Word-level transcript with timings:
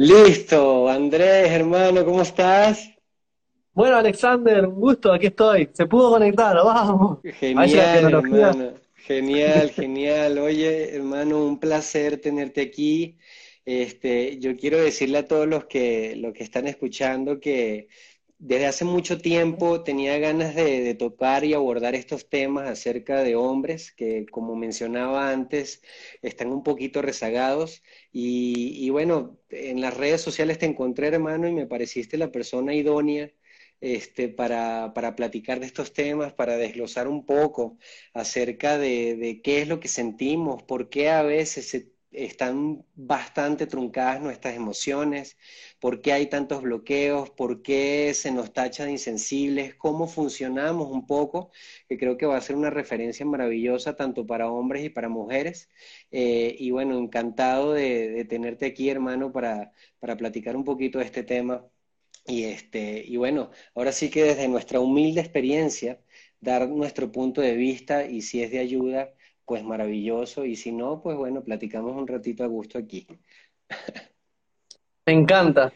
Listo, 0.00 0.88
Andrés, 0.88 1.50
hermano, 1.50 2.04
¿cómo 2.04 2.22
estás? 2.22 2.88
Bueno, 3.72 3.96
Alexander, 3.96 4.64
un 4.64 4.76
gusto, 4.76 5.12
aquí 5.12 5.26
estoy. 5.26 5.70
Se 5.72 5.86
pudo 5.86 6.10
conectar, 6.10 6.54
vamos. 6.54 7.18
Genial, 7.24 8.04
hermano. 8.04 8.74
Genial, 8.94 9.70
genial. 9.70 10.38
Oye, 10.38 10.94
hermano, 10.94 11.44
un 11.44 11.58
placer 11.58 12.20
tenerte 12.20 12.60
aquí. 12.60 13.18
Este, 13.64 14.38
yo 14.38 14.56
quiero 14.56 14.78
decirle 14.78 15.18
a 15.18 15.26
todos 15.26 15.48
los 15.48 15.64
que, 15.64 16.14
los 16.14 16.32
que 16.32 16.44
están 16.44 16.68
escuchando 16.68 17.40
que 17.40 17.88
desde 18.38 18.66
hace 18.66 18.84
mucho 18.84 19.18
tiempo 19.20 19.82
tenía 19.82 20.18
ganas 20.18 20.54
de, 20.54 20.94
tocar 20.94 21.44
y 21.44 21.54
abordar 21.54 21.94
estos 21.94 22.28
temas 22.28 22.68
acerca 22.68 23.22
de 23.22 23.36
hombres 23.36 23.92
que, 23.92 24.26
como 24.30 24.54
mencionaba 24.56 25.30
antes, 25.30 25.82
están 26.22 26.48
un 26.52 26.62
poquito 26.62 27.02
rezagados. 27.02 27.82
Y, 28.12 28.88
bueno, 28.90 29.38
en 29.50 29.80
las 29.80 29.96
redes 29.96 30.20
sociales 30.22 30.58
te 30.58 30.66
encontré, 30.66 31.08
hermano, 31.08 31.48
y 31.48 31.52
me 31.52 31.66
pareciste 31.66 32.16
la 32.16 32.30
persona 32.32 32.74
idónea 32.74 33.32
este, 33.80 34.28
para, 34.28 34.92
para 34.94 35.16
platicar 35.16 35.60
de 35.60 35.66
estos 35.66 35.92
temas, 35.92 36.32
para 36.32 36.56
desglosar 36.56 37.08
un 37.08 37.26
poco 37.26 37.78
acerca 38.14 38.78
de, 38.78 39.16
de 39.16 39.42
qué 39.42 39.62
es 39.62 39.68
lo 39.68 39.80
que 39.80 39.88
sentimos, 39.88 40.62
por 40.62 40.88
qué 40.90 41.10
a 41.10 41.22
veces 41.22 41.74
están 42.12 42.84
bastante 42.94 43.66
truncadas 43.66 44.20
nuestras 44.20 44.54
emociones, 44.54 45.36
por 45.80 46.00
qué 46.02 46.12
hay 46.12 46.26
tantos 46.28 46.62
bloqueos, 46.62 47.30
por 47.30 47.62
qué 47.62 48.12
se 48.14 48.30
nos 48.32 48.52
tacha 48.52 48.84
de 48.84 48.92
insensibles, 48.92 49.74
cómo 49.76 50.06
funcionamos 50.08 50.90
un 50.90 51.06
poco, 51.06 51.50
que 51.88 51.98
creo 51.98 52.16
que 52.16 52.26
va 52.26 52.36
a 52.36 52.40
ser 52.40 52.56
una 52.56 52.70
referencia 52.70 53.24
maravillosa 53.26 53.96
tanto 53.96 54.26
para 54.26 54.50
hombres 54.50 54.84
y 54.84 54.90
para 54.90 55.08
mujeres. 55.08 55.68
Eh, 56.10 56.56
y 56.58 56.70
bueno, 56.70 56.98
encantado 56.98 57.72
de, 57.72 58.08
de 58.10 58.24
tenerte 58.24 58.66
aquí, 58.66 58.88
hermano, 58.90 59.32
para, 59.32 59.72
para 60.00 60.16
platicar 60.16 60.56
un 60.56 60.64
poquito 60.64 60.98
de 60.98 61.04
este 61.04 61.22
tema. 61.22 61.64
Y 62.26 62.44
este, 62.44 63.04
y 63.06 63.16
bueno, 63.16 63.50
ahora 63.74 63.92
sí 63.92 64.10
que 64.10 64.22
desde 64.24 64.48
nuestra 64.48 64.80
humilde 64.80 65.20
experiencia, 65.20 66.00
dar 66.40 66.68
nuestro 66.68 67.10
punto 67.10 67.40
de 67.40 67.54
vista 67.56 68.04
y 68.06 68.22
si 68.22 68.42
es 68.42 68.50
de 68.50 68.58
ayuda, 68.58 69.14
pues 69.46 69.64
maravilloso. 69.64 70.44
Y 70.44 70.56
si 70.56 70.72
no, 70.72 71.02
pues 71.02 71.16
bueno, 71.16 71.42
platicamos 71.44 71.96
un 71.96 72.06
ratito 72.06 72.44
a 72.44 72.46
gusto 72.46 72.78
aquí. 72.78 73.06
Me 75.08 75.14
encanta. 75.14 75.72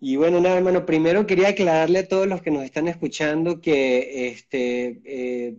Y 0.00 0.16
bueno, 0.16 0.38
nada, 0.38 0.58
hermano, 0.58 0.84
primero 0.84 1.26
quería 1.26 1.48
aclararle 1.48 2.00
a 2.00 2.08
todos 2.08 2.26
los 2.26 2.42
que 2.42 2.50
nos 2.50 2.62
están 2.62 2.88
escuchando 2.88 3.58
que 3.58 4.28
este, 4.28 5.00
eh, 5.06 5.56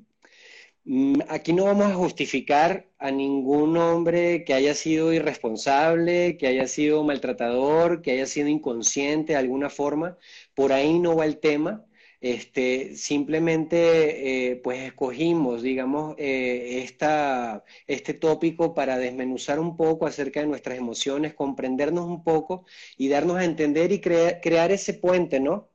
Mm, 0.86 1.22
Aquí 1.30 1.52
no 1.52 1.66
vamos 1.66 1.88
a 1.88 1.96
justificar 1.96 2.88
a 3.00 3.10
ningún 3.10 3.76
hombre 3.78 4.44
que 4.46 4.54
haya 4.54 4.76
sido 4.76 5.12
irresponsable, 5.14 6.38
que 6.38 6.46
haya 6.48 6.68
sido 6.68 7.04
maltratador, 7.04 8.02
que 8.04 8.12
haya 8.12 8.28
sido 8.28 8.48
inconsciente 8.50 9.34
de 9.34 9.40
alguna 9.40 9.70
forma. 9.72 10.18
Por 10.54 10.72
ahí 10.72 11.00
no 11.00 11.16
va 11.16 11.26
el 11.26 11.40
tema. 11.40 11.84
Este, 12.26 12.96
simplemente 12.98 14.52
eh, 14.52 14.56
pues 14.64 14.80
escogimos, 14.82 15.62
digamos, 15.62 16.16
eh, 16.18 16.82
esta, 16.84 17.64
este 17.88 18.14
tópico 18.16 18.74
para 18.74 18.98
desmenuzar 18.98 19.60
un 19.60 19.78
poco 19.78 20.08
acerca 20.08 20.40
de 20.40 20.48
nuestras 20.48 20.78
emociones, 20.80 21.36
comprendernos 21.36 22.06
un 22.08 22.24
poco 22.24 22.66
y 22.98 23.10
darnos 23.10 23.38
a 23.38 23.46
entender 23.46 23.92
y 23.92 24.02
crea- 24.02 24.42
crear 24.42 24.72
ese 24.72 24.94
puente, 24.96 25.40
¿no? 25.40 25.70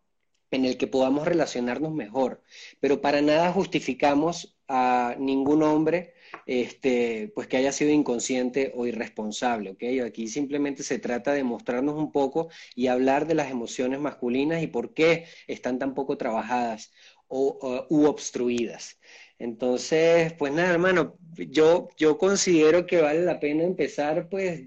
en 0.50 0.64
el 0.64 0.76
que 0.78 0.86
podamos 0.88 1.26
relacionarnos 1.26 1.92
mejor, 1.92 2.42
pero 2.80 3.00
para 3.00 3.22
nada 3.22 3.52
justificamos 3.52 4.58
a 4.68 5.14
ningún 5.18 5.62
hombre 5.62 6.14
este, 6.50 7.30
pues 7.32 7.46
que 7.46 7.58
haya 7.58 7.70
sido 7.70 7.92
inconsciente 7.92 8.72
o 8.74 8.84
irresponsable, 8.84 9.70
¿ok? 9.70 9.84
Aquí 10.04 10.26
simplemente 10.26 10.82
se 10.82 10.98
trata 10.98 11.32
de 11.32 11.44
mostrarnos 11.44 11.94
un 11.94 12.10
poco 12.10 12.48
y 12.74 12.88
hablar 12.88 13.28
de 13.28 13.34
las 13.36 13.52
emociones 13.52 14.00
masculinas 14.00 14.60
y 14.60 14.66
por 14.66 14.92
qué 14.92 15.26
están 15.46 15.78
tan 15.78 15.94
poco 15.94 16.16
trabajadas 16.16 16.90
o, 17.28 17.86
u 17.88 18.04
obstruidas. 18.06 18.98
Entonces, 19.38 20.32
pues 20.32 20.52
nada, 20.52 20.72
hermano, 20.72 21.16
yo, 21.36 21.88
yo 21.96 22.18
considero 22.18 22.84
que 22.84 23.00
vale 23.00 23.22
la 23.22 23.38
pena 23.38 23.62
empezar 23.62 24.28
pues 24.28 24.64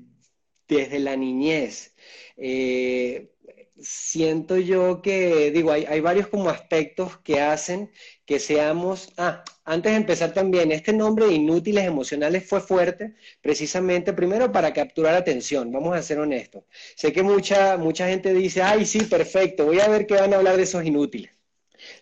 desde 0.69 0.99
la 0.99 1.17
niñez. 1.17 1.95
Eh, 2.38 3.33
siento 3.77 4.57
yo 4.57 5.01
que, 5.01 5.51
digo, 5.51 5.72
hay, 5.73 5.83
hay 5.83 5.99
varios 5.99 6.27
como 6.27 6.49
aspectos 6.49 7.17
que 7.17 7.41
hacen 7.41 7.91
que 8.25 8.39
seamos, 8.39 9.11
ah, 9.17 9.43
antes 9.66 9.91
de 9.91 9.97
empezar 9.97 10.34
también, 10.34 10.72
este 10.72 10.94
nombre 10.94 11.25
de 11.28 11.34
inútiles 11.34 11.85
emocionales 11.85 12.47
fue 12.47 12.62
fuerte, 12.62 13.16
precisamente 13.41 14.13
primero 14.13 14.51
para 14.51 14.74
capturar 14.74 15.16
atención, 15.16 15.72
vamos 15.72 15.96
a 15.96 16.01
ser 16.01 16.19
honestos. 16.19 16.63
Sé 16.96 17.12
que 17.13 17.24
mucha, 17.24 17.78
mucha 17.78 18.07
gente 18.07 18.34
dice, 18.34 18.62
ay, 18.62 18.85
sí, 18.85 19.02
perfecto, 19.06 19.66
voy 19.66 19.79
a 19.81 19.88
ver 19.90 20.06
qué 20.07 20.16
van 20.16 20.34
a 20.34 20.38
hablar 20.38 20.57
de 20.57 20.63
esos 20.63 20.85
inútiles. 20.85 21.32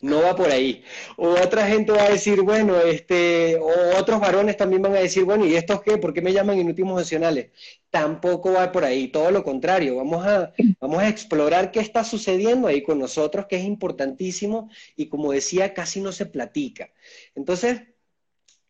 No 0.01 0.23
va 0.23 0.35
por 0.35 0.49
ahí. 0.49 0.83
O 1.15 1.29
otra 1.29 1.67
gente 1.67 1.91
va 1.91 2.03
a 2.03 2.09
decir, 2.09 2.41
bueno, 2.41 2.79
este, 2.81 3.55
o 3.57 3.97
otros 3.99 4.19
varones 4.19 4.57
también 4.57 4.81
van 4.81 4.95
a 4.95 4.99
decir, 4.99 5.23
bueno, 5.23 5.45
¿y 5.45 5.55
estos 5.55 5.81
qué? 5.83 5.97
¿Por 5.97 6.11
qué 6.11 6.21
me 6.21 6.33
llaman 6.33 6.57
inútiles 6.59 6.89
emocionales? 6.89 7.51
Tampoco 7.91 8.53
va 8.53 8.71
por 8.71 8.83
ahí, 8.83 9.09
todo 9.09 9.29
lo 9.29 9.43
contrario. 9.43 9.97
Vamos 9.97 10.25
a, 10.25 10.53
vamos 10.79 10.99
a 10.99 11.07
explorar 11.07 11.71
qué 11.71 11.81
está 11.81 12.03
sucediendo 12.03 12.67
ahí 12.67 12.81
con 12.81 12.97
nosotros, 12.97 13.45
que 13.47 13.57
es 13.57 13.63
importantísimo 13.63 14.69
y 14.95 15.07
como 15.07 15.31
decía, 15.31 15.73
casi 15.73 16.01
no 16.01 16.11
se 16.11 16.25
platica. 16.25 16.89
Entonces, 17.35 17.83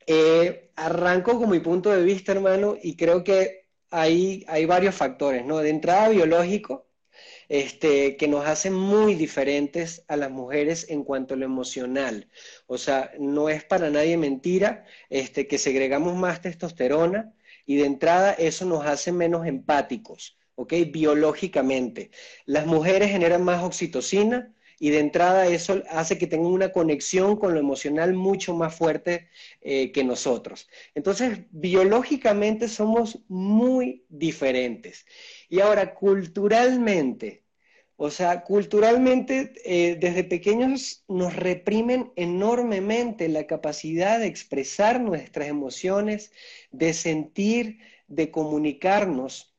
eh, 0.07 0.71
arranco 0.75 1.39
con 1.39 1.49
mi 1.49 1.59
punto 1.59 1.91
de 1.91 2.03
vista, 2.03 2.33
hermano, 2.33 2.75
y 2.81 2.95
creo 2.97 3.23
que 3.23 3.67
hay, 3.89 4.43
hay 4.47 4.65
varios 4.65 4.95
factores, 4.95 5.45
¿no? 5.45 5.59
De 5.59 5.69
entrada 5.69 6.09
biológico 6.09 6.90
este, 7.51 8.15
que 8.15 8.29
nos 8.29 8.45
hacen 8.45 8.73
muy 8.73 9.13
diferentes 9.13 10.05
a 10.07 10.15
las 10.15 10.31
mujeres 10.31 10.85
en 10.89 11.03
cuanto 11.03 11.33
a 11.33 11.37
lo 11.37 11.43
emocional. 11.43 12.29
O 12.65 12.77
sea, 12.77 13.11
no 13.19 13.49
es 13.49 13.65
para 13.65 13.89
nadie 13.89 14.15
mentira, 14.15 14.85
este, 15.09 15.47
que 15.47 15.57
segregamos 15.57 16.15
más 16.15 16.39
testosterona 16.39 17.33
y 17.65 17.75
de 17.75 17.87
entrada 17.87 18.31
eso 18.31 18.63
nos 18.63 18.85
hace 18.85 19.11
menos 19.11 19.45
empáticos, 19.45 20.37
¿ok? 20.55 20.75
Biológicamente. 20.93 22.11
Las 22.45 22.67
mujeres 22.67 23.11
generan 23.11 23.43
más 23.43 23.61
oxitocina 23.63 24.53
y 24.79 24.89
de 24.89 24.99
entrada 24.99 25.45
eso 25.45 25.83
hace 25.89 26.17
que 26.17 26.27
tengan 26.27 26.53
una 26.53 26.71
conexión 26.71 27.35
con 27.35 27.53
lo 27.53 27.59
emocional 27.59 28.13
mucho 28.13 28.55
más 28.55 28.73
fuerte 28.73 29.27
eh, 29.59 29.91
que 29.91 30.05
nosotros. 30.05 30.69
Entonces, 30.95 31.41
biológicamente 31.51 32.69
somos 32.69 33.19
muy 33.27 34.05
diferentes. 34.09 35.05
Y 35.49 35.59
ahora, 35.59 35.93
culturalmente, 35.93 37.40
o 38.03 38.09
sea, 38.09 38.43
culturalmente 38.43 39.53
eh, 39.63 39.95
desde 39.99 40.23
pequeños 40.23 41.03
nos 41.07 41.35
reprimen 41.35 42.11
enormemente 42.15 43.29
la 43.29 43.45
capacidad 43.45 44.17
de 44.17 44.25
expresar 44.25 44.99
nuestras 44.99 45.47
emociones, 45.49 46.31
de 46.71 46.93
sentir, 46.93 47.77
de 48.07 48.31
comunicarnos. 48.31 49.53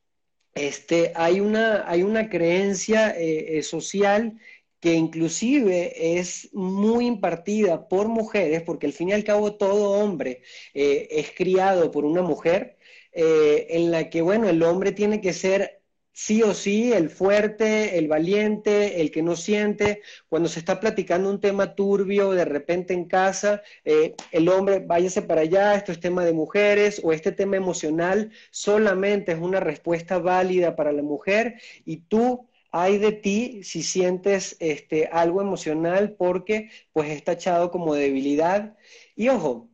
Este, 0.55 1.13
hay 1.15 1.39
una, 1.39 1.89
hay 1.89 2.03
una 2.03 2.29
creencia 2.29 3.11
eh, 3.17 3.59
eh, 3.59 3.63
social 3.63 4.37
que 4.81 4.93
inclusive 4.93 6.17
es 6.19 6.49
muy 6.51 7.05
impartida 7.07 7.87
por 7.87 8.09
mujeres, 8.09 8.61
porque 8.61 8.87
al 8.87 8.93
fin 8.93 9.07
y 9.07 9.13
al 9.13 9.23
cabo 9.23 9.55
todo 9.55 9.91
hombre 9.91 10.41
es 10.73 11.31
criado 11.31 11.91
por 11.91 12.03
una 12.03 12.21
mujer, 12.21 12.77
en 13.13 13.89
la 13.91 14.09
que, 14.09 14.21
bueno, 14.21 14.49
el 14.49 14.61
hombre 14.63 14.91
tiene 14.91 15.21
que 15.21 15.31
ser 15.31 15.82
sí 16.13 16.43
o 16.43 16.53
sí, 16.53 16.93
el 16.93 17.09
fuerte, 17.09 17.97
el 17.97 18.07
valiente, 18.07 19.01
el 19.01 19.11
que 19.11 19.21
no 19.23 19.35
siente. 19.35 20.01
Cuando 20.29 20.47
se 20.49 20.59
está 20.59 20.79
platicando 20.79 21.29
un 21.29 21.41
tema 21.41 21.75
turbio 21.75 22.31
de 22.31 22.45
repente 22.45 22.93
en 22.93 23.05
casa, 23.05 23.61
eh, 23.83 24.15
el 24.31 24.47
hombre 24.49 24.79
váyase 24.79 25.21
para 25.23 25.41
allá, 25.41 25.75
esto 25.75 25.91
es 25.91 25.99
tema 25.99 26.23
de 26.25 26.33
mujeres 26.33 27.01
o 27.03 27.11
este 27.13 27.31
tema 27.31 27.57
emocional 27.57 28.31
solamente 28.51 29.31
es 29.33 29.39
una 29.39 29.59
respuesta 29.59 30.19
válida 30.19 30.75
para 30.75 30.91
la 30.91 31.03
mujer 31.03 31.55
y 31.85 31.97
tú... 31.97 32.47
Hay 32.75 32.97
de 32.97 33.11
ti 33.11 33.61
si 33.63 33.83
sientes 33.83 34.57
este, 34.59 35.05
algo 35.11 35.41
emocional 35.41 36.15
porque 36.17 36.71
pues 36.91 37.11
es 37.11 37.23
tachado 37.23 37.69
como 37.69 37.93
debilidad. 37.93 38.75
Y 39.15 39.29
ojo, 39.29 39.69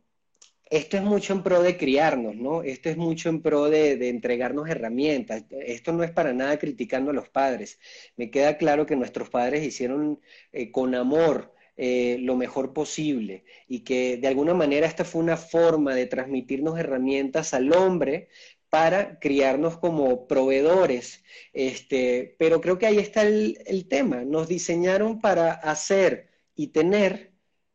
esto 0.70 0.96
es 0.96 1.02
mucho 1.02 1.32
en 1.32 1.42
pro 1.42 1.62
de 1.62 1.76
criarnos, 1.76 2.36
¿no? 2.36 2.62
Esto 2.62 2.88
es 2.88 2.96
mucho 2.96 3.28
en 3.28 3.42
pro 3.42 3.68
de, 3.68 3.96
de, 3.96 4.08
entregarnos 4.08 4.68
herramientas. 4.68 5.44
Esto 5.50 5.92
no 5.92 6.04
es 6.04 6.12
para 6.12 6.32
nada 6.32 6.58
criticando 6.58 7.10
a 7.10 7.14
los 7.14 7.28
padres. 7.28 7.78
Me 8.16 8.30
queda 8.30 8.56
claro 8.56 8.86
que 8.86 8.96
nuestros 8.96 9.30
padres 9.30 9.64
hicieron 9.64 10.20
eh, 10.52 10.70
con 10.70 10.94
amor 10.94 11.54
eh, 11.76 12.18
lo 12.20 12.36
mejor 12.36 12.72
posible 12.74 13.44
y 13.66 13.80
que 13.80 14.18
de 14.18 14.28
alguna 14.28 14.52
manera 14.54 14.86
esta 14.86 15.04
fue 15.04 15.22
una 15.22 15.38
forma 15.38 15.94
de 15.94 16.06
transmitirnos 16.06 16.78
herramientas 16.78 17.54
al 17.54 17.72
hombre 17.72 18.28
para 18.68 19.18
criarnos 19.18 19.78
como 19.78 20.26
proveedores. 20.26 21.24
Este, 21.52 22.36
pero 22.38 22.60
creo 22.60 22.78
que 22.78 22.86
ahí 22.86 22.98
está 22.98 23.22
el, 23.22 23.58
el 23.66 23.88
tema. 23.88 24.24
Nos 24.24 24.46
diseñaron 24.48 25.20
para 25.20 25.52
hacer 25.52 26.30
y 26.54 26.68
tener 26.68 27.32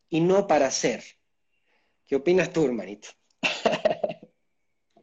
y 0.10 0.22
no 0.22 0.48
para 0.48 0.72
ser. 0.72 1.15
¿Qué 2.08 2.16
opinas 2.16 2.54
tú, 2.54 2.66
hermanito? 2.66 3.10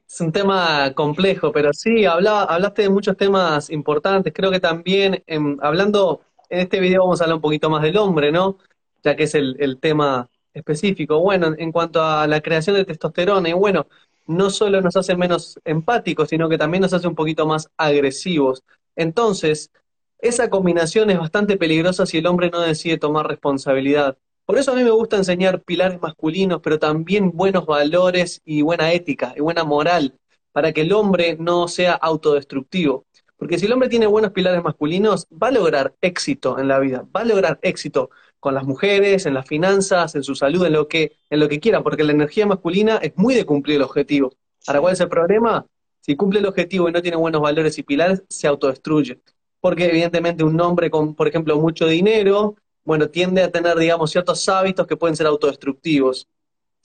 Es 0.07 0.21
un 0.21 0.31
tema 0.31 0.93
complejo, 0.95 1.51
pero 1.53 1.73
sí, 1.73 2.05
habla, 2.05 2.43
hablaste 2.43 2.83
de 2.83 2.91
muchos 2.91 3.17
temas 3.17 3.71
importantes. 3.71 4.33
Creo 4.35 4.51
que 4.51 4.61
también, 4.61 5.25
hablando, 5.63 6.21
en 6.49 6.61
este 6.61 6.81
video 6.81 7.01
vamos 7.03 7.21
a 7.21 7.25
hablar 7.25 7.37
un 7.37 7.41
poquito 7.43 7.71
más 7.71 7.83
del 7.83 7.97
hombre, 7.97 8.31
¿no? 8.31 8.59
Ya 9.03 9.17
que 9.17 9.25
es 9.25 9.35
el, 9.35 9.57
el 9.59 9.81
tema 9.81 10.29
específico. 10.53 11.19
Bueno, 11.19 11.55
en 11.57 11.73
cuanto 11.73 12.03
a 12.03 12.27
la 12.27 12.41
creación 12.41 12.77
de 12.77 12.85
testosterona, 12.85 13.49
y 13.49 13.53
bueno, 13.55 13.87
no 14.27 14.51
solo 14.51 14.81
nos 14.81 14.97
hace 14.97 15.17
menos 15.17 15.59
empáticos, 15.65 16.29
sino 16.29 16.49
que 16.49 16.59
también 16.59 16.83
nos 16.83 16.93
hace 16.93 17.09
un 17.09 17.15
poquito 17.15 17.47
más 17.47 17.71
agresivos. 17.77 18.63
Entonces, 18.95 19.71
esa 20.19 20.51
combinación 20.51 21.11
es 21.11 21.19
bastante 21.19 21.57
peligrosa 21.57 22.07
si 22.07 22.19
el 22.19 22.27
hombre 22.27 22.51
no 22.51 22.61
decide 22.61 22.99
tomar 22.99 23.27
responsabilidad. 23.27 24.19
Por 24.45 24.59
eso 24.59 24.73
a 24.73 24.75
mí 24.75 24.83
me 24.83 24.91
gusta 24.91 25.17
enseñar 25.17 25.63
pilares 25.63 26.01
masculinos, 26.01 26.61
pero 26.63 26.79
también 26.79 27.31
buenos 27.33 27.65
valores 27.65 28.41
y 28.45 28.63
buena 28.63 28.93
ética 28.93 29.35
y 29.37 29.41
buena 29.41 29.65
moral, 29.65 30.19
para 30.53 30.73
que 30.73 30.83
el 30.83 30.93
hombre 30.93 31.37
no 31.39 31.69
sea 31.69 31.95
autodestructivo. 31.95 33.07
Porque 33.37 33.59
si 33.59 33.67
el 33.67 33.73
hombre 33.73 33.89
tiene 33.89 34.07
buenos 34.07 34.33
pilares 34.33 34.63
masculinos, 34.63 35.27
va 35.31 35.49
a 35.49 35.53
lograr 35.53 35.95
éxito 36.01 36.59
en 36.59 36.69
la 36.69 36.79
vida, 36.79 37.07
va 37.15 37.23
a 37.23 37.25
lograr 37.25 37.59
éxito 37.63 38.11
con 38.39 38.55
las 38.55 38.65
mujeres, 38.65 39.27
en 39.27 39.35
las 39.35 39.47
finanzas, 39.47 40.15
en 40.15 40.23
su 40.23 40.35
salud, 40.35 40.67
en 40.67 40.73
lo 40.73 40.89
que, 40.89 41.13
en 41.31 41.41
lo 41.41 41.49
que 41.49 41.61
quiera, 41.61 41.83
porque 41.83 42.05
la 42.05 42.13
energía 42.13 42.47
masculina 42.47 42.97
es 42.97 43.13
muy 43.17 43.35
de 43.35 43.45
cumplir 43.45 43.77
el 43.77 43.83
objetivo. 43.83 44.33
¿Para 44.67 44.81
cuál 44.81 44.93
es 44.95 45.01
el 45.01 45.09
problema? 45.09 45.67
Si 46.01 46.17
cumple 46.17 46.41
el 46.41 46.47
objetivo 46.47 46.89
y 46.89 46.93
no 46.93 47.03
tiene 47.03 47.17
buenos 47.17 47.41
valores 47.41 47.79
y 47.79 47.85
pilares, 47.85 48.25
se 48.29 48.49
autodestruye. 48.49 49.21
Porque 49.61 49.87
evidentemente 49.87 50.43
un 50.43 50.61
hombre 50.61 50.91
con, 50.91 51.15
por 51.15 51.29
ejemplo, 51.29 51.57
mucho 51.59 51.87
dinero, 51.87 52.57
bueno, 52.85 53.09
tiende 53.09 53.43
a 53.43 53.51
tener, 53.51 53.77
digamos, 53.79 54.11
ciertos 54.11 54.49
hábitos 54.49 54.87
que 54.87 54.97
pueden 54.97 55.17
ser 55.17 55.27
autodestructivos. 55.27 56.29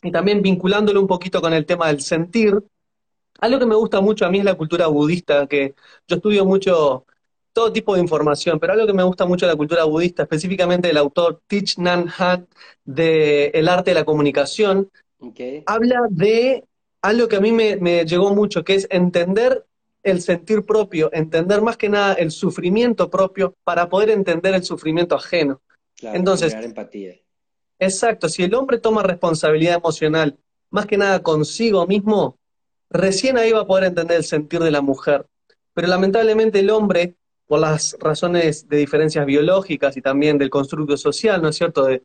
Y 0.03 0.11
también 0.11 0.41
vinculándolo 0.41 1.01
un 1.01 1.07
poquito 1.07 1.41
con 1.41 1.53
el 1.53 1.65
tema 1.65 1.87
del 1.87 2.01
sentir, 2.01 2.61
algo 3.39 3.59
que 3.59 3.65
me 3.65 3.75
gusta 3.75 4.01
mucho 4.01 4.25
a 4.25 4.29
mí 4.29 4.39
es 4.39 4.45
la 4.45 4.55
cultura 4.55 4.87
budista, 4.87 5.47
que 5.47 5.75
yo 6.07 6.15
estudio 6.15 6.45
mucho 6.45 7.05
todo 7.53 7.71
tipo 7.73 7.95
de 7.95 8.01
información, 8.01 8.59
pero 8.59 8.73
algo 8.73 8.85
que 8.85 8.93
me 8.93 9.03
gusta 9.03 9.25
mucho 9.25 9.45
de 9.45 9.53
la 9.53 9.57
cultura 9.57 9.83
budista, 9.83 10.23
específicamente 10.23 10.89
el 10.89 10.97
autor 10.97 11.41
Thich 11.47 11.77
Nhat 11.77 12.07
Hanh 12.17 12.47
de 12.85 13.47
El 13.47 13.67
arte 13.67 13.91
de 13.91 13.95
la 13.95 14.05
comunicación, 14.05 14.91
habla 15.65 16.01
de 16.09 16.65
algo 17.01 17.27
que 17.27 17.35
a 17.35 17.41
mí 17.41 17.51
me, 17.51 17.77
me 17.77 18.05
llegó 18.05 18.33
mucho, 18.33 18.63
que 18.63 18.75
es 18.75 18.87
entender 18.91 19.65
el 20.03 20.21
sentir 20.21 20.65
propio, 20.65 21.09
entender 21.13 21.61
más 21.61 21.77
que 21.77 21.89
nada 21.89 22.13
el 22.13 22.31
sufrimiento 22.31 23.09
propio 23.09 23.55
para 23.63 23.89
poder 23.89 24.09
entender 24.11 24.53
el 24.53 24.63
sufrimiento 24.63 25.15
ajeno. 25.15 25.61
Entonces, 26.01 26.53
empatía. 26.53 27.15
Exacto, 27.79 28.27
si 28.29 28.43
el 28.43 28.55
hombre 28.55 28.79
toma 28.79 29.03
responsabilidad 29.03 29.75
emocional, 29.75 30.37
más 30.71 30.85
que 30.85 30.97
nada 30.97 31.21
consigo 31.21 31.85
mismo, 31.85 32.37
recién 32.89 33.37
ahí 33.37 33.51
va 33.51 33.61
a 33.61 33.67
poder 33.67 33.85
entender 33.85 34.17
el 34.17 34.23
sentir 34.23 34.59
de 34.59 34.71
la 34.71 34.81
mujer. 34.81 35.25
Pero 35.73 35.87
lamentablemente 35.87 36.59
el 36.59 36.69
hombre, 36.71 37.15
por 37.45 37.59
las 37.59 37.95
razones 37.99 38.67
de 38.67 38.77
diferencias 38.77 39.25
biológicas 39.25 39.95
y 39.95 40.01
también 40.01 40.37
del 40.37 40.49
constructo 40.49 40.97
social, 40.97 41.41
¿no 41.41 41.49
es 41.49 41.55
cierto?, 41.55 41.85
de, 41.85 42.03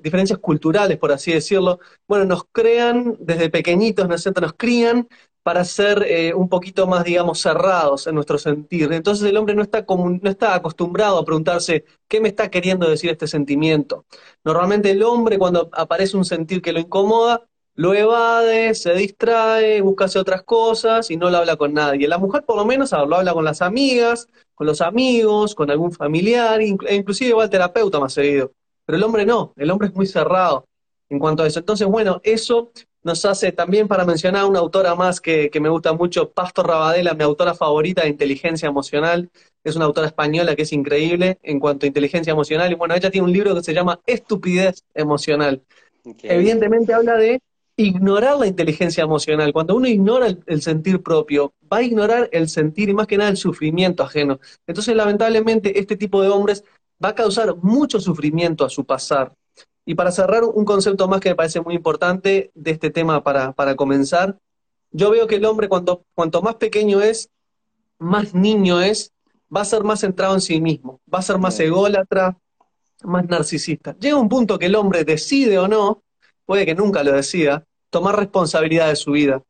diferencias 0.00 0.38
culturales, 0.40 0.98
por 0.98 1.10
así 1.10 1.32
decirlo, 1.32 1.80
bueno, 2.06 2.26
nos 2.26 2.44
crean 2.52 3.16
desde 3.18 3.48
pequeñitos, 3.48 4.06
¿no 4.06 4.14
es 4.14 4.22
cierto?, 4.22 4.42
nos 4.42 4.52
crían 4.52 5.08
para 5.48 5.64
ser 5.64 6.04
eh, 6.06 6.34
un 6.34 6.46
poquito 6.50 6.86
más, 6.86 7.04
digamos, 7.04 7.40
cerrados 7.40 8.06
en 8.06 8.14
nuestro 8.14 8.36
sentir. 8.36 8.92
Entonces 8.92 9.26
el 9.26 9.34
hombre 9.38 9.54
no 9.54 9.62
está, 9.62 9.82
no 9.88 10.28
está 10.28 10.54
acostumbrado 10.54 11.16
a 11.16 11.24
preguntarse 11.24 11.86
qué 12.06 12.20
me 12.20 12.28
está 12.28 12.50
queriendo 12.50 12.86
decir 12.86 13.08
este 13.08 13.26
sentimiento. 13.26 14.04
Normalmente 14.44 14.90
el 14.90 15.02
hombre 15.02 15.38
cuando 15.38 15.70
aparece 15.72 16.18
un 16.18 16.26
sentir 16.26 16.60
que 16.60 16.74
lo 16.74 16.80
incomoda, 16.80 17.48
lo 17.76 17.94
evade, 17.94 18.74
se 18.74 18.92
distrae, 18.92 19.80
busca 19.80 20.04
hacer 20.04 20.20
otras 20.20 20.42
cosas 20.42 21.10
y 21.10 21.16
no 21.16 21.30
lo 21.30 21.38
habla 21.38 21.56
con 21.56 21.72
nadie. 21.72 22.06
La 22.08 22.18
mujer 22.18 22.44
por 22.44 22.56
lo 22.56 22.66
menos 22.66 22.92
lo 22.92 23.16
habla 23.16 23.32
con 23.32 23.46
las 23.46 23.62
amigas, 23.62 24.28
con 24.54 24.66
los 24.66 24.82
amigos, 24.82 25.54
con 25.54 25.70
algún 25.70 25.92
familiar, 25.92 26.60
e 26.60 26.94
inclusive 26.94 27.32
va 27.32 27.44
al 27.44 27.48
terapeuta 27.48 27.98
más 27.98 28.12
seguido. 28.12 28.52
Pero 28.84 28.98
el 28.98 29.02
hombre 29.02 29.24
no, 29.24 29.54
el 29.56 29.70
hombre 29.70 29.88
es 29.88 29.94
muy 29.94 30.06
cerrado 30.06 30.66
en 31.08 31.18
cuanto 31.18 31.42
a 31.42 31.46
eso. 31.46 31.60
Entonces, 31.60 31.86
bueno, 31.86 32.20
eso 32.22 32.70
nos 33.02 33.24
hace 33.24 33.52
también 33.52 33.88
para 33.88 34.04
mencionar 34.04 34.44
una 34.44 34.58
autora 34.58 34.94
más 34.94 35.20
que, 35.20 35.50
me 35.60 35.68
gusta 35.68 35.92
mucho, 35.92 36.30
Pastor 36.30 36.66
Rabadela, 36.66 37.14
mi 37.14 37.24
autora 37.24 37.54
favorita 37.54 38.02
de 38.02 38.08
inteligencia 38.08 38.68
emocional. 38.68 39.30
Es 39.64 39.76
una 39.76 39.84
autora 39.84 40.06
española 40.06 40.56
que 40.56 40.62
es 40.62 40.72
increíble 40.72 41.38
en 41.42 41.60
cuanto 41.60 41.86
a 41.86 41.88
inteligencia 41.88 42.32
emocional. 42.32 42.70
Y 42.70 42.74
bueno, 42.74 42.94
ella 42.94 43.10
tiene 43.10 43.26
un 43.26 43.32
libro 43.32 43.54
que 43.54 43.62
se 43.62 43.74
llama 43.74 44.00
Estupidez 44.06 44.84
Emocional. 44.94 45.62
Evidentemente 46.22 46.92
habla 46.92 47.16
de 47.16 47.40
ignorar 47.76 48.36
la 48.38 48.46
inteligencia 48.46 49.04
emocional. 49.04 49.52
Cuando 49.52 49.76
uno 49.76 49.86
ignora 49.86 50.26
el, 50.46 50.62
sentir 50.62 51.00
propio, 51.00 51.54
va 51.72 51.78
a 51.78 51.82
ignorar 51.82 52.28
el 52.32 52.48
sentir 52.48 52.88
y 52.88 52.94
más 52.94 53.06
que 53.06 53.16
nada 53.16 53.30
el 53.30 53.36
sufrimiento 53.36 54.02
ajeno. 54.02 54.40
Entonces, 54.66 54.96
lamentablemente, 54.96 55.78
este 55.78 55.96
tipo 55.96 56.20
de 56.20 56.28
hombres 56.28 56.64
va 57.02 57.10
a 57.10 57.14
causar 57.14 57.54
mucho 57.62 58.00
sufrimiento 58.00 58.64
a 58.64 58.68
su 58.68 58.84
pasar. 58.84 59.32
Y 59.88 59.94
para 59.94 60.12
cerrar, 60.12 60.44
un 60.44 60.66
concepto 60.66 61.08
más 61.08 61.18
que 61.18 61.30
me 61.30 61.34
parece 61.34 61.62
muy 61.62 61.74
importante 61.74 62.50
de 62.54 62.70
este 62.72 62.90
tema 62.90 63.24
para, 63.24 63.74
comenzar, 63.74 64.38
yo 64.90 65.10
veo 65.10 65.26
que 65.26 65.36
el 65.36 65.46
hombre 65.46 65.66
cuanto, 65.66 66.04
cuanto 66.14 66.42
más 66.42 66.56
pequeño 66.56 67.00
es, 67.00 67.30
más 67.98 68.34
niño 68.34 68.82
es, 68.82 69.14
va 69.50 69.62
a 69.62 69.64
ser 69.64 69.84
más 69.84 70.00
centrado 70.00 70.34
en 70.34 70.42
sí 70.42 70.60
mismo, 70.60 71.00
va 71.12 71.20
a 71.20 71.22
ser 71.22 71.38
más 71.38 71.58
ególatra, 71.58 72.36
más 73.02 73.26
narcisista. 73.30 73.96
Llega 73.98 74.16
un 74.16 74.28
punto 74.28 74.58
que 74.58 74.66
el 74.66 74.74
hombre 74.74 75.04
decide 75.04 75.58
o 75.58 75.68
no, 75.68 76.02
puede 76.44 76.66
que 76.66 76.74
nunca 76.74 77.02
lo 77.02 77.12
decida, 77.12 77.64
tomar 77.88 78.14
responsabilidad 78.14 78.88
de 78.88 78.96
su 78.96 79.12
vida, 79.12 79.42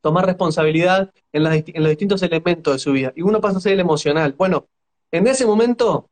tomar 0.00 0.24
responsabilidad 0.24 1.10
en, 1.32 1.46
en 1.46 1.82
los 1.82 1.90
distintos 1.90 2.22
elementos 2.22 2.74
de 2.74 2.78
su 2.78 2.92
vida. 2.92 3.12
Y 3.16 3.22
uno 3.22 3.40
pasa 3.40 3.58
a 3.58 3.60
ser 3.60 3.72
el 3.72 3.80
emocional. 3.80 4.34
Bueno, 4.38 4.68
en 5.10 5.26
ese 5.26 5.44
momento 5.44 6.10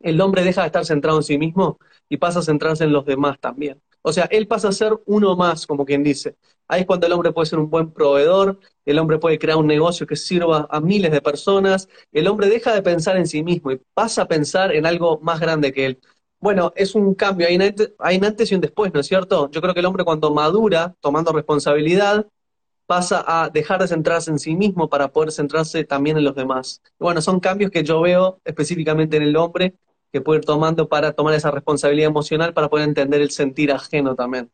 el 0.00 0.20
hombre 0.20 0.44
deja 0.44 0.62
de 0.62 0.66
estar 0.68 0.84
centrado 0.84 1.18
en 1.18 1.24
sí 1.24 1.38
mismo 1.38 1.78
y 2.08 2.16
pasa 2.18 2.40
a 2.40 2.42
centrarse 2.42 2.84
en 2.84 2.92
los 2.92 3.04
demás 3.04 3.38
también. 3.40 3.80
O 4.02 4.12
sea, 4.12 4.26
él 4.26 4.46
pasa 4.46 4.68
a 4.68 4.72
ser 4.72 4.92
uno 5.06 5.34
más, 5.36 5.66
como 5.66 5.84
quien 5.84 6.04
dice. 6.04 6.36
Ahí 6.68 6.82
es 6.82 6.86
cuando 6.86 7.06
el 7.06 7.12
hombre 7.12 7.32
puede 7.32 7.46
ser 7.46 7.58
un 7.58 7.70
buen 7.70 7.90
proveedor, 7.92 8.58
el 8.84 8.98
hombre 8.98 9.18
puede 9.18 9.38
crear 9.38 9.58
un 9.58 9.66
negocio 9.66 10.06
que 10.06 10.16
sirva 10.16 10.66
a 10.70 10.80
miles 10.80 11.10
de 11.12 11.20
personas, 11.20 11.88
el 12.12 12.28
hombre 12.28 12.48
deja 12.48 12.74
de 12.74 12.82
pensar 12.82 13.16
en 13.16 13.26
sí 13.26 13.42
mismo 13.42 13.72
y 13.72 13.80
pasa 13.94 14.22
a 14.22 14.28
pensar 14.28 14.72
en 14.74 14.86
algo 14.86 15.18
más 15.22 15.40
grande 15.40 15.72
que 15.72 15.86
él. 15.86 16.00
Bueno, 16.38 16.72
es 16.76 16.94
un 16.94 17.14
cambio, 17.14 17.48
hay 17.48 17.56
un 17.56 18.24
antes 18.24 18.52
y 18.52 18.54
un 18.54 18.60
después, 18.60 18.92
¿no 18.94 19.00
es 19.00 19.06
cierto? 19.06 19.50
Yo 19.50 19.60
creo 19.60 19.74
que 19.74 19.80
el 19.80 19.86
hombre 19.86 20.04
cuando 20.04 20.32
madura, 20.32 20.94
tomando 21.00 21.32
responsabilidad, 21.32 22.26
pasa 22.86 23.24
a 23.26 23.50
dejar 23.50 23.80
de 23.80 23.88
centrarse 23.88 24.30
en 24.30 24.38
sí 24.38 24.54
mismo 24.54 24.88
para 24.88 25.08
poder 25.08 25.32
centrarse 25.32 25.84
también 25.84 26.16
en 26.18 26.24
los 26.24 26.34
demás. 26.34 26.82
Bueno, 26.98 27.20
son 27.20 27.40
cambios 27.40 27.70
que 27.70 27.82
yo 27.82 28.00
veo 28.00 28.40
específicamente 28.44 29.16
en 29.16 29.24
el 29.24 29.36
hombre 29.36 29.74
que 30.16 30.22
puede 30.22 30.38
ir 30.38 30.46
tomando 30.46 30.88
para 30.88 31.12
tomar 31.12 31.34
esa 31.34 31.50
responsabilidad 31.50 32.08
emocional 32.08 32.54
para 32.54 32.70
poder 32.70 32.88
entender 32.88 33.20
el 33.20 33.30
sentir 33.30 33.70
ajeno 33.70 34.14
también. 34.14 34.50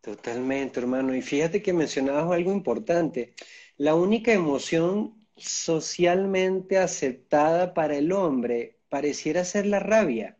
Totalmente, 0.00 0.80
hermano. 0.80 1.14
Y 1.14 1.20
fíjate 1.20 1.60
que 1.60 1.74
mencionabas 1.74 2.32
algo 2.32 2.52
importante. 2.52 3.34
La 3.76 3.94
única 3.94 4.32
emoción 4.32 5.26
socialmente 5.36 6.78
aceptada 6.78 7.74
para 7.74 7.96
el 7.96 8.12
hombre 8.12 8.78
pareciera 8.88 9.44
ser 9.44 9.66
la 9.66 9.78
rabia. 9.78 10.38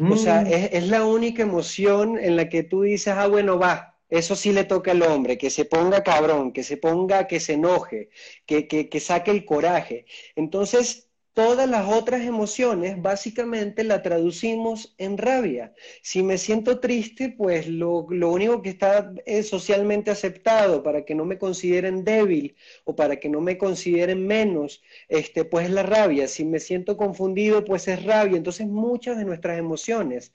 O 0.00 0.16
sea, 0.16 0.40
mm. 0.40 0.46
es, 0.48 0.88
la 0.88 1.04
única 1.04 1.42
emoción 1.42 2.18
en 2.18 2.34
la 2.34 2.48
que 2.48 2.64
tú 2.64 2.82
dices, 2.82 3.14
ah, 3.16 3.28
bueno, 3.28 3.60
va, 3.60 3.96
eso 4.08 4.34
sí 4.34 4.52
le 4.52 4.64
toca 4.64 4.90
al 4.90 5.02
hombre, 5.02 5.38
que 5.38 5.50
se 5.50 5.66
ponga 5.66 6.02
cabrón, 6.02 6.52
que 6.52 6.64
se 6.64 6.78
ponga, 6.78 7.28
que 7.28 7.38
se 7.38 7.54
enoje, 7.54 8.10
que, 8.44 8.66
que, 8.66 8.88
que 8.88 9.00
saque 9.00 9.30
el 9.30 9.44
coraje. 9.44 10.06
Entonces, 10.34 11.11
todas 11.34 11.68
las 11.68 11.88
otras 11.88 12.22
emociones 12.22 13.00
básicamente 13.00 13.84
la 13.84 14.02
traducimos 14.02 14.94
en 14.98 15.16
rabia. 15.18 15.72
Si 16.02 16.22
me 16.22 16.38
siento 16.38 16.80
triste, 16.80 17.30
pues 17.30 17.68
lo, 17.68 18.00
único 18.00 18.62
que 18.62 18.70
está 18.70 19.12
es 19.26 19.48
socialmente 19.48 20.10
aceptado 20.10 20.82
para 20.82 21.04
que 21.04 21.14
no 21.14 21.24
me 21.24 21.38
consideren 21.38 22.04
débil 22.04 22.56
o 22.84 22.94
para 22.96 23.16
que 23.16 23.28
no 23.28 23.40
me 23.40 23.58
consideren 23.58 24.26
menos, 24.26 24.82
este, 25.08 25.44
pues 25.44 25.66
es 25.66 25.72
la 25.72 25.82
rabia. 25.82 26.28
Si 26.28 26.44
me 26.44 26.60
siento 26.60 26.96
confundido, 26.96 27.64
pues 27.64 27.88
es 27.88 28.04
rabia. 28.04 28.36
Entonces 28.36 28.66
muchas 28.66 29.16
de 29.16 29.24
nuestras 29.24 29.58
emociones 29.58 30.32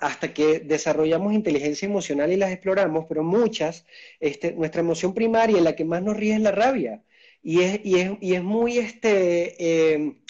hasta 0.00 0.32
que 0.34 0.60
desarrollamos 0.60 1.34
inteligencia 1.34 1.86
emocional 1.86 2.32
y 2.32 2.36
las 2.36 2.50
exploramos, 2.50 3.06
pero 3.08 3.22
muchas, 3.22 3.86
este, 4.18 4.52
nuestra 4.52 4.80
emoción 4.80 5.14
primaria, 5.14 5.60
la 5.60 5.76
que 5.76 5.84
más 5.84 6.02
nos 6.02 6.16
ríe 6.16 6.34
es 6.34 6.40
la 6.40 6.52
rabia. 6.52 7.02
Y 7.42 7.62
es, 7.62 7.80
y 7.84 7.98
es, 7.98 8.12
y 8.20 8.34
es 8.34 8.42
muy, 8.42 8.78
este, 8.78 9.94
eh, 9.94 10.22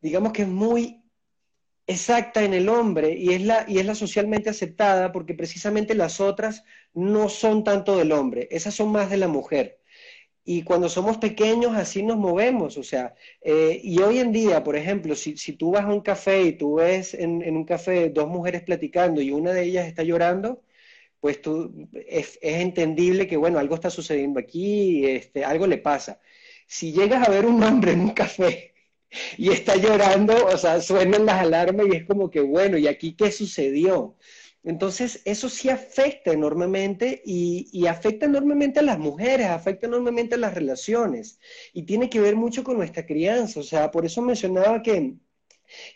digamos 0.00 0.32
que 0.32 0.42
es 0.42 0.48
muy 0.48 1.02
exacta 1.86 2.44
en 2.44 2.54
el 2.54 2.68
hombre 2.68 3.14
y 3.16 3.30
es, 3.34 3.42
la, 3.42 3.64
y 3.68 3.78
es 3.78 3.86
la 3.86 3.94
socialmente 3.94 4.50
aceptada 4.50 5.12
porque 5.12 5.34
precisamente 5.34 5.94
las 5.94 6.20
otras 6.20 6.64
no 6.94 7.28
son 7.28 7.64
tanto 7.64 7.96
del 7.96 8.12
hombre, 8.12 8.48
esas 8.50 8.74
son 8.74 8.92
más 8.92 9.10
de 9.10 9.16
la 9.16 9.28
mujer. 9.28 9.80
Y 10.44 10.62
cuando 10.62 10.88
somos 10.88 11.18
pequeños 11.18 11.76
así 11.76 12.02
nos 12.02 12.16
movemos, 12.16 12.76
o 12.78 12.82
sea, 12.82 13.14
eh, 13.42 13.80
y 13.82 14.00
hoy 14.00 14.18
en 14.18 14.32
día, 14.32 14.64
por 14.64 14.76
ejemplo, 14.76 15.14
si, 15.14 15.36
si, 15.36 15.52
tú 15.54 15.72
vas 15.72 15.84
a 15.84 15.88
un 15.92 16.00
café 16.00 16.42
y 16.42 16.52
tú 16.52 16.76
ves 16.76 17.14
en, 17.14 17.42
en 17.42 17.56
un 17.56 17.64
café 17.64 18.10
dos 18.10 18.28
mujeres 18.28 18.62
platicando 18.62 19.20
y 19.20 19.30
una 19.32 19.52
de 19.52 19.64
ellas 19.64 19.86
está 19.86 20.02
llorando, 20.02 20.62
pues 21.20 21.42
tú, 21.42 21.88
es, 22.08 22.38
entendible 22.42 23.26
que, 23.26 23.36
bueno, 23.36 23.58
algo 23.58 23.74
está 23.74 23.90
sucediendo 23.90 24.40
aquí, 24.40 25.06
este, 25.06 25.44
algo 25.44 25.66
le 25.66 25.78
pasa. 25.78 26.20
Si 26.70 26.92
llegas 26.92 27.26
a 27.26 27.30
ver 27.32 27.46
un 27.46 27.62
hombre 27.64 27.92
en 27.92 28.00
un 28.00 28.10
café 28.10 28.74
y 29.36 29.50
está 29.50 29.74
llorando, 29.76 30.46
o 30.46 30.56
sea, 30.56 30.80
suenan 30.80 31.26
las 31.26 31.40
alarmas 31.40 31.86
y 31.88 31.96
es 31.96 32.06
como 32.06 32.30
que, 32.30 32.40
bueno, 32.40 32.78
¿y 32.78 32.86
aquí 32.86 33.14
qué 33.16 33.32
sucedió? 33.32 34.16
Entonces, 34.62 35.20
eso 35.24 35.48
sí 35.48 35.68
afecta 35.68 36.32
enormemente 36.32 37.22
y, 37.24 37.86
afecta 37.86 38.26
enormemente 38.26 38.78
a 38.80 38.82
las 38.84 39.00
mujeres, 39.00 39.48
afecta 39.48 39.88
enormemente 39.88 40.36
a 40.36 40.38
las 40.38 40.54
relaciones 40.54 41.40
y 41.72 41.82
tiene 41.84 42.08
que 42.08 42.20
ver 42.20 42.36
mucho 42.36 42.62
con 42.62 42.76
nuestra 42.76 43.04
crianza. 43.04 43.58
O 43.60 43.64
sea, 43.64 43.90
por 43.90 44.06
eso 44.06 44.22
mencionaba 44.22 44.80
que 44.82 45.14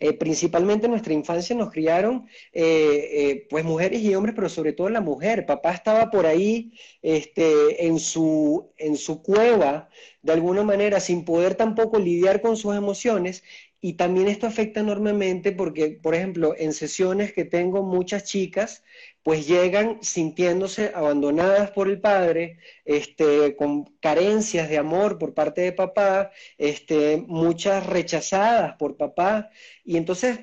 eh, 0.00 0.12
principalmente 0.14 0.86
en 0.86 0.92
nuestra 0.92 1.12
infancia 1.14 1.54
nos 1.56 1.70
criaron 1.70 2.26
eh, 2.52 3.10
eh, 3.12 3.46
pues 3.50 3.64
mujeres 3.64 4.00
y 4.02 4.14
hombres, 4.14 4.34
pero 4.34 4.48
sobre 4.48 4.72
todo 4.72 4.88
la 4.88 5.00
mujer. 5.00 5.46
Papá 5.46 5.72
estaba 5.72 6.10
por 6.10 6.26
ahí 6.26 6.72
este, 7.02 7.86
en, 7.86 7.98
su, 7.98 8.72
en 8.76 8.96
su 8.96 9.22
cueva, 9.22 9.88
de 10.22 10.32
alguna 10.32 10.62
manera, 10.62 11.00
sin 11.00 11.24
poder 11.24 11.54
tampoco 11.54 11.98
lidiar 11.98 12.40
con 12.40 12.56
sus 12.56 12.74
emociones 12.76 13.42
y 13.86 13.92
también 13.98 14.28
esto 14.28 14.46
afecta 14.46 14.80
enormemente 14.80 15.52
porque, 15.52 15.90
por 16.02 16.14
ejemplo, 16.14 16.54
en 16.56 16.72
sesiones 16.72 17.34
que 17.34 17.44
tengo 17.44 17.82
muchas 17.82 18.24
chicas, 18.24 18.82
pues 19.22 19.46
llegan 19.46 19.98
sintiéndose 20.00 20.90
abandonadas 20.94 21.70
por 21.70 21.88
el 21.88 22.00
padre, 22.00 22.56
este, 22.86 23.54
con 23.56 23.84
carencias 24.00 24.70
de 24.70 24.78
amor 24.78 25.18
por 25.18 25.34
parte 25.34 25.60
de 25.60 25.72
papá, 25.72 26.30
este, 26.56 27.18
muchas 27.28 27.84
rechazadas 27.86 28.74
por 28.78 28.96
papá, 28.96 29.50
y 29.84 29.98
entonces 29.98 30.38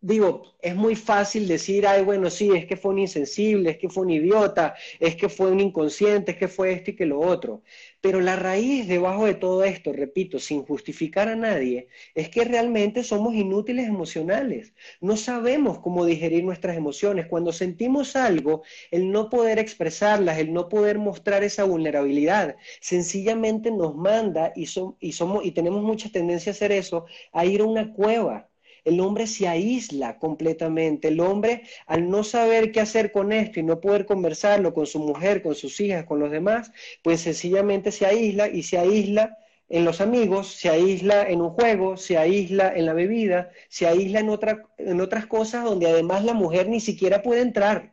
digo, 0.00 0.42
es 0.60 0.74
muy 0.76 0.94
fácil 0.96 1.48
decir, 1.48 1.86
ay, 1.86 2.02
bueno, 2.02 2.30
sí, 2.30 2.50
es 2.52 2.66
que 2.66 2.76
fue 2.76 2.92
un 2.92 2.98
insensible, 3.00 3.70
es 3.70 3.78
que 3.78 3.88
fue 3.88 4.04
un 4.04 4.10
idiota, 4.10 4.74
es 5.00 5.16
que 5.16 5.28
fue 5.28 5.50
un 5.50 5.60
inconsciente, 5.60 6.32
es 6.32 6.38
que 6.38 6.48
fue 6.48 6.72
esto 6.72 6.90
y 6.92 6.96
que 6.96 7.06
lo 7.06 7.20
otro. 7.20 7.62
Pero 8.00 8.20
la 8.20 8.36
raíz 8.36 8.86
debajo 8.88 9.26
de 9.26 9.34
todo 9.34 9.64
esto, 9.64 9.92
repito, 9.92 10.38
sin 10.38 10.62
justificar 10.64 11.28
a 11.28 11.36
nadie, 11.36 11.88
es 12.14 12.28
que 12.28 12.44
realmente 12.44 13.02
somos 13.04 13.34
inútiles 13.34 13.86
emocionales. 13.88 14.74
No 15.00 15.16
sabemos 15.16 15.80
cómo 15.80 16.04
digerir 16.06 16.44
nuestras 16.44 16.76
emociones. 16.76 17.26
Cuando 17.26 17.52
sentimos 17.52 18.14
algo, 18.16 18.62
el 18.90 19.10
no 19.10 19.28
poder 19.30 19.58
expresarlas, 19.58 20.38
el 20.38 20.52
no 20.52 20.68
poder 20.68 20.98
mostrar 20.98 21.42
esa 21.44 21.64
vulnerabilidad, 21.64 22.56
sencillamente 22.80 23.70
nos 23.70 23.96
manda 23.96 24.52
y, 24.54 24.68
y, 25.00 25.12
somos, 25.12 25.44
y 25.44 25.52
tenemos 25.52 25.82
mucha 25.82 26.10
tendencia 26.10 26.50
a 26.52 26.54
hacer 26.54 26.72
eso, 26.72 27.06
a 27.32 27.44
ir 27.44 27.60
a 27.60 27.64
una 27.64 27.92
cueva 27.92 28.48
el 28.86 29.00
hombre 29.00 29.26
se 29.26 29.48
aísla 29.48 30.16
completamente. 30.18 31.08
El 31.08 31.18
hombre, 31.20 31.64
al 31.86 32.08
no 32.08 32.22
saber 32.22 32.70
qué 32.70 32.80
hacer 32.80 33.10
con 33.10 33.32
esto 33.32 33.58
y 33.58 33.64
no 33.64 33.80
poder 33.80 34.06
conversarlo 34.06 34.72
con 34.72 34.86
su 34.86 35.00
mujer, 35.00 35.42
con 35.42 35.56
sus 35.56 35.80
hijas, 35.80 36.04
con 36.04 36.20
los 36.20 36.30
demás, 36.30 36.70
pues 37.02 37.20
sencillamente 37.20 37.90
se 37.90 38.06
aísla 38.06 38.48
y 38.48 38.62
se 38.62 38.78
aísla 38.78 39.38
en 39.68 39.84
los 39.84 40.00
amigos, 40.00 40.54
se 40.54 40.68
aísla 40.68 41.24
en 41.28 41.40
un 41.40 41.50
juego, 41.50 41.96
se 41.96 42.16
aísla 42.16 42.72
en 42.76 42.86
la 42.86 42.92
bebida, 42.92 43.50
se 43.68 43.88
aísla 43.88 44.20
en, 44.20 44.30
en 44.78 45.00
otras 45.00 45.26
cosas 45.26 45.64
donde 45.64 45.88
además 45.88 46.24
la 46.24 46.34
mujer 46.34 46.68
ni 46.68 46.78
siquiera 46.78 47.22
puede 47.22 47.40
entrar, 47.40 47.92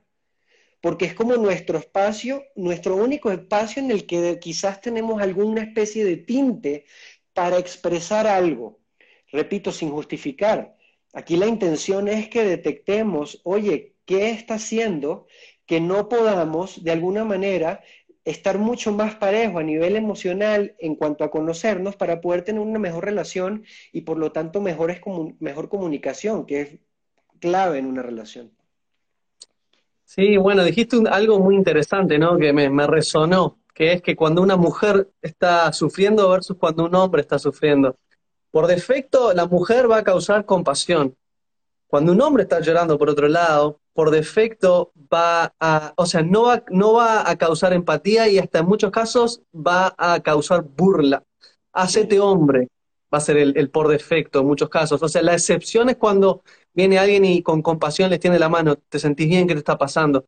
porque 0.80 1.06
es 1.06 1.16
como 1.16 1.36
nuestro 1.38 1.80
espacio, 1.80 2.44
nuestro 2.56 2.96
único 2.96 3.32
espacio 3.32 3.82
en 3.82 3.90
el 3.90 4.06
que 4.06 4.38
quizás 4.40 4.80
tenemos 4.80 5.20
alguna 5.24 5.64
especie 5.64 6.06
de 6.06 6.18
tinte 6.18 6.86
para 7.34 7.58
expresar 7.58 8.28
algo, 8.28 8.80
repito, 9.32 9.72
sin 9.72 9.90
justificar, 9.90 10.76
Aquí 11.14 11.38
la 11.38 11.46
intención 11.46 12.08
es 12.08 12.28
que 12.28 12.44
detectemos, 12.44 13.40
oye, 13.44 13.96
¿qué 14.06 14.32
está 14.32 14.56
haciendo 14.56 15.28
que 15.66 15.80
no 15.80 16.10
podamos 16.10 16.84
de 16.84 16.92
alguna 16.92 17.24
manera 17.24 17.82
estar 18.26 18.58
mucho 18.58 18.92
más 18.92 19.16
parejo 19.16 19.60
a 19.60 19.64
nivel 19.64 19.96
emocional 19.96 20.76
en 20.80 20.96
cuanto 20.96 21.24
a 21.24 21.32
conocernos 21.32 21.96
para 21.96 22.22
poder 22.22 22.44
tener 22.44 22.62
una 22.62 22.80
mejor 22.80 23.06
relación 23.06 23.64
y 23.92 24.02
por 24.02 24.18
lo 24.18 24.32
tanto 24.32 24.62
mejor 24.62 25.70
comunicación, 25.70 26.46
que 26.46 26.62
es 26.62 26.80
clave 27.40 27.80
en 27.80 27.86
una 27.86 28.02
relación. 28.02 28.52
Sí, 30.06 30.38
bueno, 30.38 30.64
dijiste 30.64 30.98
algo 31.10 31.40
muy 31.40 31.56
interesante, 31.56 32.18
¿no? 32.18 32.38
Que 32.38 32.54
me, 32.54 32.70
me 32.70 32.88
resonó, 32.88 33.60
que 33.74 33.94
es 33.94 34.02
que 34.02 34.16
cuando 34.16 34.42
una 34.42 34.56
mujer 34.56 35.10
está 35.22 35.72
sufriendo 35.74 36.30
versus 36.30 36.58
cuando 36.58 36.86
un 36.86 36.96
hombre 36.96 37.22
está 37.22 37.40
sufriendo. 37.40 37.98
Por 38.54 38.68
defecto, 38.68 39.34
la 39.34 39.48
mujer 39.48 39.90
va 39.90 39.98
a 39.98 40.04
causar 40.04 40.46
compasión. 40.46 41.18
Cuando 41.88 42.12
un 42.12 42.22
hombre 42.22 42.44
está 42.44 42.60
llorando 42.60 43.00
por 43.00 43.10
otro 43.10 43.28
lado, 43.28 43.80
por 43.94 44.12
defecto 44.12 44.92
va 45.12 45.56
a, 45.60 45.92
o 45.98 46.06
sea, 46.06 46.22
no 46.22 46.44
va, 46.44 46.64
no 46.70 46.94
va 46.94 47.28
a 47.28 47.36
causar 47.36 47.74
empatía 47.74 48.28
y 48.28 48.38
hasta 48.38 48.60
en 48.60 48.68
muchos 48.68 48.92
casos 48.92 49.42
va 49.56 49.96
a 49.98 50.20
causar 50.20 50.62
burla. 50.66 51.24
Hacete 51.72 52.20
hombre, 52.20 52.68
va 53.12 53.18
a 53.18 53.22
ser 53.22 53.38
el, 53.38 53.72
por 53.72 53.88
defecto 53.88 54.42
en 54.42 54.46
muchos 54.46 54.70
casos. 54.70 55.02
O 55.02 55.10
sea, 55.10 55.24
la 55.24 55.34
excepción 55.34 55.90
es 55.90 55.98
cuando 55.98 56.44
viene 56.76 57.00
alguien 57.00 57.26
y 57.26 57.42
con 57.42 57.64
compasión 57.64 58.12
les 58.12 58.20
tiene 58.20 58.38
la 58.38 58.50
mano, 58.50 58.76
te 58.76 59.00
sentís 59.00 59.30
bien, 59.30 59.48
¿qué 59.48 59.56
te 59.56 59.60
está 59.62 59.80
pasando? 59.80 60.28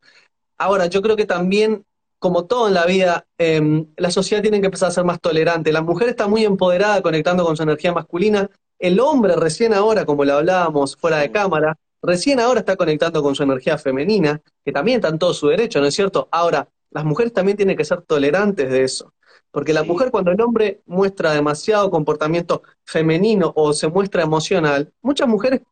Ahora, 0.58 0.86
yo 0.86 1.00
creo 1.00 1.14
que 1.14 1.26
también 1.26 1.84
como 2.18 2.46
todo 2.46 2.68
en 2.68 2.74
la 2.74 2.86
vida, 2.86 3.26
em, 3.38 3.86
la 3.96 4.10
sociedad 4.10 4.42
tiene 4.42 4.60
que 4.60 4.66
empezar 4.66 4.88
a 4.88 4.92
ser 4.92 5.04
más 5.04 5.20
tolerante. 5.20 5.72
La 5.72 5.82
mujer 5.82 6.08
está 6.08 6.28
muy 6.28 6.44
empoderada 6.44 7.02
conectando 7.02 7.44
con 7.44 7.56
su 7.56 7.62
energía 7.62 7.92
masculina. 7.92 8.50
El 8.78 9.00
hombre 9.00 9.36
recién 9.36 9.74
ahora, 9.74 10.04
como 10.04 10.24
lo 10.24 10.34
hablábamos 10.34 10.96
fuera 10.96 11.18
de 11.18 11.30
cámara, 11.30 11.76
recién 12.02 12.40
ahora 12.40 12.60
está 12.60 12.76
conectando 12.76 13.22
con 13.22 13.34
su 13.34 13.42
energía 13.42 13.78
femenina, 13.78 14.40
que 14.64 14.72
también 14.72 14.96
está 14.96 15.08
en 15.08 15.18
todo 15.18 15.34
su 15.34 15.48
derecho, 15.48 15.80
¿no 15.80 15.86
es 15.86 15.94
cierto? 15.94 16.28
Ahora, 16.30 16.68
las 16.90 17.04
mujeres 17.04 17.32
también 17.32 17.56
tienen 17.56 17.76
que 17.76 17.84
ser 17.84 18.02
tolerantes 18.02 18.70
de 18.70 18.84
eso. 18.84 19.12
Porque 19.50 19.72
la 19.72 19.84
mujer, 19.84 20.10
cuando 20.10 20.30
el 20.30 20.40
hombre 20.40 20.82
muestra 20.86 21.32
demasiado 21.32 21.90
comportamiento 21.90 22.62
femenino 22.84 23.52
o 23.56 23.72
se 23.72 23.88
muestra 23.88 24.22
emocional, 24.22 24.92
muchas 25.00 25.28
mujeres, 25.28 25.62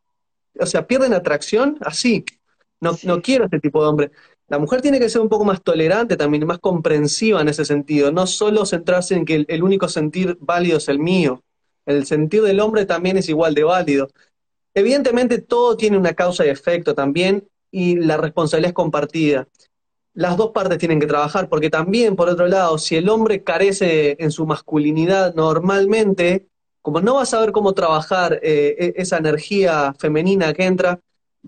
o 0.58 0.66
sea, 0.66 0.86
pierden 0.86 1.12
atracción 1.12 1.78
así. 1.80 2.24
No, 2.80 2.92
no 3.04 3.22
quiero 3.22 3.44
este 3.44 3.60
tipo 3.60 3.82
de 3.82 3.88
hombre. 3.88 4.10
La 4.48 4.58
mujer 4.58 4.82
tiene 4.82 5.00
que 5.00 5.08
ser 5.08 5.22
un 5.22 5.28
poco 5.28 5.44
más 5.44 5.62
tolerante 5.62 6.16
también, 6.16 6.46
más 6.46 6.58
comprensiva 6.58 7.40
en 7.40 7.48
ese 7.48 7.64
sentido, 7.64 8.12
no 8.12 8.26
solo 8.26 8.66
centrarse 8.66 9.14
en 9.14 9.24
que 9.24 9.46
el, 9.48 9.62
único 9.62 9.88
sentir 9.88 10.36
válido 10.40 10.76
es 10.76 10.88
el 10.88 10.98
mío, 10.98 11.42
el 11.86 12.04
sentir 12.04 12.42
del 12.42 12.60
hombre 12.60 12.84
también 12.84 13.16
es 13.16 13.28
igual 13.28 13.54
de 13.54 13.64
válido. 13.64 14.08
Evidentemente 14.74 15.38
todo 15.38 15.76
tiene 15.76 15.96
una 15.96 16.12
causa 16.14 16.44
y 16.44 16.50
efecto 16.50 16.94
también 16.94 17.48
y 17.70 17.96
la 17.96 18.16
responsabilidad 18.16 18.70
es 18.70 18.74
compartida. 18.74 19.48
Las 20.12 20.36
dos 20.36 20.50
partes 20.50 20.78
tienen 20.78 21.00
que 21.00 21.06
trabajar 21.06 21.48
porque 21.48 21.70
también, 21.70 22.14
por 22.14 22.28
otro 22.28 22.46
lado, 22.46 22.78
si 22.78 22.96
el 22.96 23.08
hombre 23.08 23.42
carece 23.42 24.16
en 24.18 24.30
su 24.30 24.46
masculinidad 24.46 25.34
normalmente, 25.34 26.46
como 26.82 27.00
no 27.00 27.14
va 27.14 27.22
a 27.22 27.26
saber 27.26 27.50
cómo 27.50 27.72
trabajar 27.72 28.40
eh, 28.42 28.76
e, 28.78 28.94
esa 28.96 29.16
energía 29.16 29.94
femenina 29.98 30.52
que 30.52 30.64
entra, 30.64 31.00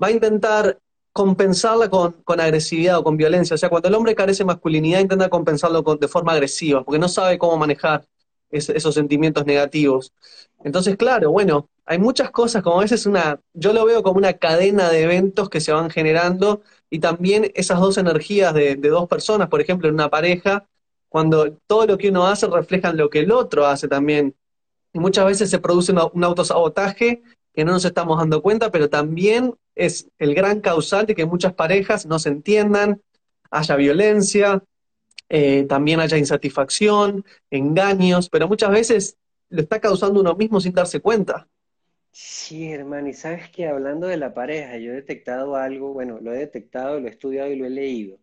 va 0.03 0.09
a 0.09 0.13
intentar 0.13 0.79
compensarla 1.17 1.89
con, 1.89 2.15
agresividad 2.41 2.99
o 2.99 3.03
con 3.03 3.17
violencia. 3.17 3.55
O 3.55 3.59
sea, 3.59 3.71
cuando 3.71 3.89
el 3.89 3.95
hombre 3.95 4.15
carece 4.15 4.41
de 4.43 4.49
masculinidad, 4.49 5.01
intenta 5.01 5.31
compensarlo 5.31 5.83
de 5.83 6.09
forma 6.09 6.33
agresiva, 6.33 6.85
porque 6.85 6.99
no 6.99 7.09
sabe 7.09 7.39
cómo 7.39 7.57
manejar 7.57 8.07
esos 8.51 8.95
sentimientos 8.95 9.47
negativos. 9.47 10.13
Entonces, 10.63 10.97
claro, 10.97 11.31
bueno, 11.31 11.71
hay 11.87 11.99
muchas 11.99 12.31
cosas, 12.31 12.63
como 12.63 12.79
a 12.79 12.83
veces 12.83 13.07
una, 13.07 13.41
yo 13.55 13.73
lo 13.73 13.87
veo 13.87 14.03
como 14.03 14.19
una 14.19 14.35
cadena 14.35 14.91
de 14.91 15.05
eventos 15.05 15.49
que 15.49 15.63
se 15.63 15.73
van 15.73 15.89
generando 15.89 16.61
y 16.91 16.99
también 16.99 17.51
esas 17.55 17.81
dos 17.81 17.97
energías 17.97 18.53
de, 18.53 18.77
dos 18.77 19.09
personas, 19.09 19.49
por 19.49 19.63
ejemplo, 19.63 19.89
en 19.89 19.95
una 19.95 20.11
pareja, 20.11 20.69
cuando 21.09 21.51
todo 21.67 21.87
lo 21.87 21.97
que 21.97 22.11
uno 22.11 22.27
hace 22.27 22.47
refleja 22.47 22.93
lo 22.93 23.09
que 23.09 23.21
el 23.21 23.33
otro 23.33 23.65
hace 23.67 23.89
también. 23.89 24.35
Y 24.93 24.99
muchas 24.99 25.25
veces 25.25 25.49
se 25.49 25.61
produce 25.61 25.93
un 25.93 26.25
autosabotaje 26.25 27.23
que 27.55 27.65
no 27.65 27.73
nos 27.73 27.87
estamos 27.87 28.19
dando 28.19 28.43
cuenta, 28.43 28.71
pero 28.71 28.91
también 28.91 29.55
es 29.77 30.09
el 30.19 30.35
gran 30.35 30.61
causal 30.61 31.07
de 31.07 31.15
que 31.15 31.27
muchas 31.27 31.55
parejas 31.55 32.07
no 32.07 32.19
se 32.19 32.31
entiendan, 32.31 33.01
haya 33.51 33.77
violencia, 33.77 34.65
eh, 35.29 35.65
también 35.69 36.01
haya 36.01 36.17
insatisfacción, 36.17 37.25
engaños, 37.51 38.29
pero 38.29 38.49
muchas 38.49 38.71
veces 38.71 39.19
lo 39.51 39.63
está 39.63 39.81
causando 39.81 40.21
uno 40.21 40.35
mismo 40.35 40.61
sin 40.61 40.73
darse 40.73 41.01
cuenta. 41.01 41.49
Sí, 42.11 42.73
hermano, 42.73 43.09
y 43.09 43.13
sabes 43.15 43.49
que 43.51 43.67
hablando 43.69 44.07
de 44.09 44.17
la 44.17 44.35
pareja, 44.35 44.77
yo 44.79 44.91
he 44.93 44.95
detectado 44.97 45.55
algo, 45.57 45.93
bueno, 45.93 46.19
lo 46.21 46.33
he 46.33 46.39
detectado, 46.39 46.99
lo 46.99 47.07
he 47.09 47.11
estudiado 47.11 47.51
y 47.53 47.57
lo 47.57 47.67
he 47.67 47.71
leído, 47.71 48.19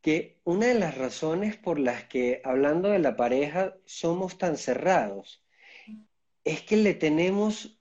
que 0.00 0.40
una 0.44 0.66
de 0.66 0.74
las 0.74 0.96
razones 0.98 1.56
por 1.56 1.78
las 1.78 2.04
que 2.04 2.40
hablando 2.44 2.88
de 2.90 2.98
la 2.98 3.16
pareja 3.16 3.76
somos 3.84 4.38
tan 4.38 4.56
cerrados 4.56 5.44
es 6.44 6.62
que 6.62 6.76
le 6.76 6.94
tenemos 6.94 7.78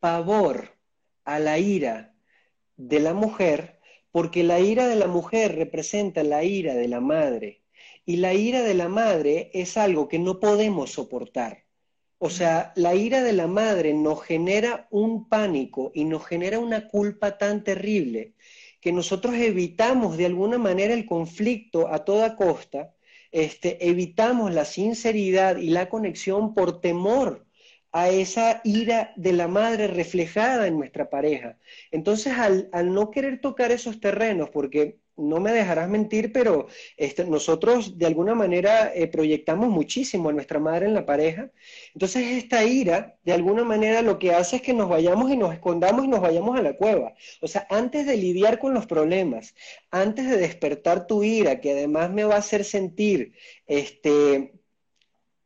pavor 0.00 0.71
a 1.24 1.38
la 1.38 1.58
ira 1.58 2.14
de 2.76 3.00
la 3.00 3.14
mujer, 3.14 3.80
porque 4.10 4.42
la 4.42 4.60
ira 4.60 4.86
de 4.86 4.96
la 4.96 5.06
mujer 5.06 5.56
representa 5.56 6.22
la 6.22 6.44
ira 6.44 6.74
de 6.74 6.88
la 6.88 7.00
madre, 7.00 7.62
y 8.04 8.16
la 8.16 8.34
ira 8.34 8.62
de 8.62 8.74
la 8.74 8.88
madre 8.88 9.50
es 9.54 9.76
algo 9.76 10.08
que 10.08 10.18
no 10.18 10.40
podemos 10.40 10.92
soportar. 10.92 11.64
O 12.18 12.30
sea, 12.30 12.72
la 12.76 12.94
ira 12.94 13.22
de 13.22 13.32
la 13.32 13.46
madre 13.46 13.94
nos 13.94 14.22
genera 14.22 14.86
un 14.90 15.28
pánico 15.28 15.90
y 15.94 16.04
nos 16.04 16.24
genera 16.24 16.60
una 16.60 16.88
culpa 16.88 17.36
tan 17.38 17.64
terrible 17.64 18.34
que 18.80 18.92
nosotros 18.92 19.34
evitamos 19.34 20.16
de 20.16 20.26
alguna 20.26 20.58
manera 20.58 20.94
el 20.94 21.06
conflicto 21.06 21.88
a 21.88 22.04
toda 22.04 22.36
costa, 22.36 22.94
este, 23.30 23.88
evitamos 23.88 24.52
la 24.52 24.64
sinceridad 24.64 25.56
y 25.56 25.70
la 25.70 25.88
conexión 25.88 26.54
por 26.54 26.80
temor 26.80 27.46
a 27.92 28.08
esa 28.08 28.62
ira 28.64 29.12
de 29.16 29.34
la 29.34 29.48
madre 29.48 29.86
reflejada 29.86 30.66
en 30.66 30.78
nuestra 30.78 31.10
pareja. 31.10 31.58
Entonces, 31.90 32.32
al, 32.32 32.70
no 32.92 33.10
querer 33.10 33.40
tocar 33.40 33.70
esos 33.70 34.00
terrenos, 34.00 34.48
porque 34.50 34.98
no 35.14 35.40
me 35.40 35.52
dejarás 35.52 35.90
mentir, 35.90 36.32
pero 36.32 36.68
este, 36.96 37.26
nosotros 37.26 37.98
de 37.98 38.06
alguna 38.06 38.34
manera 38.34 38.90
eh, 38.94 39.06
proyectamos 39.08 39.68
muchísimo 39.68 40.30
a 40.30 40.32
nuestra 40.32 40.58
madre 40.58 40.86
en 40.86 40.94
la 40.94 41.04
pareja. 41.04 41.50
Entonces 41.94 42.42
esta 42.42 42.64
ira, 42.64 43.18
de 43.22 43.34
alguna 43.34 43.62
manera, 43.62 44.00
lo 44.00 44.18
que 44.18 44.32
hace 44.32 44.56
es 44.56 44.62
que 44.62 44.72
nos 44.72 44.88
vayamos 44.88 45.30
y 45.30 45.36
nos 45.36 45.52
escondamos 45.52 46.06
y 46.06 46.08
nos 46.08 46.22
vayamos 46.22 46.58
a 46.58 46.62
la 46.62 46.74
cueva. 46.76 47.14
O 47.42 47.46
sea, 47.46 47.66
antes 47.68 48.06
de 48.06 48.16
lidiar 48.16 48.58
con 48.58 48.72
los 48.72 48.86
problemas, 48.86 49.54
antes 49.90 50.30
de 50.30 50.38
despertar 50.38 51.06
tu 51.06 51.22
ira, 51.22 51.60
que 51.60 51.72
además 51.72 52.10
me 52.10 52.24
va 52.24 52.36
a 52.36 52.38
hacer 52.38 52.64
sentir 52.64 53.34
este, 53.66 54.54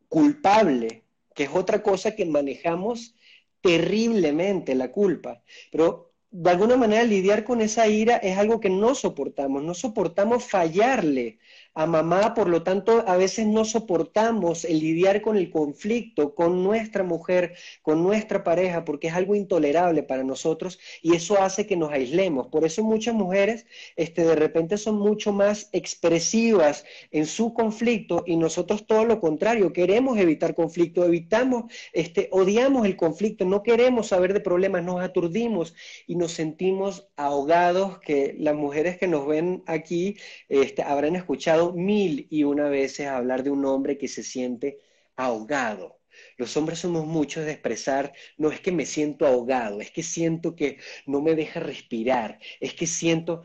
culpable, 0.08 1.05
que 1.36 1.44
es 1.44 1.50
otra 1.52 1.82
cosa 1.82 2.16
que 2.16 2.24
manejamos 2.24 3.14
terriblemente, 3.60 4.74
la 4.74 4.90
culpa. 4.90 5.42
Pero 5.70 6.14
de 6.30 6.50
alguna 6.50 6.76
manera 6.76 7.04
lidiar 7.04 7.44
con 7.44 7.60
esa 7.60 7.86
ira 7.86 8.16
es 8.16 8.36
algo 8.38 8.58
que 8.58 8.70
no 8.70 8.94
soportamos, 8.94 9.62
no 9.62 9.74
soportamos 9.74 10.44
fallarle 10.44 11.38
a 11.76 11.84
mamá, 11.84 12.32
por 12.32 12.48
lo 12.48 12.62
tanto 12.62 13.04
a 13.06 13.18
veces 13.18 13.46
no 13.46 13.66
soportamos 13.66 14.64
el 14.64 14.80
lidiar 14.80 15.20
con 15.20 15.36
el 15.36 15.50
conflicto 15.50 16.34
con 16.34 16.64
nuestra 16.64 17.04
mujer, 17.04 17.54
con 17.82 18.02
nuestra 18.02 18.42
pareja, 18.42 18.86
porque 18.86 19.08
es 19.08 19.14
algo 19.14 19.34
intolerable 19.34 20.02
para 20.02 20.24
nosotros 20.24 20.78
y 21.02 21.14
eso 21.14 21.38
hace 21.40 21.66
que 21.66 21.76
nos 21.76 21.92
aislemos. 21.92 22.46
Por 22.46 22.64
eso 22.64 22.82
muchas 22.82 23.14
mujeres 23.14 23.66
este, 23.94 24.24
de 24.24 24.34
repente 24.34 24.78
son 24.78 24.98
mucho 24.98 25.34
más 25.34 25.68
expresivas 25.72 26.84
en 27.10 27.26
su 27.26 27.52
conflicto 27.52 28.24
y 28.26 28.36
nosotros 28.36 28.86
todo 28.86 29.04
lo 29.04 29.20
contrario, 29.20 29.74
queremos 29.74 30.16
evitar 30.16 30.54
conflicto, 30.54 31.04
evitamos, 31.04 31.70
este, 31.92 32.30
odiamos 32.32 32.86
el 32.86 32.96
conflicto, 32.96 33.44
no 33.44 33.62
queremos 33.62 34.08
saber 34.08 34.32
de 34.32 34.40
problemas, 34.40 34.82
nos 34.82 35.02
aturdimos 35.02 35.74
y 36.06 36.16
nos 36.16 36.32
sentimos 36.32 37.06
ahogados, 37.16 37.98
que 37.98 38.34
las 38.38 38.54
mujeres 38.54 38.96
que 38.96 39.08
nos 39.08 39.26
ven 39.26 39.62
aquí 39.66 40.16
este, 40.48 40.82
habrán 40.82 41.16
escuchado 41.16 41.65
mil 41.72 42.26
y 42.30 42.44
una 42.44 42.68
veces 42.68 43.06
hablar 43.08 43.42
de 43.42 43.50
un 43.50 43.64
hombre 43.64 43.98
que 43.98 44.08
se 44.08 44.22
siente 44.22 44.78
ahogado. 45.16 46.00
Los 46.36 46.56
hombres 46.56 46.78
somos 46.78 47.06
muchos 47.06 47.44
de 47.44 47.52
expresar, 47.52 48.12
no 48.38 48.50
es 48.50 48.60
que 48.60 48.72
me 48.72 48.86
siento 48.86 49.26
ahogado, 49.26 49.80
es 49.80 49.90
que 49.90 50.02
siento 50.02 50.54
que 50.54 50.78
no 51.06 51.20
me 51.20 51.34
deja 51.34 51.60
respirar, 51.60 52.38
es 52.60 52.74
que 52.74 52.86
siento, 52.86 53.44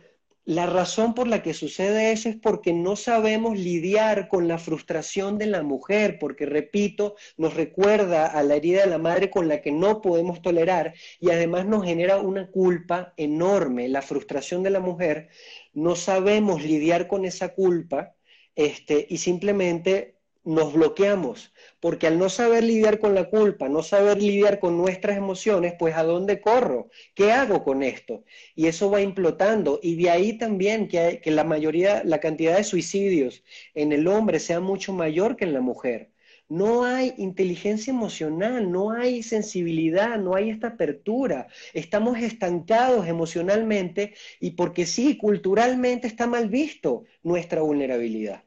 la 0.51 0.65
razón 0.65 1.13
por 1.13 1.29
la 1.29 1.41
que 1.41 1.53
sucede 1.53 2.11
eso 2.11 2.27
es 2.27 2.35
porque 2.35 2.73
no 2.73 2.97
sabemos 2.97 3.57
lidiar 3.57 4.27
con 4.27 4.49
la 4.49 4.57
frustración 4.57 5.37
de 5.37 5.45
la 5.45 5.63
mujer, 5.63 6.17
porque, 6.19 6.45
repito, 6.45 7.15
nos 7.37 7.53
recuerda 7.53 8.25
a 8.27 8.43
la 8.43 8.55
herida 8.55 8.81
de 8.81 8.89
la 8.89 8.97
madre 8.97 9.29
con 9.29 9.47
la 9.47 9.61
que 9.61 9.71
no 9.71 10.01
podemos 10.01 10.41
tolerar 10.41 10.93
y 11.21 11.29
además 11.29 11.67
nos 11.67 11.85
genera 11.85 12.17
una 12.17 12.51
culpa 12.51 13.13
enorme. 13.15 13.87
La 13.87 14.01
frustración 14.01 14.61
de 14.61 14.71
la 14.71 14.81
mujer, 14.81 15.29
no 15.71 15.95
sabemos 15.95 16.61
lidiar 16.63 17.07
con 17.07 17.23
esa 17.23 17.53
culpa 17.53 18.13
este, 18.53 19.07
y 19.09 19.19
simplemente 19.19 20.17
nos 20.43 20.73
bloqueamos, 20.73 21.53
porque 21.79 22.07
al 22.07 22.17
no 22.17 22.29
saber 22.29 22.63
lidiar 22.63 22.99
con 22.99 23.13
la 23.15 23.29
culpa, 23.29 23.69
no 23.69 23.83
saber 23.83 24.21
lidiar 24.21 24.59
con 24.59 24.77
nuestras 24.77 25.17
emociones, 25.17 25.73
pues 25.77 25.95
¿a 25.95 26.03
dónde 26.03 26.41
corro? 26.41 26.89
¿Qué 27.13 27.31
hago 27.31 27.63
con 27.63 27.83
esto? 27.83 28.23
Y 28.55 28.67
eso 28.67 28.89
va 28.89 29.01
implotando. 29.01 29.79
Y 29.83 29.95
de 30.01 30.09
ahí 30.09 30.37
también 30.37 30.87
que, 30.87 31.21
que 31.21 31.31
la 31.31 31.43
mayoría, 31.43 32.03
la 32.03 32.19
cantidad 32.19 32.57
de 32.57 32.63
suicidios 32.63 33.43
en 33.75 33.91
el 33.91 34.07
hombre 34.07 34.39
sea 34.39 34.59
mucho 34.59 34.93
mayor 34.93 35.35
que 35.35 35.45
en 35.45 35.53
la 35.53 35.61
mujer. 35.61 36.11
No 36.49 36.83
hay 36.83 37.13
inteligencia 37.17 37.91
emocional, 37.91 38.71
no 38.71 38.91
hay 38.91 39.23
sensibilidad, 39.23 40.17
no 40.19 40.35
hay 40.35 40.49
esta 40.49 40.67
apertura. 40.69 41.47
Estamos 41.73 42.17
estancados 42.19 43.07
emocionalmente 43.07 44.15
y 44.39 44.51
porque 44.51 44.85
sí, 44.85 45.17
culturalmente 45.17 46.07
está 46.07 46.27
mal 46.27 46.49
visto 46.49 47.05
nuestra 47.23 47.61
vulnerabilidad. 47.61 48.43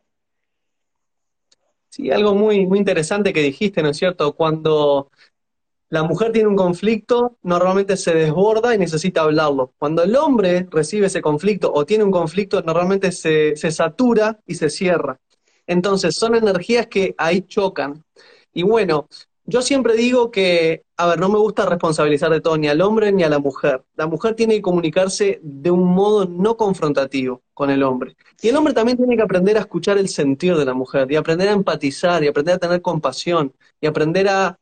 Sí, 1.95 2.11
algo 2.11 2.35
muy, 2.35 2.67
muy 2.67 2.79
interesante 2.79 3.33
que 3.33 3.41
dijiste, 3.43 3.81
¿no 3.83 3.91
es 3.91 3.97
cierto? 3.97 4.35
Cuando 4.35 5.11
la 5.91 6.03
mujer 6.05 6.33
tiene 6.33 6.49
un 6.49 6.57
conflicto, 6.57 7.39
normalmente 7.43 7.97
se 7.97 8.15
desborda 8.15 8.75
y 8.75 8.79
necesita 8.79 9.23
hablarlo. 9.23 9.75
Cuando 9.79 10.03
el 10.05 10.17
hombre 10.17 10.69
recibe 10.71 11.09
ese 11.09 11.23
conflicto 11.23 11.73
o 11.75 11.87
tiene 11.87 12.05
un 12.05 12.13
conflicto, 12.13 12.63
normalmente 12.63 13.13
se, 13.13 13.57
se 13.57 13.71
satura 13.73 14.41
y 14.47 14.57
se 14.57 14.71
cierra. 14.71 15.21
Entonces, 15.67 16.17
son 16.17 16.37
energías 16.37 16.89
que 16.89 17.15
ahí 17.19 17.43
chocan. 17.43 18.05
Y 18.55 18.65
bueno, 18.65 19.09
yo 19.47 19.61
siempre 19.63 19.95
digo 19.95 20.31
que, 20.31 20.85
a 20.97 21.07
ver, 21.07 21.21
no 21.21 21.29
me 21.29 21.39
gusta 21.39 21.67
responsabilizar 21.67 22.31
de 22.31 22.41
todo 22.41 22.57
ni 22.57 22.69
al 22.69 22.81
hombre 22.81 23.13
ni 23.13 23.25
a 23.25 23.29
la 23.29 23.39
mujer. 23.39 23.85
La 23.95 24.07
mujer 24.07 24.35
tiene 24.35 24.55
que 24.55 24.63
comunicarse 24.63 25.39
de 25.43 25.71
un 25.71 25.85
modo 25.85 26.25
no 26.25 26.57
confrontativo 26.57 27.43
con 27.53 27.71
el 27.71 27.83
hombre. 27.83 28.17
Y 28.41 28.49
el 28.49 28.57
hombre 28.57 28.73
también 28.73 28.97
tiene 28.97 29.17
que 29.17 29.23
aprender 29.23 29.57
a 29.59 29.61
escuchar 29.61 29.99
el 29.99 30.09
sentir 30.09 30.57
de 30.57 30.65
la 30.65 30.75
mujer, 30.75 31.11
y 31.13 31.17
aprender 31.17 31.49
a 31.49 31.53
empatizar, 31.53 32.25
y 32.25 32.29
aprender 32.29 32.55
a 32.55 32.59
tener 32.59 32.81
compasión, 32.83 33.55
y 33.81 33.87
aprender 33.87 34.29
a, 34.29 34.59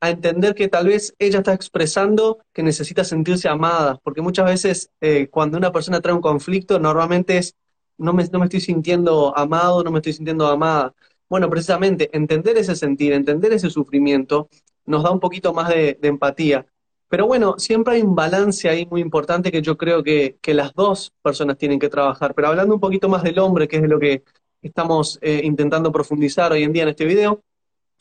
entender 0.00 0.54
que 0.54 0.68
tal 0.68 0.88
vez 0.88 1.14
ella 1.18 1.38
está 1.38 1.54
expresando 1.54 2.38
que 2.52 2.62
necesita 2.62 3.04
sentirse 3.04 3.48
amada, 3.48 3.98
porque 4.04 4.20
muchas 4.20 4.44
veces 4.44 4.90
eh, 5.00 5.28
cuando 5.30 5.56
una 5.56 5.72
persona 5.72 6.00
trae 6.02 6.14
un 6.14 6.20
conflicto, 6.20 6.78
normalmente 6.78 7.38
es, 7.38 7.54
no 7.96 8.12
me, 8.12 8.22
no 8.24 8.38
me 8.38 8.44
estoy 8.44 8.60
sintiendo 8.60 9.34
amado, 9.34 9.82
no 9.82 9.90
me 9.90 10.00
estoy 10.00 10.12
sintiendo 10.12 10.46
amada. 10.46 10.92
Bueno, 11.34 11.50
precisamente 11.50 12.10
entender 12.12 12.56
ese 12.58 12.76
sentir, 12.76 13.12
entender 13.12 13.52
ese 13.52 13.68
sufrimiento, 13.68 14.48
nos 14.86 15.02
da 15.02 15.10
un 15.10 15.18
poquito 15.18 15.52
más 15.52 15.68
de, 15.68 15.98
empatía. 16.02 16.64
Pero 17.08 17.26
bueno, 17.26 17.56
siempre 17.58 17.96
hay 17.96 18.02
un 18.02 18.14
balance 18.14 18.68
ahí 18.68 18.86
muy 18.86 19.00
importante 19.00 19.50
que 19.50 19.60
yo 19.60 19.76
creo 19.76 20.04
que, 20.04 20.38
las 20.46 20.72
dos 20.74 21.12
personas 21.22 21.58
tienen 21.58 21.80
que 21.80 21.88
trabajar. 21.88 22.36
Pero 22.36 22.46
hablando 22.46 22.74
un 22.74 22.80
poquito 22.80 23.08
más 23.08 23.24
del 23.24 23.40
hombre, 23.40 23.66
que 23.66 23.76
es 23.78 23.82
de 23.82 23.88
lo 23.88 23.98
que 23.98 24.22
estamos 24.62 25.18
eh, 25.22 25.40
intentando 25.42 25.90
profundizar 25.90 26.52
hoy 26.52 26.62
en 26.62 26.72
día 26.72 26.84
en 26.84 26.90
este 26.90 27.04
video, 27.04 27.42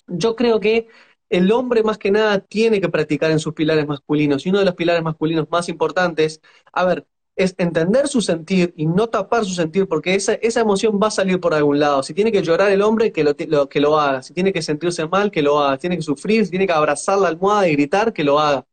yo 0.06 0.36
creo 0.36 0.60
que 0.60 0.88
el 1.28 1.52
hombre 1.52 1.82
más 1.82 1.98
que 1.98 2.12
nada 2.12 2.38
tiene 2.38 2.80
que 2.80 2.90
practicar 2.90 3.32
en 3.32 3.40
sus 3.40 3.56
pilares 3.56 3.88
masculinos. 3.88 4.46
Y 4.46 4.50
uno 4.50 4.60
de 4.60 4.66
los 4.66 4.76
pilares 4.76 5.02
masculinos 5.02 5.50
más 5.50 5.70
importantes, 5.70 6.40
a 6.72 6.86
ver, 6.86 7.08
es 7.36 7.56
entender 7.58 8.08
su 8.08 8.22
sentir 8.22 8.74
y 8.78 8.86
no 8.86 9.08
tapar 9.08 9.44
su 9.44 9.54
sentir, 9.54 9.88
porque 9.88 10.14
esa, 10.14 10.34
esa 10.36 10.62
emoción 10.62 11.00
va 11.02 11.08
a 11.08 11.12
salir 11.12 11.40
por 11.40 11.54
algún 11.54 11.80
lado. 11.80 12.04
Si 12.04 12.14
tiene 12.14 12.32
que 12.32 12.44
llorar 12.44 12.72
el 12.72 12.82
hombre, 12.82 13.12
que 13.12 13.24
lo, 13.24 13.36
que 13.36 13.80
lo 13.80 14.00
haga. 14.00 14.22
Si 14.22 14.34
tiene 14.34 14.54
que 14.54 14.62
sentirse 14.62 15.08
mal, 15.08 15.32
que 15.32 15.42
lo 15.42 15.60
haga. 15.60 15.76
Si 15.76 15.82
tiene 15.82 15.96
que 15.98 16.04
sufrir, 16.04 16.46
si 16.46 16.52
tiene 16.52 16.68
que 16.68 16.74
abrazar 16.74 17.18
la 17.18 17.30
almohada 17.30 17.68
y 17.68 17.74
gritar, 17.74 18.14
que 18.14 18.24
lo 18.24 18.40
haga. 18.40 18.66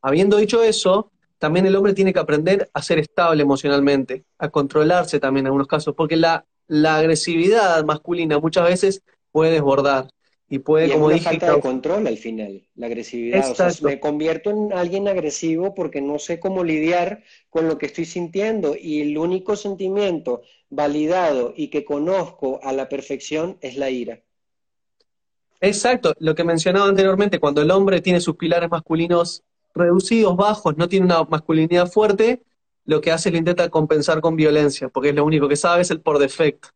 Habiendo 0.00 0.36
dicho 0.36 0.62
eso, 0.62 1.12
también 1.38 1.66
el 1.66 1.76
hombre 1.76 1.94
tiene 1.94 2.12
que 2.12 2.18
aprender 2.18 2.68
a 2.72 2.82
ser 2.82 2.98
estable 2.98 3.42
emocionalmente, 3.42 4.24
a 4.38 4.48
controlarse 4.48 5.20
también 5.20 5.44
en 5.44 5.48
algunos 5.48 5.68
casos, 5.68 5.94
porque 5.94 6.16
la, 6.16 6.44
la 6.66 6.96
agresividad 6.96 7.84
masculina 7.84 8.38
muchas 8.40 8.64
veces 8.64 9.02
puede 9.30 9.52
desbordar. 9.52 10.08
Y 10.52 10.58
puede, 10.58 10.92
como 10.92 11.08
dije. 11.08 11.24
falta 11.24 11.54
de 11.54 11.60
control 11.62 12.06
al 12.06 12.18
final, 12.18 12.62
la 12.74 12.84
agresividad. 12.84 13.52
O 13.52 13.54
sea, 13.54 13.70
me 13.80 13.98
convierto 13.98 14.50
en 14.50 14.70
alguien 14.74 15.08
agresivo 15.08 15.74
porque 15.74 16.02
no 16.02 16.18
sé 16.18 16.40
cómo 16.40 16.62
lidiar 16.62 17.22
con 17.48 17.68
lo 17.68 17.78
que 17.78 17.86
estoy 17.86 18.04
sintiendo. 18.04 18.76
Y 18.78 19.00
el 19.00 19.16
único 19.16 19.56
sentimiento 19.56 20.42
validado 20.68 21.54
y 21.56 21.68
que 21.68 21.86
conozco 21.86 22.60
a 22.62 22.74
la 22.74 22.90
perfección 22.90 23.56
es 23.62 23.78
la 23.78 23.88
ira. 23.88 24.20
Exacto, 25.58 26.12
lo 26.18 26.34
que 26.34 26.44
mencionaba 26.44 26.86
anteriormente, 26.86 27.38
cuando 27.38 27.62
el 27.62 27.70
hombre 27.70 28.02
tiene 28.02 28.20
sus 28.20 28.36
pilares 28.36 28.68
masculinos 28.68 29.42
reducidos, 29.74 30.36
bajos, 30.36 30.76
no 30.76 30.86
tiene 30.86 31.06
una 31.06 31.24
masculinidad 31.24 31.90
fuerte, 31.90 32.42
lo 32.84 33.00
que 33.00 33.10
hace 33.10 33.30
es 33.30 33.32
lo 33.32 33.38
intenta 33.38 33.70
compensar 33.70 34.20
con 34.20 34.36
violencia, 34.36 34.90
porque 34.90 35.08
es 35.08 35.14
lo 35.14 35.24
único 35.24 35.48
que 35.48 35.56
sabe, 35.56 35.80
es 35.80 35.90
el 35.90 36.02
por 36.02 36.18
defecto. 36.18 36.68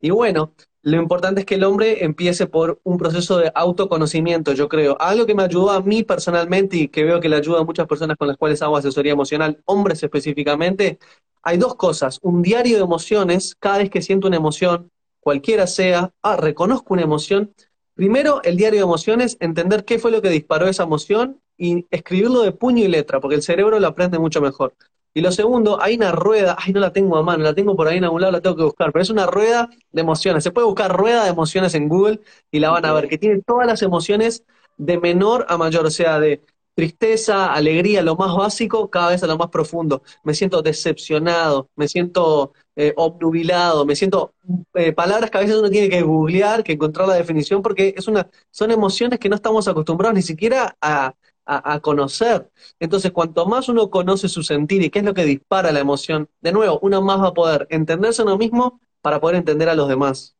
Y 0.00 0.10
bueno, 0.10 0.54
lo 0.82 0.96
importante 0.96 1.40
es 1.40 1.46
que 1.46 1.56
el 1.56 1.64
hombre 1.64 2.04
empiece 2.04 2.46
por 2.46 2.80
un 2.84 2.96
proceso 2.96 3.36
de 3.38 3.52
autoconocimiento, 3.54 4.52
yo 4.52 4.68
creo. 4.68 4.96
Algo 5.00 5.26
que 5.26 5.34
me 5.34 5.42
ayudó 5.42 5.70
a 5.70 5.82
mí 5.82 6.04
personalmente 6.04 6.76
y 6.76 6.88
que 6.88 7.04
veo 7.04 7.20
que 7.20 7.28
le 7.28 7.36
ayuda 7.36 7.60
a 7.60 7.64
muchas 7.64 7.86
personas 7.86 8.16
con 8.16 8.28
las 8.28 8.38
cuales 8.38 8.62
hago 8.62 8.76
asesoría 8.76 9.12
emocional, 9.12 9.60
hombres 9.66 10.02
específicamente, 10.02 10.98
hay 11.42 11.58
dos 11.58 11.74
cosas. 11.74 12.18
Un 12.22 12.40
diario 12.42 12.78
de 12.78 12.84
emociones, 12.84 13.56
cada 13.58 13.78
vez 13.78 13.90
que 13.90 14.00
siento 14.00 14.28
una 14.28 14.36
emoción, 14.38 14.90
cualquiera 15.20 15.66
sea, 15.66 16.12
ah, 16.22 16.36
reconozco 16.36 16.94
una 16.94 17.02
emoción. 17.02 17.52
Primero, 17.94 18.40
el 18.42 18.56
diario 18.56 18.80
de 18.80 18.84
emociones, 18.84 19.36
entender 19.40 19.84
qué 19.84 19.98
fue 19.98 20.10
lo 20.10 20.22
que 20.22 20.30
disparó 20.30 20.66
esa 20.66 20.84
emoción 20.84 21.40
y 21.58 21.86
escribirlo 21.90 22.40
de 22.40 22.52
puño 22.52 22.82
y 22.82 22.88
letra, 22.88 23.20
porque 23.20 23.36
el 23.36 23.42
cerebro 23.42 23.78
lo 23.78 23.86
aprende 23.86 24.18
mucho 24.18 24.40
mejor. 24.40 24.74
Y 25.12 25.20
lo 25.22 25.32
segundo, 25.32 25.82
hay 25.82 25.96
una 25.96 26.12
rueda, 26.12 26.56
ay, 26.58 26.72
no 26.72 26.80
la 26.80 26.92
tengo 26.92 27.16
a 27.16 27.22
mano, 27.22 27.42
la 27.42 27.54
tengo 27.54 27.74
por 27.76 27.88
ahí 27.88 27.98
en 27.98 28.04
algún 28.04 28.20
lado, 28.20 28.32
la 28.32 28.40
tengo 28.40 28.56
que 28.56 28.62
buscar, 28.64 28.92
pero 28.92 29.02
es 29.02 29.10
una 29.10 29.26
rueda 29.26 29.68
de 29.90 30.00
emociones. 30.00 30.44
Se 30.44 30.52
puede 30.52 30.66
buscar 30.66 30.96
rueda 30.96 31.24
de 31.24 31.30
emociones 31.30 31.74
en 31.74 31.88
Google 31.88 32.20
y 32.50 32.60
la 32.60 32.70
van 32.70 32.84
a 32.84 32.92
ver, 32.92 33.08
que 33.08 33.18
tiene 33.18 33.42
todas 33.42 33.66
las 33.66 33.82
emociones 33.82 34.44
de 34.76 34.98
menor 34.98 35.46
a 35.48 35.56
mayor, 35.58 35.84
o 35.86 35.90
sea, 35.90 36.20
de 36.20 36.42
tristeza, 36.74 37.52
alegría, 37.52 38.02
lo 38.02 38.16
más 38.16 38.34
básico, 38.34 38.88
cada 38.88 39.10
vez 39.10 39.22
a 39.22 39.26
lo 39.26 39.36
más 39.36 39.48
profundo. 39.50 40.02
Me 40.24 40.32
siento 40.34 40.62
decepcionado, 40.62 41.68
me 41.76 41.88
siento 41.88 42.52
eh, 42.76 42.94
obnubilado, 42.96 43.84
me 43.84 43.96
siento 43.96 44.32
eh, 44.74 44.92
palabras 44.92 45.30
que 45.30 45.38
a 45.38 45.40
veces 45.42 45.56
uno 45.56 45.70
tiene 45.70 45.90
que 45.90 46.02
googlear, 46.02 46.62
que 46.64 46.72
encontrar 46.72 47.08
la 47.08 47.14
definición, 47.16 47.62
porque 47.62 47.94
es 47.96 48.08
una, 48.08 48.30
son 48.50 48.70
emociones 48.70 49.18
que 49.18 49.28
no 49.28 49.36
estamos 49.36 49.68
acostumbrados 49.68 50.14
ni 50.14 50.22
siquiera 50.22 50.76
a, 50.80 51.14
a, 51.50 51.80
conocer. 51.80 52.48
Entonces, 52.78 53.10
cuanto 53.10 53.46
más 53.46 53.68
uno 53.68 53.90
conoce 53.90 54.28
su 54.28 54.42
sentir 54.42 54.82
y 54.82 54.90
qué 54.90 55.00
es 55.00 55.04
lo 55.04 55.14
que 55.14 55.24
dispara 55.24 55.72
la 55.72 55.80
emoción, 55.80 56.28
de 56.40 56.52
nuevo, 56.52 56.78
uno 56.82 57.02
más 57.02 57.20
va 57.20 57.28
a 57.28 57.34
poder 57.34 57.66
entenderse 57.70 58.22
a 58.22 58.24
uno 58.24 58.38
mismo 58.38 58.80
para 59.02 59.20
poder 59.20 59.36
entender 59.36 59.68
a 59.68 59.74
los 59.74 59.88
demás. 59.88 60.36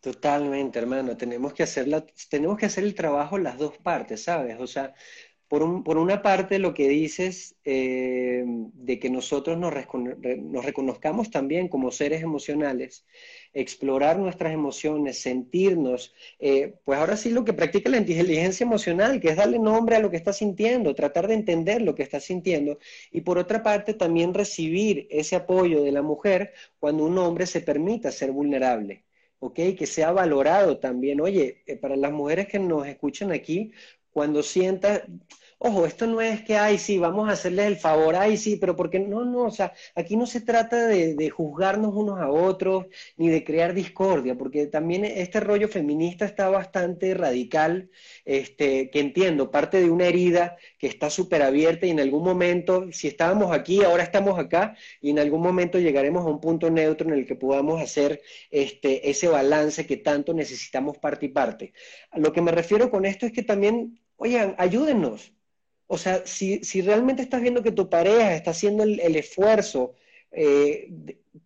Totalmente, 0.00 0.78
hermano. 0.78 1.16
Tenemos 1.16 1.52
que 1.52 1.62
hacer 1.62 1.86
tenemos 2.28 2.58
que 2.58 2.66
hacer 2.66 2.84
el 2.84 2.94
trabajo 2.94 3.38
las 3.38 3.58
dos 3.58 3.76
partes, 3.78 4.24
¿sabes? 4.24 4.58
O 4.60 4.66
sea, 4.66 4.94
por, 5.48 5.62
una 5.98 6.22
parte, 6.22 6.58
lo 6.58 6.74
que 6.74 6.88
dices 6.88 7.56
eh, 7.64 8.44
de 8.46 8.98
que 8.98 9.10
nosotros 9.10 9.56
nos, 9.58 9.72
reconozcamos 9.72 11.30
también 11.30 11.68
como 11.68 11.90
seres 11.90 12.22
emocionales, 12.22 13.04
explorar 13.54 14.18
nuestras 14.18 14.52
emociones, 14.52 15.18
sentirnos, 15.20 16.14
eh, 16.40 16.74
pues 16.84 16.98
ahora 16.98 17.16
sí 17.16 17.30
lo 17.30 17.44
que 17.44 17.52
practica 17.52 17.88
la 17.88 17.98
inteligencia 17.98 18.64
emocional, 18.64 19.20
que 19.20 19.28
es 19.28 19.36
darle 19.36 19.58
nombre 19.58 19.96
a 19.96 20.00
lo 20.00 20.10
que 20.10 20.16
estás 20.16 20.38
sintiendo, 20.38 20.94
tratar 20.94 21.28
de 21.28 21.34
entender 21.34 21.80
lo 21.82 21.94
que 21.94 22.02
estás 22.02 22.24
sintiendo, 22.24 22.78
y 23.10 23.20
por 23.22 23.38
otra 23.38 23.62
parte 23.62 23.94
también 23.94 24.34
recibir 24.34 25.06
ese 25.10 25.36
apoyo 25.36 25.82
de 25.82 25.92
la 25.92 26.02
mujer 26.02 26.52
cuando 26.78 27.04
un 27.04 27.16
hombre 27.18 27.46
se 27.46 27.60
permita 27.60 28.10
ser 28.10 28.32
vulnerable. 28.32 29.04
¿ok? 29.38 29.54
Que 29.76 29.86
sea 29.86 30.10
valorado 30.10 30.78
también. 30.78 31.20
Oye, 31.20 31.62
eh, 31.66 31.76
para 31.76 31.96
las 31.96 32.12
mujeres 32.12 32.48
que 32.48 32.58
nos 32.58 32.86
escuchan 32.86 33.30
aquí, 33.30 33.72
cuando 34.10 34.42
sientas, 34.42 35.02
Ojo, 35.66 35.86
esto 35.86 36.06
no 36.06 36.20
es 36.20 36.42
que, 36.42 36.56
ay, 36.58 36.76
sí, 36.76 36.98
vamos 36.98 37.26
a 37.26 37.32
hacerles 37.32 37.66
el 37.66 37.76
favor, 37.76 38.16
ay, 38.16 38.36
sí, 38.36 38.56
pero 38.56 38.76
porque 38.76 38.98
no, 39.00 39.24
no, 39.24 39.44
o 39.44 39.50
sea, 39.50 39.72
aquí 39.94 40.14
no 40.14 40.26
se 40.26 40.42
trata 40.42 40.86
de, 40.86 41.30
juzgarnos 41.30 41.94
unos 41.94 42.20
a 42.20 42.28
otros 42.28 42.84
ni 43.16 43.30
de 43.30 43.44
crear 43.44 43.72
discordia, 43.72 44.36
porque 44.36 44.66
también 44.66 45.06
este 45.06 45.40
rollo 45.40 45.66
feminista 45.68 46.26
está 46.26 46.50
bastante 46.50 47.14
radical, 47.14 47.88
este, 48.26 48.90
que 48.90 49.00
entiendo, 49.00 49.50
parte 49.50 49.80
de 49.80 49.90
una 49.90 50.04
herida 50.06 50.56
que 50.78 50.86
está 50.86 51.08
súper 51.08 51.40
abierta 51.42 51.86
y 51.86 51.90
en 51.90 52.00
algún 52.00 52.24
momento, 52.24 52.92
si 52.92 53.08
estábamos 53.08 53.50
aquí, 53.50 53.82
ahora 53.82 54.02
estamos 54.02 54.38
acá, 54.38 54.76
y 55.00 55.10
en 55.10 55.18
algún 55.18 55.40
momento 55.40 55.78
llegaremos 55.78 56.26
a 56.26 56.28
un 56.28 56.40
punto 56.42 56.68
neutro 56.70 57.08
en 57.08 57.14
el 57.14 57.26
que 57.26 57.36
podamos 57.36 57.80
hacer 57.80 58.20
este, 58.50 59.08
ese 59.08 59.28
balance 59.28 59.86
que 59.86 59.96
tanto 59.96 60.34
necesitamos 60.34 60.98
parte 60.98 61.24
y 61.26 61.28
parte. 61.30 61.72
A 62.10 62.18
lo 62.18 62.34
que 62.34 62.42
me 62.42 62.52
refiero 62.52 62.90
con 62.90 63.06
esto 63.06 63.24
es 63.24 63.32
que 63.32 63.42
también, 63.42 63.98
oigan, 64.18 64.54
ayúdennos 64.58 65.33
o 65.86 65.98
sea, 65.98 66.26
si, 66.26 66.64
si 66.64 66.82
realmente 66.82 67.22
estás 67.22 67.42
viendo 67.42 67.62
que 67.62 67.72
tu 67.72 67.88
pareja 67.90 68.34
está 68.34 68.50
haciendo 68.52 68.82
el, 68.84 69.00
el 69.00 69.16
esfuerzo 69.16 69.94
eh, 70.30 70.90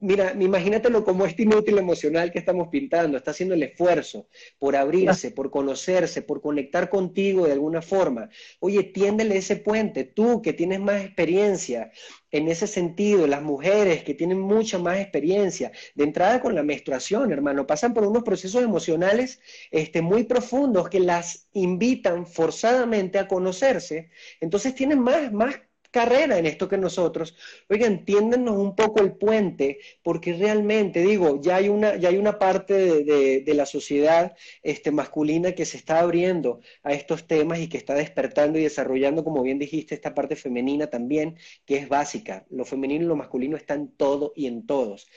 mira, 0.01 0.35
imagínatelo 0.39 1.05
como 1.05 1.25
este 1.27 1.43
inútil 1.43 1.79
emocional 1.79 2.31
que 2.31 2.39
estamos 2.39 2.69
pintando, 2.69 3.17
está 3.17 3.31
haciendo 3.31 3.55
el 3.55 3.63
esfuerzo 3.63 4.29
por 4.59 4.77
abrirse, 4.77 5.31
por 5.31 5.51
conocerse, 5.51 6.23
por 6.23 6.41
conectar 6.41 6.91
contigo 6.91 7.47
de 7.47 7.53
alguna 7.53 7.83
forma. 7.83 8.29
Oye, 8.61 8.83
tiéndele 8.85 9.39
ese 9.39 9.57
puente, 9.57 10.05
tú 10.05 10.43
que 10.43 10.53
tienes 10.53 10.81
más 10.81 11.03
experiencia 11.03 11.91
en 12.31 12.49
ese 12.49 12.67
sentido, 12.67 13.27
las 13.27 13.43
mujeres 13.43 14.05
que 14.05 14.13
tienen 14.13 14.39
mucha 14.39 14.79
más 14.79 14.99
experiencia, 14.99 15.73
de 15.95 16.05
entrada 16.05 16.43
con 16.43 16.55
la 16.55 16.63
menstruación, 16.63 17.33
hermano, 17.33 17.67
pasan 17.67 17.95
por 17.95 18.05
unos 18.05 18.23
procesos 18.23 18.63
emocionales 18.63 19.41
este, 19.71 20.03
muy 20.03 20.25
profundos 20.25 20.91
que 20.91 21.01
las 21.01 21.49
invitan 21.55 22.27
forzadamente 22.27 23.19
a 23.19 23.27
conocerse, 23.27 24.11
entonces 24.41 24.75
tienen 24.75 25.01
más, 25.01 25.33
más 25.33 25.59
carrera 25.99 26.39
en 26.39 26.47
esto 26.47 26.69
que 26.69 26.79
nosotros. 26.79 27.35
Oigan, 27.69 27.93
entiéndenos 27.93 28.57
un 28.57 28.77
poco 28.77 29.01
el 29.01 29.13
puente, 29.17 29.79
porque 30.03 30.33
realmente, 30.35 31.01
digo, 31.01 31.41
ya 31.43 31.57
hay 31.57 31.69
una, 31.69 31.97
ya 31.97 32.11
hay 32.11 32.19
una 32.19 32.39
parte 32.39 32.75
de, 32.75 33.43
de, 33.45 33.55
la 33.55 33.67
sociedad 33.67 34.37
este, 34.63 34.93
masculina 34.93 35.53
que 35.53 35.65
se 35.65 35.77
está 35.77 35.99
abriendo 35.99 36.61
a 36.85 36.93
estos 36.93 37.27
temas 37.27 37.59
y 37.59 37.69
que 37.69 37.79
está 37.79 37.95
despertando 37.95 38.59
y 38.59 38.63
desarrollando, 38.63 39.25
como 39.25 39.43
bien 39.43 39.59
dijiste, 39.59 39.97
esta 39.97 40.15
parte 40.15 40.37
femenina 40.37 40.87
también, 40.87 41.37
que 41.67 41.77
es 41.79 41.89
básica. 41.89 42.47
Lo 42.49 42.65
femenino 42.65 43.05
y 43.05 43.09
lo 43.09 43.17
masculino 43.17 43.57
están 43.57 43.89
todo 43.97 44.33
y 44.37 44.47
en 44.47 44.67
todos. 44.67 45.09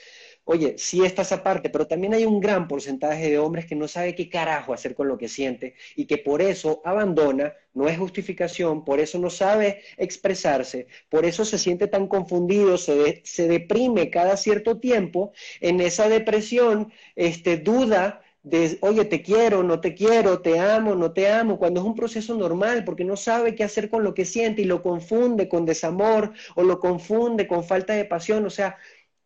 Oye, 0.44 0.74
sí 0.76 1.04
está 1.04 1.22
esa 1.22 1.42
parte, 1.44 1.70
pero 1.70 1.86
también 1.86 2.14
hay 2.14 2.24
un 2.24 2.40
gran 2.40 2.66
porcentaje 2.66 3.30
de 3.30 3.38
hombres 3.38 3.64
que 3.66 3.76
no 3.76 3.86
sabe 3.86 4.14
qué 4.16 4.28
carajo 4.28 4.72
hacer 4.74 4.94
con 4.96 5.06
lo 5.06 5.16
que 5.16 5.28
siente 5.28 5.74
y 5.94 6.06
que 6.06 6.18
por 6.18 6.42
eso 6.42 6.82
abandona, 6.84 7.54
no 7.74 7.88
es 7.88 7.96
justificación, 7.96 8.84
por 8.84 8.98
eso 8.98 9.18
no 9.20 9.30
sabe 9.30 9.82
expresarse, 9.96 10.88
por 11.08 11.24
eso 11.24 11.44
se 11.44 11.58
siente 11.58 11.86
tan 11.86 12.08
confundido, 12.08 12.76
se, 12.76 13.22
se 13.24 13.46
deprime 13.46 14.10
cada 14.10 14.36
cierto 14.36 14.78
tiempo, 14.80 15.32
en 15.60 15.80
esa 15.80 16.08
depresión, 16.08 16.92
este, 17.14 17.56
duda 17.58 18.20
de, 18.42 18.78
oye, 18.80 19.04
te 19.04 19.22
quiero, 19.22 19.62
no 19.62 19.80
te 19.80 19.94
quiero, 19.94 20.40
te 20.42 20.58
amo, 20.58 20.96
no 20.96 21.12
te 21.12 21.30
amo, 21.30 21.58
cuando 21.58 21.80
es 21.80 21.86
un 21.86 21.94
proceso 21.94 22.34
normal, 22.34 22.82
porque 22.84 23.04
no 23.04 23.16
sabe 23.16 23.54
qué 23.54 23.62
hacer 23.62 23.88
con 23.88 24.02
lo 24.02 24.14
que 24.14 24.24
siente 24.24 24.62
y 24.62 24.64
lo 24.64 24.82
confunde 24.82 25.48
con 25.48 25.64
desamor 25.64 26.32
o 26.56 26.64
lo 26.64 26.80
confunde 26.80 27.46
con 27.46 27.62
falta 27.62 27.94
de 27.94 28.04
pasión, 28.04 28.44
o 28.44 28.50
sea, 28.50 28.76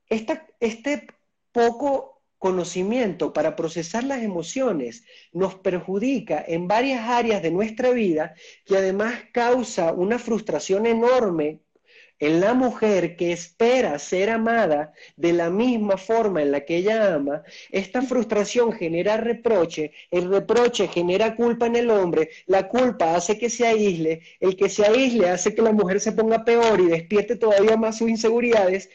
este 0.08 1.06
poco 1.52 2.16
conocimiento 2.38 3.32
para 3.32 3.56
procesar 3.56 4.04
las 4.04 4.22
emociones 4.22 5.04
nos 5.32 5.54
perjudica 5.54 6.44
en 6.46 6.68
varias 6.68 7.08
áreas 7.08 7.42
de 7.42 7.50
nuestra 7.50 7.90
vida 7.90 8.34
que 8.64 8.76
además 8.76 9.14
causa 9.32 9.92
una 9.92 10.18
frustración 10.18 10.86
enorme 10.86 11.60
en 12.18 12.40
la 12.40 12.54
mujer 12.54 13.16
que 13.16 13.32
espera 13.32 13.98
ser 13.98 14.30
amada 14.30 14.92
de 15.16 15.32
la 15.32 15.50
misma 15.50 15.96
forma 15.98 16.40
en 16.42 16.50
la 16.50 16.64
que 16.64 16.76
ella 16.76 17.14
ama, 17.14 17.42
esta 17.70 18.00
frustración 18.00 18.72
genera 18.72 19.18
reproche, 19.18 19.92
el 20.10 20.30
reproche 20.30 20.88
genera 20.88 21.36
culpa 21.36 21.66
en 21.66 21.76
el 21.76 21.90
hombre, 21.90 22.30
la 22.46 22.68
culpa 22.68 23.14
hace 23.14 23.38
que 23.38 23.50
se 23.50 23.66
aísle, 23.66 24.22
el 24.40 24.56
que 24.56 24.68
se 24.70 24.86
aísle 24.86 25.28
hace 25.28 25.54
que 25.54 25.62
la 25.62 25.72
mujer 25.72 26.00
se 26.00 26.12
ponga 26.12 26.44
peor 26.44 26.80
y 26.80 26.86
despierte 26.86 27.36
todavía 27.36 27.76
más 27.76 27.98
sus 27.98 28.08
inseguridades 28.08 28.88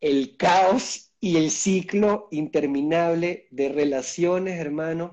el 0.00 0.36
caos 0.36 1.12
y 1.20 1.36
el 1.36 1.50
ciclo 1.50 2.28
interminable 2.30 3.48
de 3.50 3.68
relaciones, 3.68 4.58
hermanos, 4.58 5.12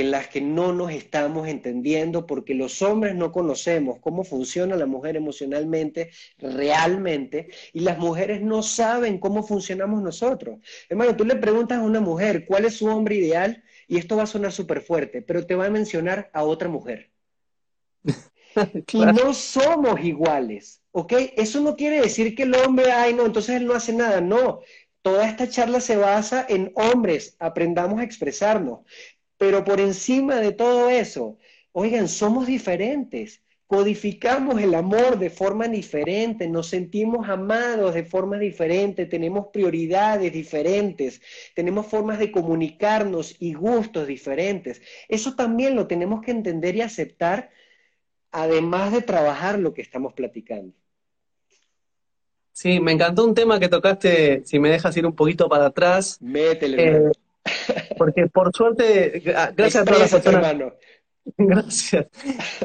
en 0.00 0.10
las 0.10 0.28
que 0.28 0.40
no 0.40 0.72
nos 0.72 0.92
estamos 0.92 1.48
entendiendo 1.48 2.26
porque 2.26 2.54
los 2.54 2.82
hombres 2.82 3.14
no 3.14 3.32
conocemos 3.32 3.98
cómo 4.00 4.24
funciona 4.24 4.76
la 4.76 4.86
mujer 4.86 5.16
emocionalmente, 5.16 6.10
realmente, 6.38 7.48
y 7.72 7.80
las 7.80 7.98
mujeres 7.98 8.42
no 8.42 8.62
saben 8.62 9.18
cómo 9.18 9.42
funcionamos 9.42 10.02
nosotros. 10.02 10.58
Hermano, 10.88 11.16
tú 11.16 11.24
le 11.24 11.36
preguntas 11.36 11.78
a 11.78 11.82
una 11.82 12.00
mujer 12.00 12.44
cuál 12.44 12.66
es 12.66 12.74
su 12.76 12.86
hombre 12.86 13.16
ideal 13.16 13.62
y 13.88 13.98
esto 13.98 14.16
va 14.16 14.24
a 14.24 14.26
sonar 14.26 14.52
súper 14.52 14.80
fuerte, 14.82 15.22
pero 15.22 15.46
te 15.46 15.54
va 15.54 15.66
a 15.66 15.70
mencionar 15.70 16.30
a 16.32 16.44
otra 16.44 16.68
mujer. 16.68 17.10
Y 18.90 19.04
no 19.04 19.34
somos 19.34 20.00
iguales. 20.02 20.82
¿Ok? 20.96 21.12
Eso 21.36 21.60
no 21.60 21.76
quiere 21.76 22.00
decir 22.00 22.34
que 22.34 22.44
el 22.44 22.54
hombre, 22.54 22.90
ay, 22.90 23.12
no, 23.12 23.26
entonces 23.26 23.56
él 23.56 23.66
no 23.66 23.74
hace 23.74 23.92
nada, 23.92 24.22
no. 24.22 24.60
Toda 25.02 25.28
esta 25.28 25.46
charla 25.46 25.80
se 25.80 25.96
basa 25.98 26.46
en 26.48 26.72
hombres, 26.74 27.36
aprendamos 27.38 28.00
a 28.00 28.04
expresarnos. 28.04 28.80
Pero 29.36 29.62
por 29.62 29.78
encima 29.78 30.36
de 30.36 30.52
todo 30.52 30.88
eso, 30.88 31.36
oigan, 31.72 32.08
somos 32.08 32.46
diferentes, 32.46 33.42
codificamos 33.66 34.58
el 34.62 34.74
amor 34.74 35.18
de 35.18 35.28
forma 35.28 35.68
diferente, 35.68 36.48
nos 36.48 36.68
sentimos 36.68 37.28
amados 37.28 37.92
de 37.92 38.04
forma 38.04 38.38
diferente, 38.38 39.04
tenemos 39.04 39.48
prioridades 39.52 40.32
diferentes, 40.32 41.20
tenemos 41.54 41.88
formas 41.88 42.18
de 42.18 42.32
comunicarnos 42.32 43.36
y 43.38 43.52
gustos 43.52 44.06
diferentes. 44.06 44.80
Eso 45.08 45.36
también 45.36 45.76
lo 45.76 45.86
tenemos 45.86 46.22
que 46.22 46.30
entender 46.30 46.74
y 46.76 46.80
aceptar, 46.80 47.50
además 48.30 48.92
de 48.92 49.02
trabajar 49.02 49.58
lo 49.58 49.74
que 49.74 49.82
estamos 49.82 50.14
platicando. 50.14 50.72
Sí, 52.56 52.80
me 52.80 52.92
encantó 52.92 53.22
un 53.26 53.34
tema 53.34 53.60
que 53.60 53.68
tocaste, 53.68 54.42
si 54.46 54.58
me 54.58 54.70
dejas 54.70 54.96
ir 54.96 55.04
un 55.04 55.14
poquito 55.14 55.46
para 55.46 55.66
atrás. 55.66 56.16
Métele. 56.22 56.96
Eh, 56.96 57.10
porque 57.98 58.28
por 58.28 58.50
suerte, 58.56 59.20
gracias 59.54 59.76
a 59.76 59.84
todas 59.84 60.00
las 60.00 60.10
personas. 60.10 60.56
Gracias. 61.36 62.06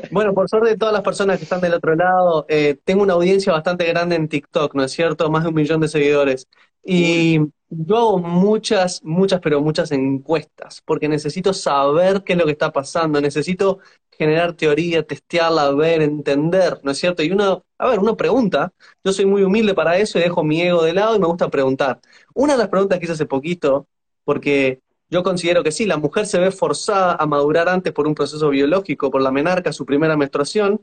Bueno, 0.09 0.33
por 0.33 0.47
suerte 0.47 0.69
de 0.69 0.77
todas 0.77 0.93
las 0.93 1.01
personas 1.01 1.39
que 1.39 1.43
están 1.43 1.59
del 1.59 1.73
otro 1.73 1.93
lado, 1.95 2.45
eh, 2.47 2.77
tengo 2.85 3.03
una 3.03 3.15
audiencia 3.15 3.51
bastante 3.51 3.85
grande 3.85 4.15
en 4.15 4.29
TikTok, 4.29 4.75
¿no 4.75 4.83
es 4.85 4.93
cierto? 4.93 5.29
Más 5.29 5.43
de 5.43 5.49
un 5.49 5.55
millón 5.55 5.81
de 5.81 5.89
seguidores. 5.89 6.47
Y 6.85 7.39
yo 7.73 7.97
hago 7.97 8.19
muchas, 8.19 9.01
muchas, 9.03 9.39
pero 9.41 9.61
muchas 9.61 9.91
encuestas, 9.91 10.81
porque 10.85 11.07
necesito 11.07 11.53
saber 11.53 12.23
qué 12.23 12.33
es 12.33 12.39
lo 12.39 12.45
que 12.45 12.51
está 12.51 12.71
pasando, 12.71 13.21
necesito 13.21 13.79
generar 14.11 14.53
teoría, 14.53 15.03
testearla, 15.07 15.71
ver, 15.71 16.01
entender, 16.01 16.79
¿no 16.83 16.91
es 16.91 16.97
cierto? 16.99 17.23
Y 17.23 17.31
uno, 17.31 17.65
a 17.77 17.87
ver, 17.87 17.99
uno 17.99 18.17
pregunta, 18.17 18.73
yo 19.03 19.13
soy 19.13 19.25
muy 19.25 19.43
humilde 19.43 19.73
para 19.73 19.97
eso 19.97 20.19
y 20.19 20.21
dejo 20.23 20.43
mi 20.43 20.61
ego 20.61 20.83
de 20.83 20.93
lado 20.93 21.15
y 21.15 21.19
me 21.19 21.27
gusta 21.27 21.49
preguntar. 21.49 21.99
Una 22.35 22.53
de 22.53 22.59
las 22.59 22.67
preguntas 22.69 22.99
que 22.99 23.05
hice 23.05 23.13
hace 23.13 23.25
poquito, 23.25 23.87
porque 24.25 24.81
yo 25.09 25.23
considero 25.23 25.63
que 25.63 25.71
sí, 25.71 25.85
la 25.85 25.97
mujer 25.97 26.27
se 26.27 26.39
ve 26.39 26.51
forzada 26.51 27.15
a 27.15 27.25
madurar 27.25 27.69
antes 27.69 27.93
por 27.93 28.07
un 28.07 28.15
proceso 28.15 28.49
biológico, 28.49 29.09
por 29.11 29.21
la 29.21 29.31
menarca, 29.31 29.73
su 29.73 29.85
primera 29.85 30.15
menstruación, 30.17 30.81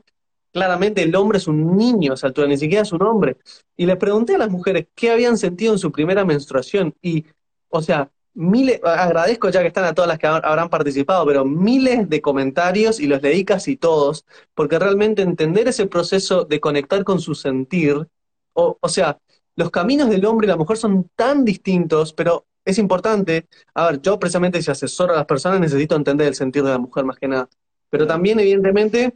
claramente 0.51 1.03
el 1.03 1.15
hombre 1.15 1.37
es 1.37 1.47
un 1.47 1.77
niño 1.77 2.11
a 2.11 2.15
esa 2.15 2.27
altura, 2.27 2.47
ni 2.47 2.57
siquiera 2.57 2.83
es 2.83 2.91
un 2.91 3.01
hombre. 3.03 3.37
Y 3.77 3.85
les 3.85 3.97
pregunté 3.97 4.35
a 4.35 4.37
las 4.37 4.49
mujeres 4.49 4.87
qué 4.95 5.11
habían 5.11 5.37
sentido 5.37 5.73
en 5.73 5.79
su 5.79 5.91
primera 5.91 6.25
menstruación. 6.25 6.95
Y, 7.01 7.25
o 7.69 7.81
sea, 7.81 8.11
miles, 8.33 8.79
agradezco 8.83 9.49
ya 9.49 9.61
que 9.61 9.67
están 9.67 9.85
a 9.85 9.93
todas 9.93 10.07
las 10.07 10.19
que 10.19 10.27
habrán 10.27 10.69
participado, 10.69 11.25
pero 11.25 11.45
miles 11.45 12.09
de 12.09 12.21
comentarios 12.21 12.99
y 12.99 13.07
los 13.07 13.21
leí 13.21 13.45
casi 13.45 13.77
todos, 13.77 14.25
porque 14.53 14.79
realmente 14.79 15.21
entender 15.21 15.67
ese 15.67 15.87
proceso 15.87 16.45
de 16.45 16.59
conectar 16.59 17.03
con 17.03 17.19
su 17.19 17.35
sentir, 17.35 18.07
o, 18.53 18.77
o 18.79 18.89
sea, 18.89 19.19
los 19.55 19.71
caminos 19.71 20.09
del 20.09 20.25
hombre 20.25 20.47
y 20.47 20.49
la 20.49 20.57
mujer 20.57 20.77
son 20.77 21.09
tan 21.15 21.43
distintos, 21.43 22.13
pero 22.13 22.45
es 22.63 22.77
importante, 22.77 23.47
a 23.73 23.87
ver, 23.87 24.01
yo 24.01 24.19
precisamente 24.19 24.61
si 24.61 24.71
asesoro 24.71 25.13
a 25.13 25.17
las 25.17 25.25
personas 25.25 25.59
necesito 25.59 25.95
entender 25.95 26.27
el 26.27 26.35
sentir 26.35 26.63
de 26.63 26.69
la 26.69 26.77
mujer 26.77 27.03
más 27.03 27.17
que 27.17 27.27
nada, 27.27 27.49
pero 27.89 28.07
también 28.07 28.39
evidentemente, 28.39 29.13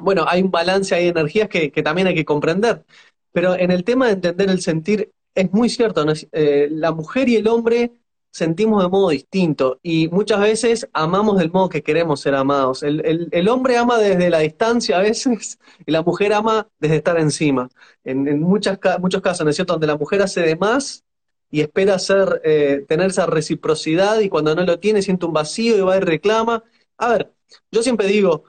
bueno, 0.00 0.24
hay 0.28 0.42
un 0.42 0.50
balance, 0.50 0.94
hay 0.94 1.08
energías 1.08 1.48
que, 1.48 1.70
también 1.82 2.08
hay 2.08 2.14
que 2.14 2.24
comprender, 2.24 2.84
pero 3.32 3.54
en 3.54 3.70
el 3.70 3.84
tema 3.84 4.06
de 4.06 4.12
entender 4.12 4.50
el 4.50 4.60
sentir 4.60 5.12
es 5.34 5.52
muy 5.52 5.68
cierto, 5.68 6.04
eh, 6.32 6.68
la 6.70 6.92
mujer 6.92 7.28
y 7.28 7.36
el 7.36 7.48
hombre 7.48 7.92
sentimos 8.32 8.82
de 8.82 8.88
modo 8.88 9.10
distinto 9.10 9.80
y 9.82 10.08
muchas 10.08 10.40
veces 10.40 10.88
amamos 10.92 11.38
del 11.38 11.50
modo 11.50 11.68
que 11.68 11.82
queremos 11.82 12.20
ser 12.20 12.34
amados. 12.34 12.82
El, 12.82 13.48
hombre 13.48 13.76
ama 13.76 13.98
desde 13.98 14.30
la 14.30 14.40
distancia 14.40 14.98
a 14.98 15.02
veces 15.02 15.58
y 15.86 15.92
la 15.92 16.02
mujer 16.02 16.32
ama 16.32 16.68
desde 16.78 16.96
estar 16.96 17.18
encima. 17.18 17.68
En, 18.04 18.40
muchas, 18.40 18.78
muchos 19.00 19.22
casos, 19.22 19.44
¿no 19.44 19.50
es 19.50 19.56
cierto?, 19.56 19.74
donde 19.74 19.86
la 19.86 19.96
mujer 19.96 20.22
hace 20.22 20.40
de 20.42 20.56
más 20.56 21.04
y 21.50 21.60
espera 21.60 21.96
eh, 22.44 22.84
tener 22.88 23.10
esa 23.10 23.26
reciprocidad 23.26 24.20
y 24.20 24.28
cuando 24.28 24.54
no 24.54 24.64
lo 24.64 24.78
tiene 24.78 25.02
siente 25.02 25.26
un 25.26 25.32
vacío 25.32 25.76
y 25.76 25.80
va 25.80 25.96
y 25.96 26.00
reclama. 26.00 26.62
A 26.98 27.08
ver, 27.08 27.32
yo 27.72 27.82
siempre 27.82 28.06
digo, 28.06 28.44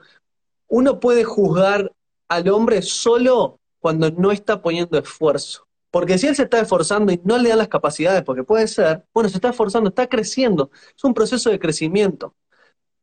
uno 0.72 1.00
puede 1.00 1.22
juzgar 1.22 1.92
al 2.28 2.48
hombre 2.48 2.80
solo 2.80 3.60
cuando 3.78 4.10
no 4.10 4.32
está 4.32 4.62
poniendo 4.62 4.98
esfuerzo. 4.98 5.66
Porque 5.90 6.16
si 6.16 6.28
él 6.28 6.34
se 6.34 6.44
está 6.44 6.60
esforzando 6.60 7.12
y 7.12 7.20
no 7.24 7.36
le 7.36 7.50
dan 7.50 7.58
las 7.58 7.68
capacidades, 7.68 8.22
porque 8.22 8.42
puede 8.42 8.66
ser, 8.66 9.04
bueno, 9.12 9.28
se 9.28 9.36
está 9.36 9.50
esforzando, 9.50 9.90
está 9.90 10.06
creciendo. 10.06 10.70
Es 10.96 11.04
un 11.04 11.12
proceso 11.12 11.50
de 11.50 11.58
crecimiento. 11.58 12.34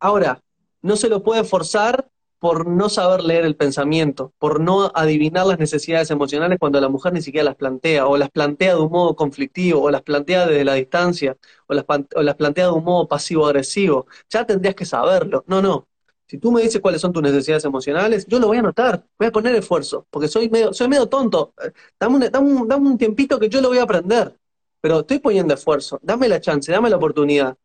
Ahora, 0.00 0.42
no 0.82 0.96
se 0.96 1.08
lo 1.08 1.22
puede 1.22 1.44
forzar 1.44 2.10
por 2.40 2.66
no 2.66 2.88
saber 2.88 3.22
leer 3.22 3.44
el 3.44 3.54
pensamiento, 3.54 4.32
por 4.38 4.60
no 4.60 4.90
adivinar 4.92 5.46
las 5.46 5.60
necesidades 5.60 6.10
emocionales 6.10 6.58
cuando 6.58 6.80
la 6.80 6.88
mujer 6.88 7.12
ni 7.12 7.22
siquiera 7.22 7.44
las 7.44 7.56
plantea, 7.56 8.08
o 8.08 8.16
las 8.16 8.30
plantea 8.30 8.74
de 8.74 8.80
un 8.80 8.90
modo 8.90 9.14
conflictivo, 9.14 9.82
o 9.82 9.90
las 9.92 10.02
plantea 10.02 10.48
desde 10.48 10.64
la 10.64 10.74
distancia, 10.74 11.36
o 11.68 11.74
las, 11.74 11.84
o 12.16 12.22
las 12.22 12.34
plantea 12.34 12.64
de 12.66 12.72
un 12.72 12.82
modo 12.82 13.06
pasivo-agresivo. 13.06 14.06
Ya 14.28 14.44
tendrías 14.44 14.74
que 14.74 14.86
saberlo. 14.86 15.44
No, 15.46 15.62
no. 15.62 15.89
Si 16.30 16.38
tú 16.38 16.52
me 16.52 16.62
dices 16.62 16.80
cuáles 16.80 17.00
son 17.00 17.12
tus 17.12 17.24
necesidades 17.24 17.64
emocionales, 17.64 18.24
yo 18.28 18.38
lo 18.38 18.46
voy 18.46 18.58
a 18.58 18.60
anotar, 18.60 19.04
voy 19.18 19.26
a 19.26 19.32
poner 19.32 19.52
esfuerzo, 19.56 20.06
porque 20.10 20.28
soy 20.28 20.48
medio, 20.48 20.72
soy 20.72 20.86
medio 20.86 21.08
tonto. 21.08 21.54
Dame 21.98 22.30
un, 22.38 22.68
dame, 22.68 22.88
un, 22.88 22.96
tiempito 22.96 23.36
que 23.40 23.48
yo 23.48 23.60
lo 23.60 23.68
voy 23.70 23.78
a 23.78 23.82
aprender, 23.82 24.38
pero 24.80 25.00
estoy 25.00 25.18
poniendo 25.18 25.54
esfuerzo, 25.54 25.98
dame 26.04 26.28
la 26.28 26.40
chance, 26.40 26.70
dame 26.70 26.88
la 26.88 26.98
oportunidad. 26.98 27.58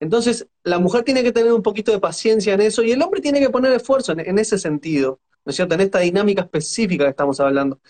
Entonces, 0.00 0.46
la 0.64 0.78
mujer 0.78 1.02
tiene 1.02 1.22
que 1.22 1.32
tener 1.32 1.50
un 1.50 1.62
poquito 1.62 1.92
de 1.92 1.98
paciencia 1.98 2.52
en 2.52 2.60
eso 2.60 2.82
y 2.82 2.92
el 2.92 3.00
hombre 3.00 3.22
tiene 3.22 3.40
que 3.40 3.48
poner 3.48 3.72
esfuerzo 3.72 4.12
en, 4.12 4.38
ese 4.38 4.58
sentido, 4.58 5.20
¿no 5.46 5.48
es 5.48 5.56
cierto? 5.56 5.74
En 5.76 5.80
esta 5.80 6.00
dinámica 6.00 6.42
específica 6.42 7.04
que 7.04 7.10
estamos 7.10 7.40
hablando. 7.40 7.80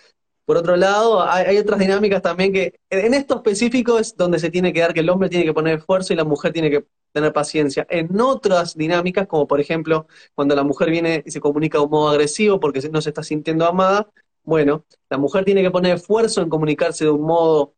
Por 0.50 0.56
otro 0.56 0.74
lado, 0.74 1.22
hay, 1.22 1.58
otras 1.58 1.78
dinámicas 1.78 2.22
también 2.22 2.52
que, 2.52 2.80
en 2.90 3.14
esto 3.14 3.36
específico 3.36 4.00
es 4.00 4.16
donde 4.16 4.40
se 4.40 4.50
tiene 4.50 4.72
que 4.72 4.80
dar 4.80 4.92
que 4.92 4.98
el 4.98 5.08
hombre 5.08 5.28
tiene 5.28 5.44
que 5.44 5.54
poner 5.54 5.78
esfuerzo 5.78 6.12
y 6.12 6.16
la 6.16 6.24
mujer 6.24 6.52
tiene 6.52 6.68
que 6.72 6.86
tener 7.12 7.32
paciencia. 7.32 7.86
En 7.88 8.20
otras 8.20 8.76
dinámicas, 8.76 9.28
como 9.28 9.46
por 9.46 9.60
ejemplo 9.60 10.08
cuando 10.34 10.56
la 10.56 10.64
mujer 10.64 10.90
viene 10.90 11.22
y 11.24 11.30
se 11.30 11.38
comunica 11.38 11.78
de 11.78 11.84
un 11.84 11.90
modo 11.92 12.08
agresivo 12.08 12.58
porque 12.58 12.80
no 12.90 13.00
se 13.00 13.10
está 13.10 13.22
sintiendo 13.22 13.64
amada, 13.64 14.10
bueno, 14.42 14.84
la 15.08 15.18
mujer 15.18 15.44
tiene 15.44 15.62
que 15.62 15.70
poner 15.70 15.94
esfuerzo 15.94 16.42
en 16.42 16.48
comunicarse 16.48 17.04
de 17.04 17.10
un 17.10 17.22
modo 17.22 17.74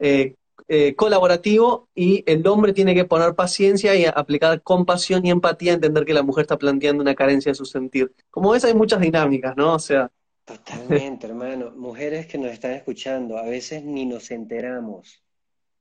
eh, 0.00 0.34
eh, 0.66 0.96
colaborativo 0.96 1.88
y 1.94 2.24
el 2.26 2.44
hombre 2.48 2.72
tiene 2.72 2.92
que 2.96 3.04
poner 3.04 3.36
paciencia 3.36 3.94
y 3.94 4.04
aplicar 4.04 4.60
compasión 4.62 5.24
y 5.24 5.30
empatía, 5.30 5.74
entender 5.74 6.04
que 6.04 6.12
la 6.12 6.24
mujer 6.24 6.42
está 6.42 6.58
planteando 6.58 7.02
una 7.02 7.14
carencia 7.14 7.52
de 7.52 7.54
su 7.54 7.66
sentir. 7.66 8.12
Como 8.30 8.50
ves, 8.50 8.64
hay 8.64 8.74
muchas 8.74 9.00
dinámicas, 9.00 9.56
¿no? 9.56 9.74
O 9.74 9.78
sea... 9.78 10.10
Totalmente, 10.46 11.26
hermano. 11.26 11.72
Mujeres 11.72 12.26
que 12.26 12.38
nos 12.38 12.50
están 12.50 12.72
escuchando, 12.72 13.36
a 13.36 13.42
veces 13.42 13.84
ni 13.84 14.06
nos 14.06 14.30
enteramos. 14.30 15.22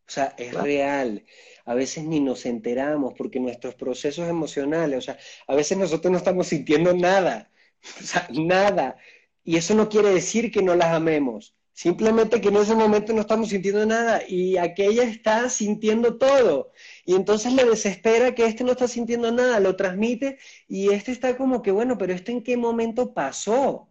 O 0.07 0.11
sea, 0.11 0.35
es 0.37 0.53
real 0.53 1.23
a 1.65 1.73
veces 1.73 2.03
ni 2.03 2.19
nos 2.19 2.45
enteramos 2.45 3.13
porque 3.17 3.39
nuestros 3.39 3.75
procesos 3.75 4.29
emocionales, 4.29 4.99
o 4.99 5.01
sea, 5.01 5.17
a 5.47 5.55
veces 5.55 5.77
nosotros 5.77 6.11
no 6.11 6.17
estamos 6.17 6.47
sintiendo 6.47 6.93
nada, 6.93 7.51
o 7.99 8.03
sea, 8.03 8.27
nada. 8.31 8.97
Y 9.43 9.57
eso 9.57 9.75
no 9.75 9.89
quiere 9.89 10.09
decir 10.09 10.51
que 10.51 10.61
no 10.61 10.75
las 10.75 10.93
amemos, 10.93 11.55
simplemente 11.73 12.39
que 12.41 12.49
en 12.49 12.57
ese 12.57 12.75
momento 12.75 13.13
no 13.13 13.21
estamos 13.21 13.49
sintiendo 13.49 13.85
nada 13.85 14.21
y 14.27 14.57
aquella 14.57 15.03
está 15.03 15.49
sintiendo 15.49 16.17
todo. 16.17 16.71
Y 17.05 17.15
entonces 17.15 17.53
le 17.53 17.65
desespera 17.65 18.35
que 18.35 18.45
este 18.45 18.63
no 18.63 18.71
está 18.71 18.87
sintiendo 18.87 19.31
nada, 19.31 19.59
lo 19.59 19.75
transmite 19.75 20.37
y 20.67 20.91
este 20.91 21.11
está 21.11 21.37
como 21.37 21.61
que, 21.61 21.71
bueno, 21.71 21.97
pero 21.97 22.13
esto 22.13 22.31
en 22.31 22.43
qué 22.43 22.57
momento 22.57 23.13
pasó. 23.13 23.89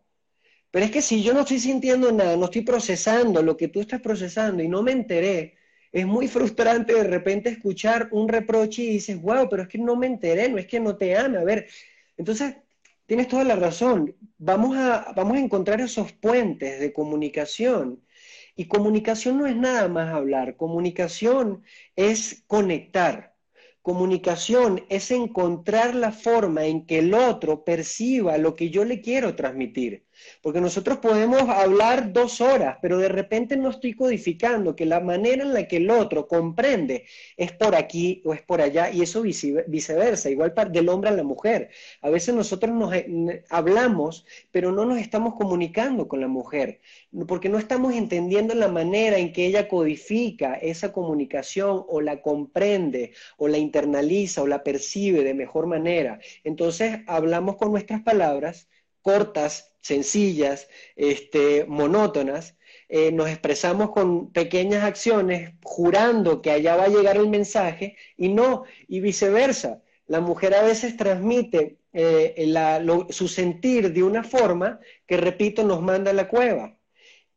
Pero 0.75 0.87
es 0.87 0.91
que 0.91 1.03
si 1.03 1.23
yo 1.23 1.33
no 1.33 1.43
estoy 1.43 1.61
sintiendo 1.61 2.11
nada, 2.11 2.37
no 2.37 2.47
estoy 2.47 2.63
procesando 2.63 3.41
lo 3.45 3.57
que 3.57 3.69
tú 3.69 3.81
estás 3.81 4.01
procesando 4.01 4.61
y 4.61 4.67
no 4.67 4.83
me 4.83 4.91
enteré, 4.91 5.55
es 5.93 6.05
muy 6.05 6.27
frustrante 6.37 6.95
de 6.95 7.05
repente 7.05 7.49
escuchar 7.49 8.09
un 8.11 8.29
reproche 8.29 8.83
y 8.83 8.91
dices, 8.95 9.23
wow, 9.23 9.49
pero 9.49 9.63
es 9.63 9.69
que 9.69 9.79
no 9.79 9.95
me 9.95 10.09
enteré, 10.09 10.49
no 10.49 10.59
es 10.59 10.67
que 10.67 10.81
no 10.81 10.97
te 10.97 11.17
ame. 11.17 11.39
A 11.39 11.45
ver, 11.45 11.69
entonces 12.17 12.57
tienes 13.07 13.29
toda 13.29 13.45
la 13.45 13.55
razón. 13.55 14.17
Vamos 14.39 14.77
a, 14.77 15.13
vamos 15.15 15.37
a 15.37 15.41
encontrar 15.41 15.81
esos 15.81 16.13
puentes 16.13 16.81
de 16.81 16.93
comunicación. 16.93 18.03
Y 18.57 18.67
comunicación 18.67 19.39
no 19.39 19.47
es 19.47 19.55
nada 19.55 19.87
más 19.87 20.13
hablar, 20.13 20.57
comunicación 20.57 21.63
es 21.95 22.43
conectar. 22.49 23.37
Comunicación 23.81 24.85
es 24.89 25.13
encontrar 25.13 25.95
la 25.95 26.11
forma 26.11 26.65
en 26.65 26.85
que 26.85 26.99
el 26.99 27.15
otro 27.15 27.65
perciba 27.65 28.39
lo 28.39 28.57
que 28.57 28.71
yo 28.71 28.85
le 28.85 29.01
quiero 29.01 29.37
transmitir. 29.37 30.04
Porque 30.43 30.61
nosotros 30.61 30.99
podemos 30.99 31.43
hablar 31.49 32.13
dos 32.13 32.41
horas, 32.41 32.79
pero 32.81 32.99
de 32.99 33.09
repente 33.09 33.57
no 33.57 33.71
estoy 33.71 33.95
codificando 33.95 34.77
que 34.77 34.87
la 34.87 35.01
manera 35.01 35.43
en 35.43 35.55
la 35.55 35.67
que 35.67 35.77
el 35.79 35.91
otro 35.91 36.27
comprende 36.29 37.05
es 37.37 37.53
por 37.53 37.75
aquí 37.75 38.23
o 38.25 38.35
es 38.35 38.43
por 38.43 38.61
allá, 38.61 38.91
y 38.91 39.03
eso 39.03 39.23
viceversa, 39.23 40.31
igual 40.31 40.55
del 40.71 40.89
hombre 40.89 41.11
a 41.11 41.15
la 41.15 41.23
mujer. 41.23 41.71
A 42.01 42.11
veces 42.11 42.35
nosotros 42.35 42.75
nos 42.75 42.95
eh, 42.95 43.45
hablamos, 43.51 44.27
pero 44.51 44.73
no 44.73 44.85
nos 44.85 44.99
estamos 44.99 45.35
comunicando 45.35 46.09
con 46.09 46.21
la 46.21 46.29
mujer, 46.29 46.81
porque 47.27 47.49
no 47.49 47.59
estamos 47.59 47.95
entendiendo 47.95 48.55
la 48.55 48.69
manera 48.69 49.19
en 49.19 49.33
que 49.33 49.47
ella 49.47 49.69
codifica 49.69 50.55
esa 50.55 50.93
comunicación 50.93 51.85
o 51.89 52.01
la 52.01 52.21
comprende 52.23 53.13
o 53.37 53.49
la 53.49 53.59
internaliza 53.59 54.43
o 54.43 54.47
la 54.47 54.63
percibe 54.63 55.25
de 55.25 55.35
mejor 55.35 55.67
manera. 55.67 56.19
Entonces 56.45 57.01
hablamos 57.07 57.57
con 57.57 57.71
nuestras 57.71 58.03
palabras 58.03 58.69
cortas, 59.03 59.74
sencillas, 59.85 60.69
este, 60.97 61.65
monótonas, 61.67 62.57
eh, 62.89 63.13
nos 63.13 63.29
expresamos 63.29 63.91
con 63.91 64.33
pequeñas 64.33 64.85
acciones 64.85 65.55
jurando 65.63 66.43
que 66.43 66.51
allá 66.51 66.77
va 66.77 66.85
a 66.85 66.89
llegar 66.89 67.17
el 67.17 67.29
mensaje 67.29 67.97
y 68.17 68.29
no, 68.31 68.65
y 68.89 69.01
viceversa. 69.01 69.83
La 70.07 70.21
mujer 70.21 70.55
a 70.55 70.63
veces 70.63 70.97
transmite 70.97 71.79
eh, 71.93 72.53
su 73.11 73.29
sentir 73.29 73.93
de 73.93 74.03
una 74.03 74.25
forma 74.25 74.81
que, 75.07 75.17
repito, 75.17 75.65
nos 75.65 75.83
manda 75.83 76.11
a 76.11 76.15
la 76.15 76.29
cueva 76.29 76.79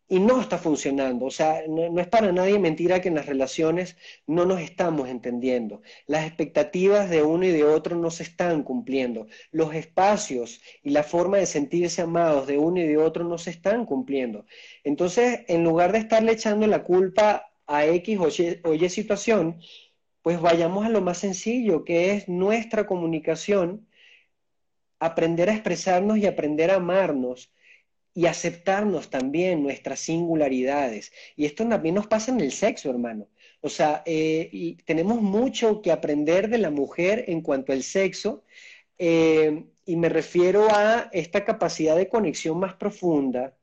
y 0.09 0.19
no 0.19 0.41
está 0.41 0.57
funcionando. 0.57 1.25
O 1.25 1.31
sea, 1.31 1.63
no, 1.67 1.99
es 1.99 2.07
para 2.07 2.31
nadie 2.31 2.59
mentira 2.59 3.01
que 3.01 3.09
en 3.09 3.15
las 3.15 3.25
relaciones 3.25 3.97
no 4.25 4.45
nos 4.45 4.61
estamos 4.61 5.09
entendiendo. 5.09 5.81
Las 6.05 6.25
expectativas 6.25 7.09
de 7.09 7.23
uno 7.23 7.45
y 7.45 7.51
de 7.51 7.63
otro 7.63 7.95
no 7.97 8.09
se 8.11 8.23
están 8.23 8.63
cumpliendo. 8.63 9.27
Los 9.51 9.75
espacios 9.75 10.61
y 10.83 10.91
la 10.91 11.03
forma 11.03 11.37
de 11.37 11.45
sentirse 11.45 12.01
amados 12.01 12.47
de 12.47 12.57
uno 12.57 12.79
y 12.79 12.87
de 12.87 12.97
otro 12.97 13.23
no 13.25 13.37
se 13.37 13.51
están 13.51 13.85
cumpliendo. 13.85 14.45
Entonces, 14.83 15.41
en 15.47 15.63
lugar 15.63 15.91
de 15.91 15.99
estarle 15.99 16.33
echando 16.33 16.67
la 16.67 16.83
culpa 16.83 17.51
a 17.65 17.85
X 17.85 18.19
o 18.19 18.29
Y, 18.29 18.61
o 18.63 18.73
y 18.73 18.89
situación, 18.89 19.59
pues 20.21 20.41
vayamos 20.41 20.85
a 20.85 20.89
lo 20.89 21.01
más 21.01 21.19
sencillo, 21.19 21.83
que 21.83 22.11
es 22.13 22.27
nuestra 22.29 22.85
comunicación, 22.87 23.87
aprender 24.99 25.49
a 25.49 25.53
expresarnos 25.53 26.17
y 26.17 26.25
aprender 26.25 26.71
a 26.71 26.75
amarnos 26.75 27.51
y 28.17 28.25
aceptarnos 28.25 29.11
también 29.11 29.61
nuestras 29.61 29.99
singularidades. 29.99 31.11
Y 31.35 31.45
esto 31.45 31.69
también 31.69 31.93
nos 31.93 32.07
pasa 32.07 32.31
en 32.31 32.41
el 32.41 32.51
sexo, 32.51 32.89
hermano. 32.89 33.27
O 33.61 33.69
sea, 33.69 34.01
eh, 34.07 34.75
tenemos 34.85 35.21
mucho 35.21 35.83
que 35.83 35.91
aprender 35.91 36.49
de 36.49 36.57
la 36.57 36.71
mujer 36.71 37.25
en 37.27 37.41
cuanto 37.41 37.73
al 37.73 37.83
sexo, 37.83 38.43
eh, 38.97 39.65
y 39.85 39.95
me 39.97 40.09
refiero 40.09 40.67
a 40.71 41.09
esta 41.13 41.45
capacidad 41.45 41.95
de 41.95 42.09
conexión 42.09 42.57
más 42.59 42.73
profunda, 42.73 43.55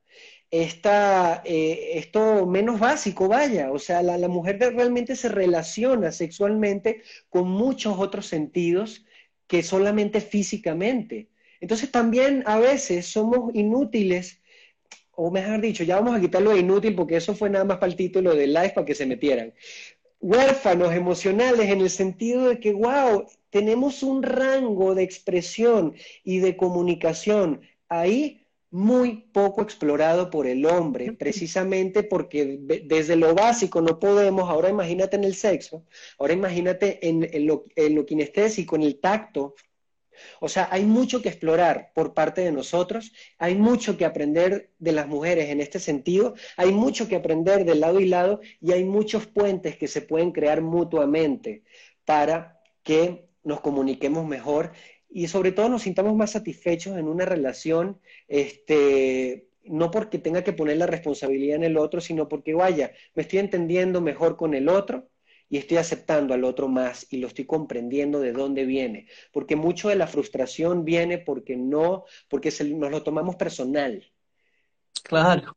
esta, 0.49 1.41
eh, 1.43 1.91
esto 1.95 2.45
menos 2.45 2.79
básico, 2.79 3.27
vaya, 3.27 3.73
o 3.73 3.79
sea, 3.79 4.01
la 4.01 4.27
mujer 4.29 4.57
realmente 4.59 5.17
se 5.17 5.27
relaciona 5.27 6.13
sexualmente 6.13 7.01
con 7.29 7.49
muchos 7.49 7.97
otros 7.99 8.27
sentidos 8.27 9.05
que 9.47 9.63
solamente 9.63 10.21
físicamente. 10.21 11.27
Entonces 11.59 11.91
también 11.91 12.43
a 12.45 12.59
veces 12.59 13.07
somos 13.07 13.53
inútiles, 13.53 14.41
o 15.15 15.31
mejor 15.31 15.61
dicho, 15.61 15.83
ya 15.83 15.95
vamos 15.95 16.15
a 16.15 16.21
quitarlo 16.21 16.51
de 16.51 16.59
inútil 16.59 16.95
porque 16.95 17.17
eso 17.17 17.35
fue 17.35 17.49
nada 17.49 17.65
más 17.65 17.77
para 17.77 17.91
el 17.91 17.97
título 17.97 18.35
del 18.35 18.53
live 18.53 18.71
para 18.71 18.85
que 18.85 18.95
se 18.95 19.05
metieran. 19.05 19.53
Huérfanos 20.19 20.93
emocionales 20.93 21.69
en 21.69 21.81
el 21.81 21.89
sentido 21.89 22.49
de 22.49 22.59
que, 22.59 22.73
wow, 22.73 23.25
tenemos 23.49 24.03
un 24.03 24.23
rango 24.23 24.95
de 24.95 25.03
expresión 25.03 25.93
y 26.23 26.39
de 26.39 26.57
comunicación 26.57 27.61
ahí 27.89 28.45
muy 28.75 29.29
poco 29.31 29.61
explorado 29.61 30.29
por 30.29 30.47
el 30.47 30.65
hombre, 30.65 31.13
precisamente 31.13 32.03
porque 32.03 32.59
desde 32.59 33.15
lo 33.15 33.33
básico 33.33 33.79
no 33.79 33.99
podemos, 33.99 34.49
ahora 34.49 34.69
imagínate 34.69 35.15
en 35.15 35.23
el 35.23 35.35
sexo, 35.35 35.85
ahora 36.19 36.33
imagínate 36.33 37.07
en, 37.07 37.47
lo, 37.47 37.63
en 37.77 37.95
lo 37.95 38.05
kinestésico, 38.05 38.75
en 38.75 38.81
el 38.81 38.99
tacto, 38.99 39.55
o 40.39 40.49
sea, 40.49 40.67
hay 40.71 40.85
mucho 40.85 41.21
que 41.21 41.29
explorar 41.29 41.91
por 41.93 42.13
parte 42.13 42.41
de 42.41 42.51
nosotros, 42.51 43.11
hay 43.37 43.55
mucho 43.55 43.97
que 43.97 44.05
aprender 44.05 44.71
de 44.79 44.91
las 44.91 45.07
mujeres 45.07 45.49
en 45.49 45.61
este 45.61 45.79
sentido, 45.79 46.35
hay 46.57 46.71
mucho 46.71 47.07
que 47.07 47.15
aprender 47.15 47.65
de 47.65 47.75
lado 47.75 47.99
y 47.99 48.07
lado 48.07 48.41
y 48.61 48.71
hay 48.71 48.83
muchos 48.83 49.27
puentes 49.27 49.77
que 49.77 49.87
se 49.87 50.01
pueden 50.01 50.31
crear 50.31 50.61
mutuamente 50.61 51.63
para 52.05 52.59
que 52.83 53.27
nos 53.43 53.61
comuniquemos 53.61 54.25
mejor 54.25 54.71
y 55.09 55.27
sobre 55.27 55.51
todo 55.51 55.69
nos 55.69 55.83
sintamos 55.83 56.15
más 56.15 56.31
satisfechos 56.31 56.97
en 56.97 57.07
una 57.07 57.25
relación, 57.25 58.01
este, 58.27 59.47
no 59.63 59.89
porque 59.91 60.19
tenga 60.19 60.43
que 60.43 60.53
poner 60.53 60.77
la 60.77 60.87
responsabilidad 60.87 61.55
en 61.55 61.63
el 61.63 61.77
otro, 61.77 62.01
sino 62.01 62.27
porque, 62.27 62.53
vaya, 62.53 62.91
me 63.13 63.23
estoy 63.23 63.39
entendiendo 63.39 64.01
mejor 64.01 64.35
con 64.35 64.53
el 64.53 64.67
otro 64.67 65.07
y 65.49 65.57
estoy 65.57 65.77
aceptando 65.77 66.33
al 66.33 66.43
otro 66.43 66.67
más 66.67 67.07
y 67.11 67.17
lo 67.17 67.27
estoy 67.27 67.45
comprendiendo 67.45 68.19
de 68.19 68.31
dónde 68.31 68.65
viene, 68.65 69.07
porque 69.31 69.55
mucho 69.55 69.89
de 69.89 69.95
la 69.95 70.07
frustración 70.07 70.85
viene 70.85 71.17
porque 71.17 71.55
no, 71.55 72.05
porque 72.29 72.51
nos 72.75 72.91
lo 72.91 73.03
tomamos 73.03 73.35
personal. 73.35 74.11
Claro. 75.03 75.55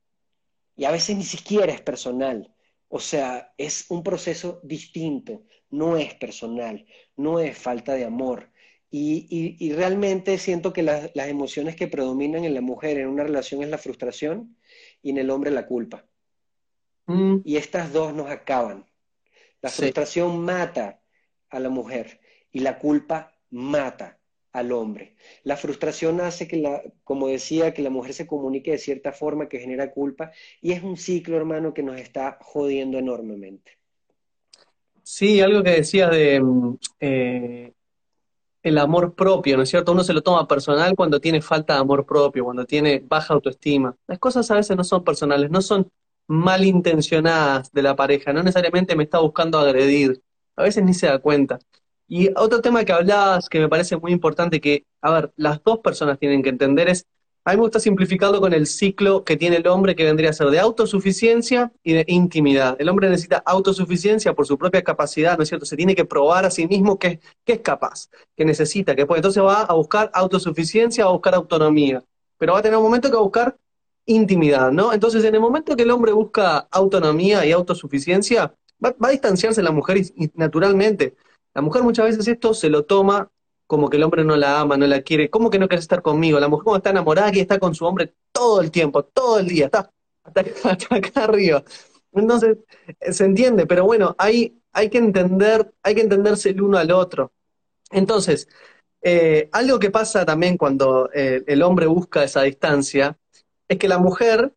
Y 0.77 0.85
a 0.85 0.91
veces 0.91 1.17
ni 1.17 1.25
siquiera 1.25 1.73
es 1.73 1.81
personal. 1.81 2.55
O 2.89 3.01
sea, 3.01 3.53
es 3.59 3.87
un 3.91 4.03
proceso 4.03 4.61
distinto, 4.63 5.43
no 5.71 5.97
es 5.97 6.15
personal, 6.15 6.87
no 7.17 7.41
es 7.41 7.57
falta 7.59 7.95
de 7.95 8.05
amor. 8.05 8.51
Y, 8.91 9.73
realmente 9.75 10.39
siento 10.39 10.73
que 10.73 10.83
las 10.83 11.29
emociones 11.29 11.77
que 11.77 11.89
predominan 11.89 12.45
en 12.45 12.55
la 12.55 12.63
mujer 12.63 12.99
en 12.99 13.09
una 13.09 13.25
relación 13.25 13.63
es 13.63 13.69
la 13.69 13.77
frustración 13.77 14.57
y 15.03 15.11
en 15.11 15.19
el 15.19 15.29
hombre 15.29 15.51
la 15.51 15.67
culpa. 15.67 16.07
Mm. 17.07 17.39
Y 17.45 17.57
estas 17.57 17.93
dos 17.93 18.15
nos 18.15 18.31
acaban. 18.31 18.87
La 19.61 19.71
frustración 19.71 20.45
mata 20.45 21.01
a 21.51 21.59
la 21.59 21.69
mujer 21.69 22.21
y 22.53 22.61
la 22.61 22.79
culpa 22.79 23.35
mata 23.51 24.19
al 24.53 24.73
hombre. 24.73 25.17
La 25.45 25.57
frustración 25.57 26.21
hace 26.21 26.49
que, 26.49 26.57
la, 26.57 26.83
como 27.05 27.29
decía, 27.29 27.75
que 27.75 27.83
la 27.83 27.91
mujer 27.91 28.15
se 28.15 28.27
comunique 28.27 28.71
de 28.73 28.79
cierta 28.79 29.13
forma 29.13 29.49
que 29.49 29.61
genera 29.61 29.91
culpa 29.91 30.31
y 30.61 30.73
es 30.73 30.83
un 30.83 30.97
ciclo, 30.97 31.37
hermano, 31.37 31.75
que 31.75 31.83
nos 31.83 31.99
está 31.99 32.39
jodiendo 32.41 32.99
enormemente. 32.99 33.79
Sí, 35.03 35.41
algo 35.41 35.63
que 35.63 35.71
decías 35.71 36.11
de 36.11 36.41
mm, 36.41 36.77
eh, 37.01 37.73
el 38.63 38.79
amor 38.79 39.15
propio, 39.15 39.57
¿no 39.57 39.63
es 39.63 39.71
cierto? 39.71 39.93
Uno 39.93 40.05
se 40.05 40.13
lo 40.13 40.23
toma 40.23 40.47
personal 40.47 40.95
cuando 40.95 41.21
tiene 41.21 41.41
falta 41.41 41.75
de 41.75 41.81
amor 41.81 42.05
propio, 42.05 42.45
cuando 42.45 42.65
tiene 42.67 43.03
baja 43.07 43.35
autoestima. 43.35 43.97
Las 44.07 44.19
cosas 44.19 44.51
a 44.51 44.55
veces 44.55 44.77
no 44.77 44.85
son 44.85 45.05
personales, 45.05 45.51
no 45.51 45.63
son 45.63 45.91
malintencionadas 46.29 47.73
de 47.73 47.83
la 47.83 47.97
pareja, 47.97 48.33
no 48.33 48.43
necesariamente 48.43 48.95
me 48.95 49.05
está 49.05 49.19
buscando 49.19 49.59
agredir, 49.59 50.23
a 50.57 50.63
veces 50.63 50.85
ni 50.85 50.95
se 50.95 51.07
da 51.07 51.19
cuenta. 51.19 51.59
Y 52.07 52.31
otro 52.37 52.61
tema 52.61 52.85
que 52.85 52.93
hablabas 52.93 53.49
que 53.49 53.61
me 53.61 53.69
parece 53.69 53.97
muy 53.97 54.13
importante 54.13 54.61
que, 54.61 54.85
a 55.03 55.11
ver, 55.13 55.33
las 55.37 55.63
dos 55.63 55.81
personas 55.81 56.19
tienen 56.19 56.43
que 56.43 56.49
entender 56.49 56.89
es, 56.89 57.07
a 57.45 57.53
mí 57.53 57.57
me 57.57 57.63
gusta 57.63 57.81
simplificarlo 57.81 58.41
con 58.41 58.53
el 58.53 58.67
ciclo 58.67 59.25
que 59.25 59.37
tiene 59.37 59.57
el 59.57 59.67
hombre 59.69 59.97
que 59.97 60.05
vendría 60.05 60.31
a 60.31 60.33
ser 60.35 60.49
de 60.49 60.59
autosuficiencia 60.59 61.73
y 61.83 61.95
de 61.95 62.05
intimidad. 62.09 62.77
El 62.79 62.91
hombre 62.91 63.09
necesita 63.09 63.43
autosuficiencia 63.45 64.35
por 64.35 64.47
su 64.47 64.59
propia 64.59 64.83
capacidad, 64.83 65.37
¿no 65.37 65.43
es 65.43 65.49
cierto? 65.49 65.65
Se 65.65 65.77
tiene 65.77 65.95
que 65.95 66.05
probar 66.05 66.45
a 66.45 66.51
sí 66.51 66.67
mismo 66.67 66.99
que, 66.99 67.21
es 67.47 67.61
capaz, 67.61 68.11
que 68.37 68.45
necesita, 68.45 68.95
que 68.95 69.07
puede. 69.07 69.21
Entonces 69.21 69.43
va 69.43 69.63
a 69.63 69.73
buscar 69.75 70.11
autosuficiencia, 70.13 71.05
a 71.05 71.09
buscar 71.09 71.35
autonomía. 71.35 72.05
Pero 72.37 72.53
va 72.53 72.59
a 72.59 72.63
tener 72.63 72.77
un 72.77 72.85
momento 72.85 73.09
que 73.09 73.15
va 73.15 73.21
a 73.21 73.25
buscar 73.25 73.57
intimidad, 74.09 74.73
¿no? 74.73 74.93
Entonces, 74.93 75.23
en 75.25 75.35
el 75.35 75.41
momento 75.41 75.77
que 75.77 75.83
el 75.83 75.91
hombre 75.91 76.13
busca 76.13 76.67
autonomía 76.71 77.45
y 77.47 77.53
autosuficiencia, 77.53 78.55
va, 78.85 78.95
a 79.01 79.11
distanciarse 79.11 79.63
la 79.63 79.71
mujer 79.71 80.01
naturalmente. 80.35 81.15
La 81.55 81.63
mujer 81.63 81.83
muchas 81.83 82.07
veces 82.07 82.27
esto 82.27 82.55
se 82.55 82.71
lo 82.71 82.85
toma 82.85 83.31
como 83.67 83.91
que 83.91 83.99
el 83.99 84.03
hombre 84.03 84.25
no 84.25 84.35
la 84.37 84.61
ama, 84.61 84.79
no 84.79 84.87
la 84.87 85.03
quiere, 85.03 85.29
¿cómo 85.29 85.51
que 85.51 85.59
no 85.59 85.69
quiere 85.69 85.81
estar 85.81 86.01
conmigo? 86.01 86.41
La 86.41 86.49
mujer 86.49 86.65
como 86.65 86.77
está 86.77 86.91
enamorada 86.91 87.31
y 87.35 87.41
está 87.41 87.59
con 87.59 87.75
su 87.75 87.85
hombre 87.85 88.15
todo 88.33 88.63
el 88.63 88.71
tiempo, 88.71 89.05
todo 89.05 89.39
el 89.41 89.47
día, 89.47 89.67
está 89.67 89.91
hasta, 90.25 90.97
acá 90.97 91.25
arriba. 91.25 91.63
Entonces, 92.13 92.57
eh, 93.01 93.13
se 93.13 93.25
entiende, 93.27 93.67
pero 93.67 93.85
bueno, 93.85 94.17
hay, 94.19 94.59
hay 94.73 94.89
que 94.89 94.99
entender, 94.99 95.71
hay 95.83 95.95
que 95.95 96.01
entenderse 96.01 96.51
el 96.51 96.63
uno 96.63 96.79
al 96.79 96.91
otro. 96.93 97.33
Entonces, 97.91 98.49
eh, 99.03 99.51
algo 99.53 99.79
que 99.79 99.91
pasa 99.91 100.25
también 100.25 100.57
cuando 100.57 101.11
eh, 101.15 101.45
el 101.47 101.63
hombre 101.63 101.87
busca 101.87 102.25
esa 102.25 102.43
distancia 102.43 103.19
es 103.69 103.79
que 103.79 103.89
la 103.89 103.99
mujer 103.99 104.53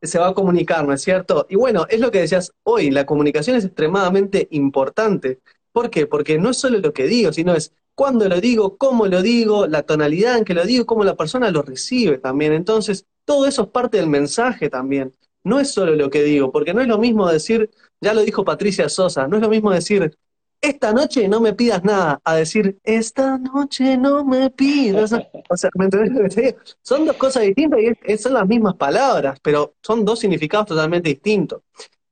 se 0.00 0.18
va 0.18 0.28
a 0.28 0.34
comunicar, 0.34 0.86
¿no 0.86 0.92
es 0.92 1.02
cierto? 1.02 1.46
Y 1.48 1.56
bueno, 1.56 1.86
es 1.88 2.00
lo 2.00 2.10
que 2.10 2.20
decías 2.20 2.52
hoy, 2.64 2.90
la 2.90 3.06
comunicación 3.06 3.56
es 3.56 3.64
extremadamente 3.64 4.48
importante. 4.50 5.40
¿Por 5.72 5.90
qué? 5.90 6.06
Porque 6.06 6.38
no 6.38 6.50
es 6.50 6.56
solo 6.56 6.78
lo 6.78 6.92
que 6.92 7.04
digo, 7.04 7.32
sino 7.32 7.54
es 7.54 7.72
cuándo 7.94 8.28
lo 8.28 8.40
digo, 8.40 8.76
cómo 8.76 9.06
lo 9.06 9.22
digo, 9.22 9.66
la 9.66 9.82
tonalidad 9.82 10.38
en 10.38 10.44
que 10.44 10.54
lo 10.54 10.64
digo, 10.64 10.86
cómo 10.86 11.04
la 11.04 11.16
persona 11.16 11.50
lo 11.50 11.62
recibe 11.62 12.18
también. 12.18 12.52
Entonces, 12.52 13.06
todo 13.24 13.46
eso 13.46 13.62
es 13.62 13.68
parte 13.68 13.98
del 13.98 14.08
mensaje 14.08 14.68
también. 14.68 15.12
No 15.44 15.60
es 15.60 15.70
solo 15.72 15.94
lo 15.94 16.10
que 16.10 16.22
digo, 16.22 16.52
porque 16.52 16.74
no 16.74 16.80
es 16.80 16.88
lo 16.88 16.98
mismo 16.98 17.28
decir, 17.28 17.70
ya 18.00 18.14
lo 18.14 18.22
dijo 18.22 18.44
Patricia 18.44 18.88
Sosa, 18.88 19.28
no 19.28 19.36
es 19.36 19.42
lo 19.42 19.48
mismo 19.48 19.70
decir, 19.70 20.16
esta 20.62 20.92
noche 20.92 21.26
no 21.28 21.40
me 21.40 21.54
pidas 21.54 21.82
nada, 21.82 22.20
a 22.22 22.36
decir, 22.36 22.78
esta 22.84 23.36
noche 23.36 23.96
no 23.96 24.24
me 24.24 24.48
pidas 24.48 25.10
nada. 25.10 25.28
O 25.50 25.56
sea, 25.56 25.68
¿me 25.74 25.86
entendés 25.86 26.54
Son 26.82 27.04
dos 27.04 27.16
cosas 27.16 27.42
distintas 27.42 27.80
y 27.80 28.16
son 28.16 28.34
las 28.34 28.46
mismas 28.46 28.74
palabras, 28.76 29.38
pero 29.42 29.74
son 29.82 30.04
dos 30.04 30.20
significados 30.20 30.68
totalmente 30.68 31.10
distintos. 31.10 31.62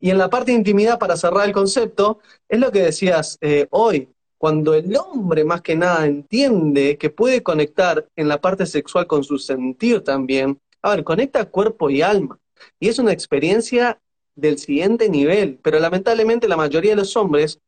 Y 0.01 0.11
en 0.11 0.19
la 0.19 0.29
parte 0.29 0.51
de 0.51 0.59
intimidad, 0.59 0.99
para 0.99 1.17
cerrar 1.17 1.47
el 1.47 1.53
concepto, 1.53 2.19
es 2.49 2.59
lo 2.59 2.73
que 2.73 2.83
decías 2.83 3.39
eh, 3.41 3.67
hoy. 3.71 4.09
Cuando 4.37 4.75
el 4.75 4.97
hombre 4.97 5.45
más 5.45 5.61
que 5.61 5.77
nada 5.77 6.07
entiende 6.07 6.97
que 6.97 7.11
puede 7.11 7.43
conectar 7.43 8.09
en 8.17 8.27
la 8.27 8.41
parte 8.41 8.67
sexual 8.67 9.07
con 9.07 9.23
su 9.23 9.39
sentir 9.39 10.03
también, 10.03 10.59
a 10.83 10.91
ver, 10.91 11.05
conecta 11.05 11.45
cuerpo 11.45 11.89
y 11.91 12.03
alma. 12.03 12.39
Y 12.79 12.89
es 12.89 12.99
una 12.99 13.13
experiencia 13.13 14.01
del 14.35 14.59
siguiente 14.59 15.09
nivel, 15.11 15.59
pero 15.63 15.79
lamentablemente 15.79 16.49
la 16.49 16.57
mayoría 16.57 16.93
de 16.93 16.97
los 16.97 17.17
hombres 17.17 17.61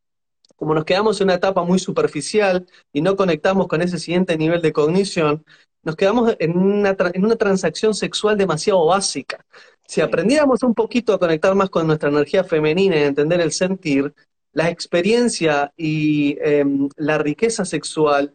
como 0.57 0.75
nos 0.75 0.85
quedamos 0.85 1.21
en 1.21 1.27
una 1.27 1.35
etapa 1.35 1.65
muy 1.65 1.79
superficial 1.79 2.67
y 2.93 3.01
no 3.01 3.17
conectamos 3.17 3.67
con 3.67 3.83
ese 3.83 3.99
siguiente 3.99 4.37
nivel 4.37 4.63
de 4.63 4.73
cognición, 4.73 5.45
nos 5.83 5.97
quedamos 5.97 6.37
en 6.39 6.57
una, 6.57 6.97
en 7.13 7.25
una 7.25 7.37
transacción 7.37 7.95
sexual 7.95 8.39
demasiado 8.39 8.87
básica. 8.87 9.45
Si 9.87 10.01
aprendiéramos 10.01 10.63
un 10.63 10.75
poquito 10.75 11.13
a 11.13 11.19
conectar 11.19 11.55
más 11.55 11.69
con 11.69 11.87
nuestra 11.87 12.09
energía 12.09 12.45
femenina 12.45 12.97
y 12.97 13.01
a 13.01 13.07
entender 13.07 13.41
el 13.41 13.53
sentir, 13.53 14.15
la 14.53 14.71
experiencia 14.71 15.73
y 15.77 16.37
em, 16.41 16.89
la 16.97 17.19
riqueza 17.19 17.65
sexual 17.65 18.35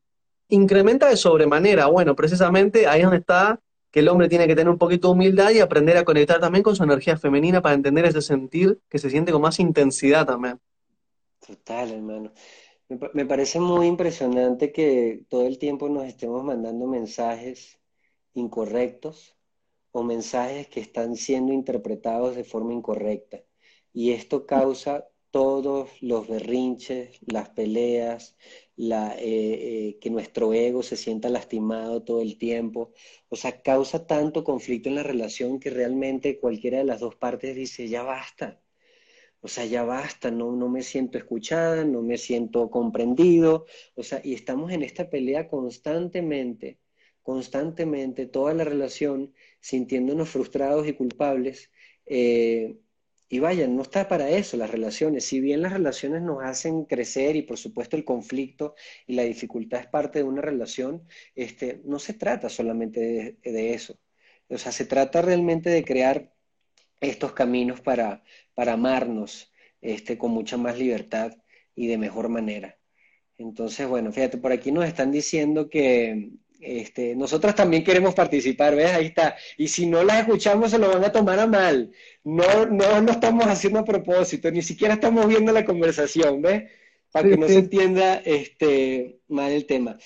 incrementa 0.49 1.07
de 1.09 1.17
sobremanera. 1.17 1.87
Bueno, 1.87 2.15
precisamente 2.15 2.87
ahí 2.87 2.99
es 2.99 3.05
donde 3.05 3.19
está 3.19 3.59
que 3.91 4.01
el 4.01 4.09
hombre 4.09 4.27
tiene 4.27 4.47
que 4.47 4.55
tener 4.55 4.69
un 4.69 4.77
poquito 4.77 5.07
de 5.07 5.13
humildad 5.13 5.51
y 5.51 5.59
aprender 5.59 5.97
a 5.97 6.03
conectar 6.03 6.39
también 6.39 6.63
con 6.63 6.75
su 6.75 6.83
energía 6.83 7.17
femenina 7.17 7.61
para 7.61 7.75
entender 7.75 8.05
ese 8.05 8.21
sentir 8.21 8.79
que 8.89 8.99
se 8.99 9.09
siente 9.09 9.31
con 9.31 9.41
más 9.41 9.59
intensidad 9.59 10.25
también. 10.25 10.59
Total, 11.47 11.91
hermano. 11.91 12.33
Me, 13.13 13.25
parece 13.25 13.59
muy 13.59 13.87
impresionante 13.87 14.71
que 14.73 15.25
todo 15.29 15.45
el 15.47 15.57
tiempo 15.59 15.89
nos 15.89 16.05
estemos 16.05 16.43
mandando 16.43 16.87
mensajes 16.87 17.79
incorrectos 18.33 19.37
o 19.91 20.03
mensajes 20.03 20.67
que 20.67 20.81
están 20.81 21.15
siendo 21.15 21.53
interpretados 21.53 22.35
de 22.35 22.43
forma 22.43 22.73
incorrecta. 22.73 23.43
Y 23.93 24.11
esto 24.11 24.45
causa 24.45 25.07
todos 25.31 25.89
los 26.01 26.27
berrinches, 26.27 27.19
las 27.27 27.49
peleas, 27.49 28.35
la, 28.75 29.15
eh, 29.17 29.19
eh, 29.89 29.99
que 30.01 30.09
nuestro 30.09 30.53
ego 30.53 30.83
se 30.83 30.97
sienta 30.97 31.29
lastimado 31.29 32.03
todo 32.03 32.21
el 32.21 32.37
tiempo. 32.37 32.93
O 33.29 33.35
sea, 33.37 33.61
causa 33.61 34.05
tanto 34.07 34.43
conflicto 34.43 34.89
en 34.89 34.95
la 34.95 35.03
relación 35.03 35.59
que 35.59 35.69
realmente 35.69 36.39
cualquiera 36.39 36.79
de 36.79 36.85
las 36.85 36.99
dos 36.99 37.15
partes 37.15 37.55
dice, 37.55 37.87
ya 37.87 38.03
basta, 38.03 38.61
o 39.47 39.49
sea, 39.49 39.65
ya 39.65 39.83
basta, 39.85 40.29
no, 40.29 40.51
no 40.57 40.67
me 40.69 40.83
siento 40.83 41.17
escuchada, 41.17 41.85
no 41.85 42.01
me 42.01 42.17
siento 42.17 42.69
comprendido, 42.69 43.65
o 43.95 44.03
sea, 44.03 44.19
y 44.23 44.33
estamos 44.33 44.71
en 44.73 44.83
esta 44.83 45.09
pelea 45.09 45.47
constantemente, 45.47 46.79
constantemente, 47.23 48.25
toda 48.27 48.53
la 48.53 48.65
relación, 48.65 49.33
sintiéndonos 49.61 50.29
frustrados 50.29 50.85
y 50.87 50.93
culpables, 50.93 51.71
eh, 52.05 52.77
Y 53.29 53.39
vaya, 53.39 53.67
no 53.67 53.81
está 53.83 54.07
para 54.07 54.29
eso 54.31 54.57
las 54.57 54.71
relaciones. 54.71 55.25
Si 55.25 55.39
bien 55.41 55.61
las 55.61 55.73
relaciones 55.73 56.21
nos 56.23 56.43
hacen 56.43 56.85
crecer 56.85 57.35
y 57.35 57.43
por 57.43 57.57
supuesto 57.57 57.97
el 57.97 58.05
conflicto 58.05 58.75
y 59.07 59.15
la 59.15 59.23
dificultad 59.23 59.81
es 59.81 59.87
parte 59.87 60.19
de 60.19 60.25
una 60.25 60.41
relación, 60.41 61.07
este, 61.35 61.81
no 61.85 61.99
se 61.99 62.13
trata 62.15 62.49
solamente 62.49 63.37
de, 63.43 63.73
eso. 63.73 63.99
O 64.49 64.57
sea, 64.57 64.71
se 64.71 64.85
trata 64.85 65.21
realmente 65.21 65.69
de 65.69 65.83
crear 65.83 66.33
estos 66.99 67.33
caminos 67.33 67.81
para, 67.81 68.23
para 68.53 68.73
amarnos 68.73 69.51
este, 69.81 70.17
con 70.17 70.31
mucha 70.31 70.57
más 70.57 70.77
libertad 70.77 71.33
y 71.75 71.87
de 71.87 71.97
mejor 71.97 72.29
manera. 72.29 72.77
Entonces, 73.37 73.87
bueno, 73.87 74.11
fíjate, 74.11 74.37
por 74.37 74.51
aquí 74.51 74.71
nos 74.71 74.85
están 74.85 75.11
diciendo 75.11 75.69
que 75.69 76.31
este, 76.59 77.15
nosotros 77.15 77.53
también 77.53 77.83
queremos 77.83 78.15
participar, 78.15 78.75
¿ves? 78.75 78.91
Ahí 78.91 79.05
está. 79.07 79.35
Y 79.57 79.67
si 79.67 79.85
no 79.85 80.03
las 80.03 80.21
escuchamos, 80.21 80.71
se 80.71 80.79
lo 80.79 80.89
van 80.89 81.03
a 81.03 81.11
tomar 81.11 81.39
a 81.39 81.47
mal. 81.47 81.91
No, 82.23 82.65
no 82.65 83.01
lo 83.01 83.11
estamos 83.11 83.45
haciendo 83.45 83.79
a 83.79 83.85
propósito, 83.85 84.49
ni 84.49 84.63
siquiera 84.63 84.95
estamos 84.95 85.27
viendo 85.27 85.51
la 85.51 85.65
conversación, 85.65 86.41
¿ves? 86.41 86.63
Para 87.11 87.29
que 87.29 87.37
no 87.37 87.47
se 87.47 87.59
entienda 87.59 88.15
este, 88.25 89.19
mal 89.27 89.51
el 89.51 89.65
tema. 89.65 89.97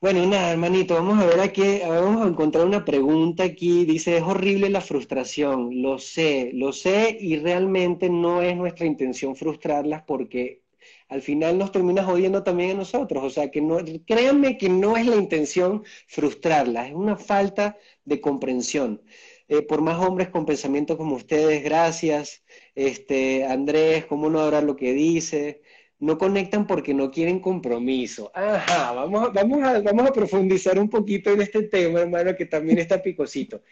Bueno, 0.00 0.24
nada, 0.26 0.52
hermanito, 0.52 0.94
vamos 0.94 1.18
a 1.18 1.26
ver 1.26 1.40
aquí, 1.40 1.80
vamos 1.86 2.24
a 2.24 2.28
encontrar 2.28 2.66
una 2.66 2.84
pregunta 2.84 3.44
aquí. 3.44 3.84
Dice, 3.86 4.16
es 4.18 4.22
horrible 4.22 4.68
la 4.70 4.80
frustración, 4.80 5.82
lo 5.82 5.98
sé, 5.98 6.50
lo 6.54 6.72
sé 6.72 7.16
y 7.18 7.36
realmente 7.38 8.08
no 8.10 8.42
es 8.42 8.56
nuestra 8.56 8.86
intención 8.86 9.34
frustrarlas 9.36 10.02
porque 10.06 10.62
al 11.08 11.22
final 11.22 11.58
nos 11.58 11.72
termina 11.72 12.04
jodiendo 12.04 12.42
también 12.42 12.72
a 12.72 12.74
nosotros. 12.74 13.24
O 13.24 13.30
sea, 13.30 13.50
que 13.50 13.60
no, 13.62 13.78
créanme 14.06 14.58
que 14.58 14.68
no 14.68 14.96
es 14.96 15.06
la 15.06 15.16
intención 15.16 15.82
frustrarlas, 16.06 16.88
es 16.88 16.94
una 16.94 17.16
falta 17.16 17.76
de 18.04 18.20
comprensión. 18.20 19.02
Eh, 19.48 19.62
por 19.62 19.80
más 19.80 19.98
hombres 20.04 20.28
con 20.28 20.44
pensamientos 20.46 20.96
como 20.96 21.16
ustedes, 21.16 21.62
gracias. 21.64 22.44
Este, 22.74 23.44
Andrés, 23.44 24.04
¿cómo 24.06 24.28
no 24.30 24.40
hablar 24.40 24.64
lo 24.64 24.76
que 24.76 24.92
dice? 24.92 25.62
No 25.98 26.18
conectan 26.18 26.66
porque 26.66 26.92
no 26.92 27.10
quieren 27.10 27.40
compromiso. 27.40 28.30
Ajá, 28.34 28.92
vamos, 28.92 29.32
vamos, 29.32 29.62
a, 29.62 29.80
vamos 29.80 30.08
a 30.08 30.12
profundizar 30.12 30.78
un 30.78 30.90
poquito 30.90 31.30
en 31.30 31.40
este 31.40 31.62
tema, 31.62 32.00
hermano, 32.00 32.36
que 32.36 32.46
también 32.46 32.78
está 32.78 33.02
picosito. 33.02 33.62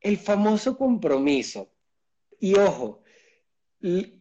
El 0.00 0.18
famoso 0.18 0.76
compromiso. 0.76 1.70
Y 2.38 2.54
ojo, 2.58 3.02
¿qué 3.80 4.20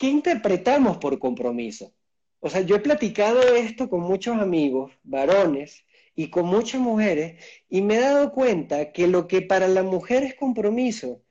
interpretamos 0.00 0.98
por 0.98 1.18
compromiso? 1.18 1.94
O 2.40 2.48
sea, 2.48 2.62
yo 2.62 2.76
he 2.76 2.80
platicado 2.80 3.54
esto 3.54 3.88
con 3.88 4.00
muchos 4.00 4.36
amigos, 4.36 4.92
varones, 5.04 5.84
y 6.14 6.28
con 6.28 6.46
muchas 6.46 6.80
mujeres, 6.80 7.42
y 7.68 7.82
me 7.82 7.96
he 7.96 8.00
dado 8.00 8.32
cuenta 8.32 8.92
que 8.92 9.06
lo 9.06 9.26
que 9.28 9.42
para 9.42 9.68
la 9.68 9.82
mujer 9.82 10.22
es 10.22 10.34
compromiso 10.34 11.22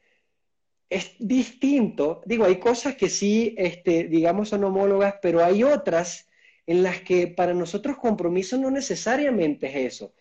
es 0.90 1.16
distinto. 1.20 2.22
Digo, 2.26 2.46
hay 2.46 2.60
cosas 2.60 2.96
que 2.96 3.10
sí, 3.10 3.56
este, 3.58 4.06
digamos, 4.06 4.50
son 4.50 4.64
homólogas, 4.64 5.16
pero 5.22 5.44
hay 5.44 5.64
otras 5.64 6.28
en 6.66 6.84
las 6.84 7.02
que 7.02 7.28
para 7.28 7.54
nosotros 7.54 7.98
compromiso 7.98 8.58
no 8.58 8.72
necesariamente 8.72 9.68
es 9.68 9.94
eso. 9.94 10.14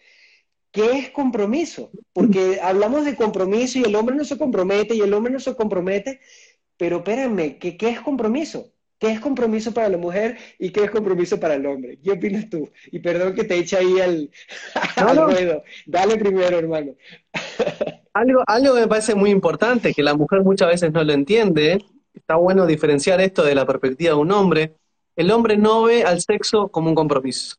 ¿Qué 0.70 0.92
es 0.98 1.10
compromiso? 1.10 1.90
Porque 2.12 2.60
hablamos 2.62 3.04
de 3.04 3.16
compromiso 3.16 3.78
y 3.78 3.84
el 3.84 3.96
hombre 3.96 4.16
no 4.16 4.24
se 4.24 4.38
compromete 4.38 4.94
y 4.94 5.00
el 5.00 5.12
hombre 5.14 5.32
no 5.32 5.40
se 5.40 5.56
compromete, 5.56 6.20
pero 6.76 6.98
espérenme, 6.98 7.58
¿qué, 7.58 7.76
¿qué 7.76 7.90
es 7.90 8.00
compromiso? 8.00 8.72
¿Qué 8.98 9.12
es 9.12 9.20
compromiso 9.20 9.72
para 9.72 9.88
la 9.88 9.96
mujer 9.96 10.36
y 10.58 10.70
qué 10.70 10.84
es 10.84 10.90
compromiso 10.90 11.38
para 11.38 11.54
el 11.54 11.64
hombre? 11.66 11.98
¿Qué 12.02 12.12
opinas 12.12 12.50
tú? 12.50 12.68
Y 12.90 12.98
perdón 12.98 13.34
que 13.34 13.44
te 13.44 13.56
eche 13.56 13.76
ahí 13.76 14.00
al, 14.00 14.30
ruedo. 15.16 15.62
Dale 15.86 16.16
primero, 16.16 16.58
hermano. 16.58 16.94
algo, 18.12 18.42
algo 18.46 18.74
que 18.74 18.80
me 18.80 18.88
parece 18.88 19.14
muy 19.14 19.30
importante, 19.30 19.94
que 19.94 20.02
la 20.02 20.14
mujer 20.14 20.42
muchas 20.42 20.68
veces 20.68 20.92
no 20.92 21.04
lo 21.04 21.12
entiende, 21.12 21.84
está 22.12 22.34
bueno 22.34 22.66
diferenciar 22.66 23.20
esto 23.20 23.44
de 23.44 23.54
la 23.54 23.64
perspectiva 23.64 24.14
de 24.14 24.20
un 24.20 24.32
hombre. 24.32 24.74
El 25.14 25.30
hombre 25.30 25.56
no 25.56 25.84
ve 25.84 26.02
al 26.02 26.20
sexo 26.20 26.68
como 26.68 26.88
un 26.88 26.94
compromiso. 26.96 27.56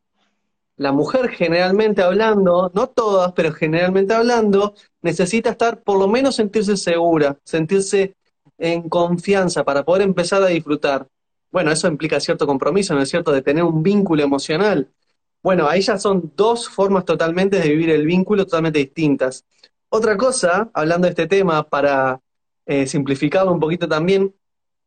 La 0.75 0.91
mujer 0.91 1.29
generalmente 1.29 2.01
hablando, 2.01 2.71
no 2.73 2.87
todas, 2.87 3.31
pero 3.33 3.53
generalmente 3.53 4.13
hablando, 4.13 4.73
necesita 5.01 5.51
estar, 5.51 5.81
por 5.83 5.99
lo 5.99 6.07
menos 6.07 6.35
sentirse 6.35 6.77
segura, 6.77 7.37
sentirse 7.43 8.15
en 8.57 8.87
confianza 8.89 9.63
para 9.63 9.83
poder 9.83 10.03
empezar 10.03 10.41
a 10.43 10.47
disfrutar. 10.47 11.07
Bueno, 11.51 11.71
eso 11.71 11.87
implica 11.87 12.19
cierto 12.19 12.45
compromiso, 12.45 12.93
¿no 12.93 13.01
es 13.01 13.09
cierto?, 13.09 13.31
de 13.31 13.41
tener 13.41 13.63
un 13.63 13.81
vínculo 13.81 14.23
emocional. 14.23 14.91
Bueno, 15.41 15.67
ahí 15.67 15.81
ya 15.81 15.97
son 15.97 16.31
dos 16.35 16.69
formas 16.69 17.05
totalmente 17.05 17.59
de 17.59 17.69
vivir 17.69 17.89
el 17.89 18.05
vínculo 18.05 18.45
totalmente 18.45 18.79
distintas. 18.79 19.45
Otra 19.89 20.17
cosa, 20.17 20.69
hablando 20.73 21.05
de 21.05 21.11
este 21.11 21.27
tema, 21.27 21.63
para 21.63 22.21
eh, 22.65 22.85
simplificarlo 22.85 23.51
un 23.51 23.59
poquito 23.59 23.87
también, 23.87 24.35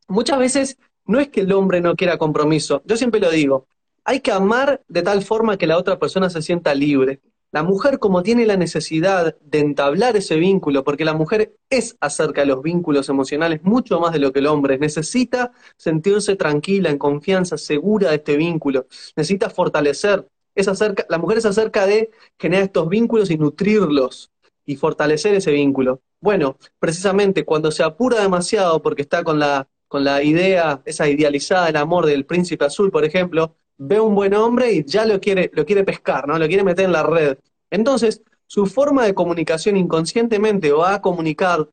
muchas 0.08 0.38
veces 0.38 0.78
no 1.06 1.18
es 1.18 1.28
que 1.28 1.40
el 1.40 1.52
hombre 1.52 1.80
no 1.80 1.96
quiera 1.96 2.18
compromiso, 2.18 2.82
yo 2.84 2.96
siempre 2.96 3.20
lo 3.20 3.30
digo, 3.30 3.66
hay 4.04 4.20
que 4.20 4.32
amar 4.32 4.82
de 4.88 5.02
tal 5.02 5.22
forma 5.22 5.56
que 5.56 5.66
la 5.66 5.78
otra 5.78 5.98
persona 5.98 6.30
se 6.30 6.42
sienta 6.42 6.74
libre. 6.74 7.20
La 7.53 7.62
mujer 7.62 7.98
como 7.98 8.22
tiene 8.22 8.46
la 8.46 8.57
necesidad 8.57 9.36
de 9.42 9.59
entablar 9.59 10.16
ese 10.16 10.36
vínculo, 10.36 10.84
porque 10.84 11.05
la 11.05 11.12
mujer 11.12 11.55
es 11.68 11.96
acerca 12.00 12.40
de 12.40 12.46
los 12.46 12.62
vínculos 12.62 13.11
emocionales 13.11 13.62
mucho 13.62 14.00
más 14.00 14.14
de 14.14 14.20
lo 14.20 14.32
que 14.32 14.38
el 14.38 14.46
hombre, 14.46 14.78
necesita 14.78 15.53
sentirse 15.76 16.34
tranquila, 16.36 16.88
en 16.88 16.96
confianza, 16.96 17.59
segura 17.59 18.09
de 18.09 18.16
este 18.16 18.38
vínculo, 18.38 18.86
necesita 19.16 19.50
fortalecer. 19.50 20.26
Es 20.55 20.66
acerca, 20.66 21.05
la 21.11 21.18
mujer 21.18 21.38
es 21.38 21.44
acerca 21.44 21.86
de 21.86 22.11
generar 22.38 22.64
estos 22.64 22.88
vínculos 22.88 23.30
y 23.30 23.36
nutrirlos 23.36 24.30
y 24.64 24.76
fortalecer 24.76 25.34
ese 25.34 25.53
vínculo. 25.53 26.00
Bueno, 26.20 26.57
precisamente 26.78 27.44
cuando 27.44 27.70
se 27.70 27.82
apura 27.82 28.22
demasiado 28.22 28.80
porque 28.80 29.03
está 29.03 29.24
con 29.24 29.38
la, 29.38 29.68
con 29.88 30.05
la 30.05 30.22
idea, 30.22 30.80
esa 30.86 31.07
idealizada 31.07 31.66
del 31.66 31.76
amor 31.76 32.07
del 32.07 32.24
príncipe 32.24 32.64
azul, 32.64 32.90
por 32.90 33.05
ejemplo, 33.05 33.57
ve 33.85 33.99
un 34.01 34.14
buen 34.14 34.35
hombre 34.35 34.72
y 34.72 34.85
ya 34.85 35.05
lo 35.05 35.20
quiere, 35.20 35.51
lo 35.55 35.66
quiere 35.66 35.85
pescar, 35.85 36.26
¿no? 36.28 36.39
Lo 36.39 36.47
quiere 36.47 36.62
meter 36.62 36.85
en 36.85 36.93
la 36.93 37.03
red. 37.03 37.39
Entonces, 37.70 38.22
su 38.47 38.66
forma 38.66 39.05
de 39.05 39.14
comunicación 39.14 39.76
inconscientemente 39.76 40.72
va 40.72 40.95
a 40.95 41.03
comunicar, 41.03 41.68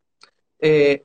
eh, 0.59 1.03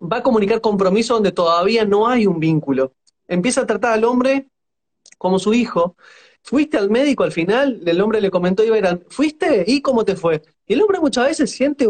va 0.00 0.18
a 0.18 0.22
comunicar 0.22 0.60
compromiso 0.60 1.14
donde 1.14 1.32
todavía 1.32 1.84
no 1.84 2.06
hay 2.06 2.26
un 2.26 2.38
vínculo. 2.38 2.92
Empieza 3.26 3.62
a 3.62 3.66
tratar 3.66 3.94
al 3.94 4.04
hombre 4.04 4.46
como 5.18 5.38
su 5.38 5.52
hijo. 5.52 5.96
Fuiste 6.42 6.76
al 6.76 6.90
médico 6.90 7.24
al 7.24 7.32
final, 7.32 7.80
el 7.84 8.00
hombre 8.00 8.20
le 8.20 8.30
comentó 8.30 8.62
y 8.62 8.70
verán, 8.70 9.02
¿fuiste? 9.08 9.64
¿Y 9.66 9.80
cómo 9.80 10.04
te 10.04 10.14
fue? 10.14 10.42
Y 10.66 10.74
el 10.74 10.82
hombre 10.82 11.00
muchas 11.00 11.26
veces 11.26 11.50
siente 11.50 11.88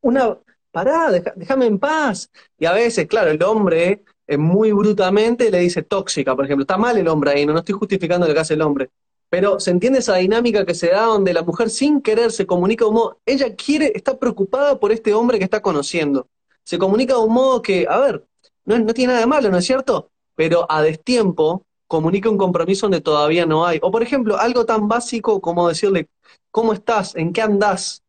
una, 0.00 0.38
parada, 0.70 1.20
déjame 1.34 1.66
en 1.66 1.78
paz. 1.78 2.30
Y 2.58 2.66
a 2.66 2.72
veces, 2.72 3.06
claro, 3.06 3.30
el 3.30 3.42
hombre 3.42 4.04
muy 4.36 4.72
brutamente 4.72 5.50
le 5.50 5.60
dice 5.60 5.82
tóxica, 5.82 6.36
por 6.36 6.44
ejemplo. 6.44 6.64
Está 6.64 6.76
mal 6.76 6.98
el 6.98 7.08
hombre 7.08 7.30
ahí, 7.30 7.46
no, 7.46 7.52
no 7.52 7.60
estoy 7.60 7.74
justificando 7.74 8.26
lo 8.26 8.34
que 8.34 8.40
hace 8.40 8.54
el 8.54 8.62
hombre. 8.62 8.90
Pero 9.30 9.60
se 9.60 9.70
entiende 9.70 10.00
esa 10.00 10.16
dinámica 10.16 10.66
que 10.66 10.74
se 10.74 10.88
da 10.88 11.02
donde 11.02 11.32
la 11.32 11.42
mujer 11.42 11.70
sin 11.70 12.00
querer 12.00 12.32
se 12.32 12.46
comunica 12.46 12.84
de 12.84 12.88
un 12.90 12.94
modo, 12.96 13.18
ella 13.24 13.54
quiere, 13.54 13.92
está 13.94 14.18
preocupada 14.18 14.78
por 14.80 14.90
este 14.92 15.14
hombre 15.14 15.38
que 15.38 15.44
está 15.44 15.62
conociendo. 15.62 16.28
Se 16.64 16.78
comunica 16.78 17.14
de 17.14 17.20
un 17.20 17.32
modo 17.32 17.62
que, 17.62 17.86
a 17.88 17.98
ver, 17.98 18.26
no, 18.64 18.78
no 18.78 18.92
tiene 18.94 19.12
nada 19.12 19.20
de 19.20 19.26
malo, 19.26 19.50
¿no 19.50 19.58
es 19.58 19.64
cierto? 19.64 20.10
Pero 20.34 20.70
a 20.70 20.82
destiempo 20.82 21.64
comunica 21.86 22.28
un 22.28 22.38
compromiso 22.38 22.86
donde 22.86 23.00
todavía 23.00 23.46
no 23.46 23.66
hay. 23.66 23.78
O 23.82 23.90
por 23.90 24.02
ejemplo, 24.02 24.38
algo 24.38 24.64
tan 24.66 24.88
básico 24.88 25.40
como 25.40 25.68
decirle, 25.68 26.08
¿cómo 26.50 26.72
estás? 26.72 27.16
¿En 27.16 27.32
qué 27.32 27.42
andás? 27.42 28.02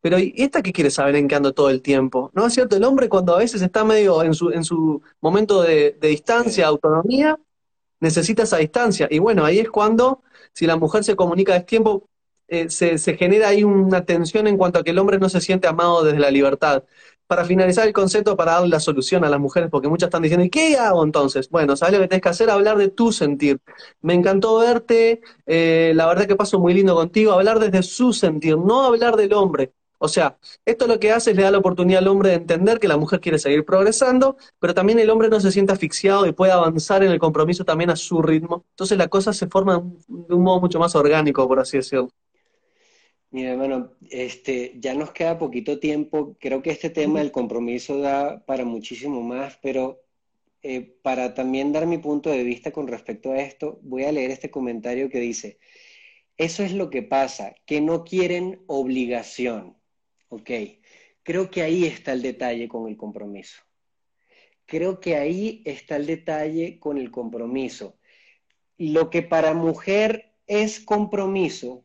Pero 0.00 0.18
¿y 0.18 0.32
esta 0.36 0.62
qué 0.62 0.72
quiere 0.72 0.90
saber 0.90 1.16
en 1.16 1.28
qué 1.28 1.34
ando 1.34 1.52
todo 1.52 1.70
el 1.70 1.82
tiempo? 1.82 2.30
¿No 2.34 2.46
es 2.46 2.54
cierto? 2.54 2.76
El 2.76 2.84
hombre 2.84 3.08
cuando 3.08 3.34
a 3.34 3.38
veces 3.38 3.60
está 3.62 3.84
medio 3.84 4.22
en 4.22 4.34
su, 4.34 4.50
en 4.50 4.64
su 4.64 5.02
momento 5.20 5.62
de, 5.62 5.96
distancia, 6.00 6.66
autonomía, 6.66 7.38
necesita 8.00 8.44
esa 8.44 8.58
distancia. 8.58 9.08
Y 9.10 9.18
bueno, 9.18 9.44
ahí 9.44 9.58
es 9.58 9.70
cuando, 9.70 10.22
si 10.52 10.66
la 10.66 10.76
mujer 10.76 11.04
se 11.04 11.16
comunica 11.16 11.54
a 11.54 11.60
tiempo, 11.60 12.08
eh, 12.48 12.70
se, 12.70 12.98
se, 12.98 13.16
genera 13.16 13.48
ahí 13.48 13.62
una 13.64 14.04
tensión 14.04 14.46
en 14.46 14.56
cuanto 14.56 14.80
a 14.80 14.84
que 14.84 14.90
el 14.90 14.98
hombre 14.98 15.18
no 15.18 15.28
se 15.28 15.40
siente 15.40 15.68
amado 15.68 16.02
desde 16.02 16.18
la 16.18 16.30
libertad. 16.30 16.84
Para 17.26 17.44
finalizar 17.44 17.86
el 17.86 17.92
concepto, 17.92 18.36
para 18.36 18.52
darle 18.52 18.68
la 18.70 18.80
solución 18.80 19.24
a 19.24 19.28
las 19.30 19.38
mujeres, 19.38 19.70
porque 19.70 19.88
muchas 19.88 20.08
están 20.08 20.22
diciendo, 20.22 20.44
¿y 20.44 20.50
qué 20.50 20.76
hago 20.76 21.04
entonces? 21.04 21.48
Bueno, 21.50 21.76
¿sabes 21.76 21.94
lo 21.94 22.00
que 22.00 22.08
tienes 22.08 22.22
que 22.22 22.28
hacer? 22.28 22.50
Hablar 22.50 22.76
de 22.78 22.88
tu 22.88 23.12
sentir. 23.12 23.60
Me 24.00 24.14
encantó 24.14 24.58
verte, 24.58 25.20
eh, 25.46 25.92
la 25.94 26.06
verdad 26.06 26.26
que 26.26 26.36
paso 26.36 26.58
muy 26.58 26.74
lindo 26.74 26.96
contigo, 26.96 27.32
hablar 27.32 27.60
desde 27.60 27.82
su 27.84 28.12
sentir, 28.12 28.58
no 28.58 28.82
hablar 28.84 29.16
del 29.16 29.32
hombre. 29.34 29.72
O 30.02 30.08
sea, 30.08 30.38
esto 30.64 30.86
lo 30.86 30.98
que 30.98 31.12
hace 31.12 31.32
es 31.32 31.36
le 31.36 31.42
da 31.42 31.50
la 31.50 31.58
oportunidad 31.58 31.98
al 31.98 32.08
hombre 32.08 32.30
de 32.30 32.36
entender 32.36 32.80
que 32.80 32.88
la 32.88 32.96
mujer 32.96 33.20
quiere 33.20 33.38
seguir 33.38 33.66
progresando, 33.66 34.38
pero 34.58 34.72
también 34.72 34.98
el 34.98 35.10
hombre 35.10 35.28
no 35.28 35.38
se 35.40 35.52
siente 35.52 35.74
asfixiado 35.74 36.26
y 36.26 36.32
puede 36.32 36.52
avanzar 36.52 37.02
en 37.02 37.12
el 37.12 37.18
compromiso 37.18 37.66
también 37.66 37.90
a 37.90 37.96
su 37.96 38.22
ritmo. 38.22 38.64
Entonces 38.70 38.96
la 38.96 39.08
cosa 39.08 39.34
se 39.34 39.46
forma 39.46 39.84
de 40.08 40.34
un 40.34 40.42
modo 40.42 40.58
mucho 40.58 40.78
más 40.78 40.94
orgánico, 40.94 41.46
por 41.46 41.60
así 41.60 41.76
decirlo. 41.76 42.08
Mira, 43.30 43.50
hermano, 43.50 43.92
este, 44.08 44.72
ya 44.78 44.94
nos 44.94 45.12
queda 45.12 45.38
poquito 45.38 45.78
tiempo. 45.78 46.34
Creo 46.40 46.62
que 46.62 46.70
este 46.70 46.88
tema 46.88 47.18
del 47.18 47.30
compromiso 47.30 47.98
da 47.98 48.42
para 48.46 48.64
muchísimo 48.64 49.20
más, 49.20 49.58
pero 49.62 50.00
eh, 50.62 50.96
para 51.02 51.34
también 51.34 51.72
dar 51.72 51.86
mi 51.86 51.98
punto 51.98 52.30
de 52.30 52.42
vista 52.42 52.70
con 52.70 52.88
respecto 52.88 53.32
a 53.32 53.40
esto, 53.40 53.78
voy 53.82 54.04
a 54.04 54.12
leer 54.12 54.30
este 54.30 54.50
comentario 54.50 55.10
que 55.10 55.20
dice, 55.20 55.58
eso 56.38 56.62
es 56.62 56.72
lo 56.72 56.88
que 56.88 57.02
pasa, 57.02 57.54
que 57.66 57.82
no 57.82 58.02
quieren 58.02 58.62
obligación. 58.66 59.79
Ok, 60.30 60.50
creo 61.22 61.50
que 61.50 61.62
ahí 61.62 61.84
está 61.86 62.12
el 62.12 62.22
detalle 62.22 62.68
con 62.68 62.88
el 62.88 62.96
compromiso. 62.96 63.60
creo 64.66 65.00
que 65.00 65.16
ahí 65.16 65.62
está 65.66 65.96
el 65.96 66.06
detalle 66.06 66.78
con 66.78 66.96
el 66.98 67.10
compromiso. 67.10 67.98
Lo 68.78 69.10
que 69.10 69.22
para 69.22 69.54
mujer 69.54 70.32
es 70.46 70.80
compromiso, 70.80 71.84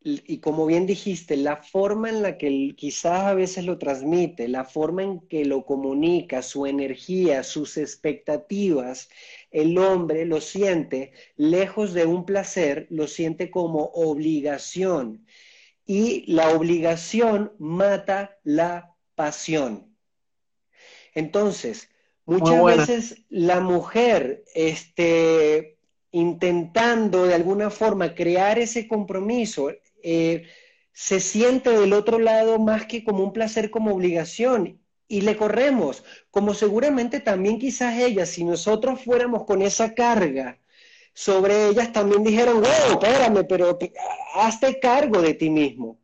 y 0.00 0.38
como 0.38 0.66
bien 0.66 0.86
dijiste, 0.86 1.36
la 1.36 1.56
forma 1.56 2.08
en 2.08 2.22
la 2.22 2.38
que 2.38 2.74
quizás 2.76 3.24
a 3.24 3.34
veces 3.34 3.64
lo 3.64 3.78
transmite, 3.78 4.46
la 4.48 4.64
forma 4.64 5.02
en 5.02 5.20
que 5.28 5.44
lo 5.44 5.64
comunica, 5.66 6.42
su 6.42 6.66
energía, 6.66 7.42
sus 7.42 7.76
expectativas, 7.76 9.08
el 9.50 9.76
hombre 9.78 10.24
lo 10.26 10.40
siente, 10.40 11.12
lejos 11.36 11.92
de 11.92 12.06
un 12.06 12.24
placer, 12.24 12.86
lo 12.90 13.08
siente 13.08 13.50
como 13.50 13.86
obligación. 13.94 15.26
Y 15.86 16.30
la 16.30 16.50
obligación 16.50 17.52
mata 17.58 18.38
la 18.42 18.94
pasión. 19.14 19.96
Entonces, 21.14 21.88
muchas 22.24 22.62
veces 22.64 23.24
la 23.28 23.60
mujer, 23.60 24.44
este, 24.54 25.78
intentando 26.10 27.26
de 27.26 27.34
alguna 27.34 27.70
forma 27.70 28.14
crear 28.14 28.58
ese 28.58 28.88
compromiso, 28.88 29.70
eh, 30.02 30.46
se 30.92 31.20
siente 31.20 31.70
del 31.70 31.92
otro 31.92 32.18
lado 32.18 32.58
más 32.58 32.86
que 32.86 33.04
como 33.04 33.22
un 33.22 33.32
placer, 33.32 33.70
como 33.70 33.94
obligación. 33.94 34.80
Y 35.08 35.20
le 35.20 35.36
corremos, 35.36 36.02
como 36.30 36.52
seguramente 36.52 37.20
también 37.20 37.58
quizás 37.58 37.98
ellas, 37.98 38.30
si 38.30 38.42
nosotros 38.42 39.02
fuéramos 39.04 39.44
con 39.44 39.62
esa 39.62 39.94
carga 39.94 40.58
sobre 41.16 41.68
ellas, 41.68 41.92
también 41.92 42.22
dijeron, 42.22 42.60
wow, 42.60 43.00
espérame, 43.00 43.46
pero 43.48 43.78
hazte 44.34 44.78
cargo 44.78 45.22
de 45.22 45.32
ti 45.32 45.48
mismo. 45.48 45.98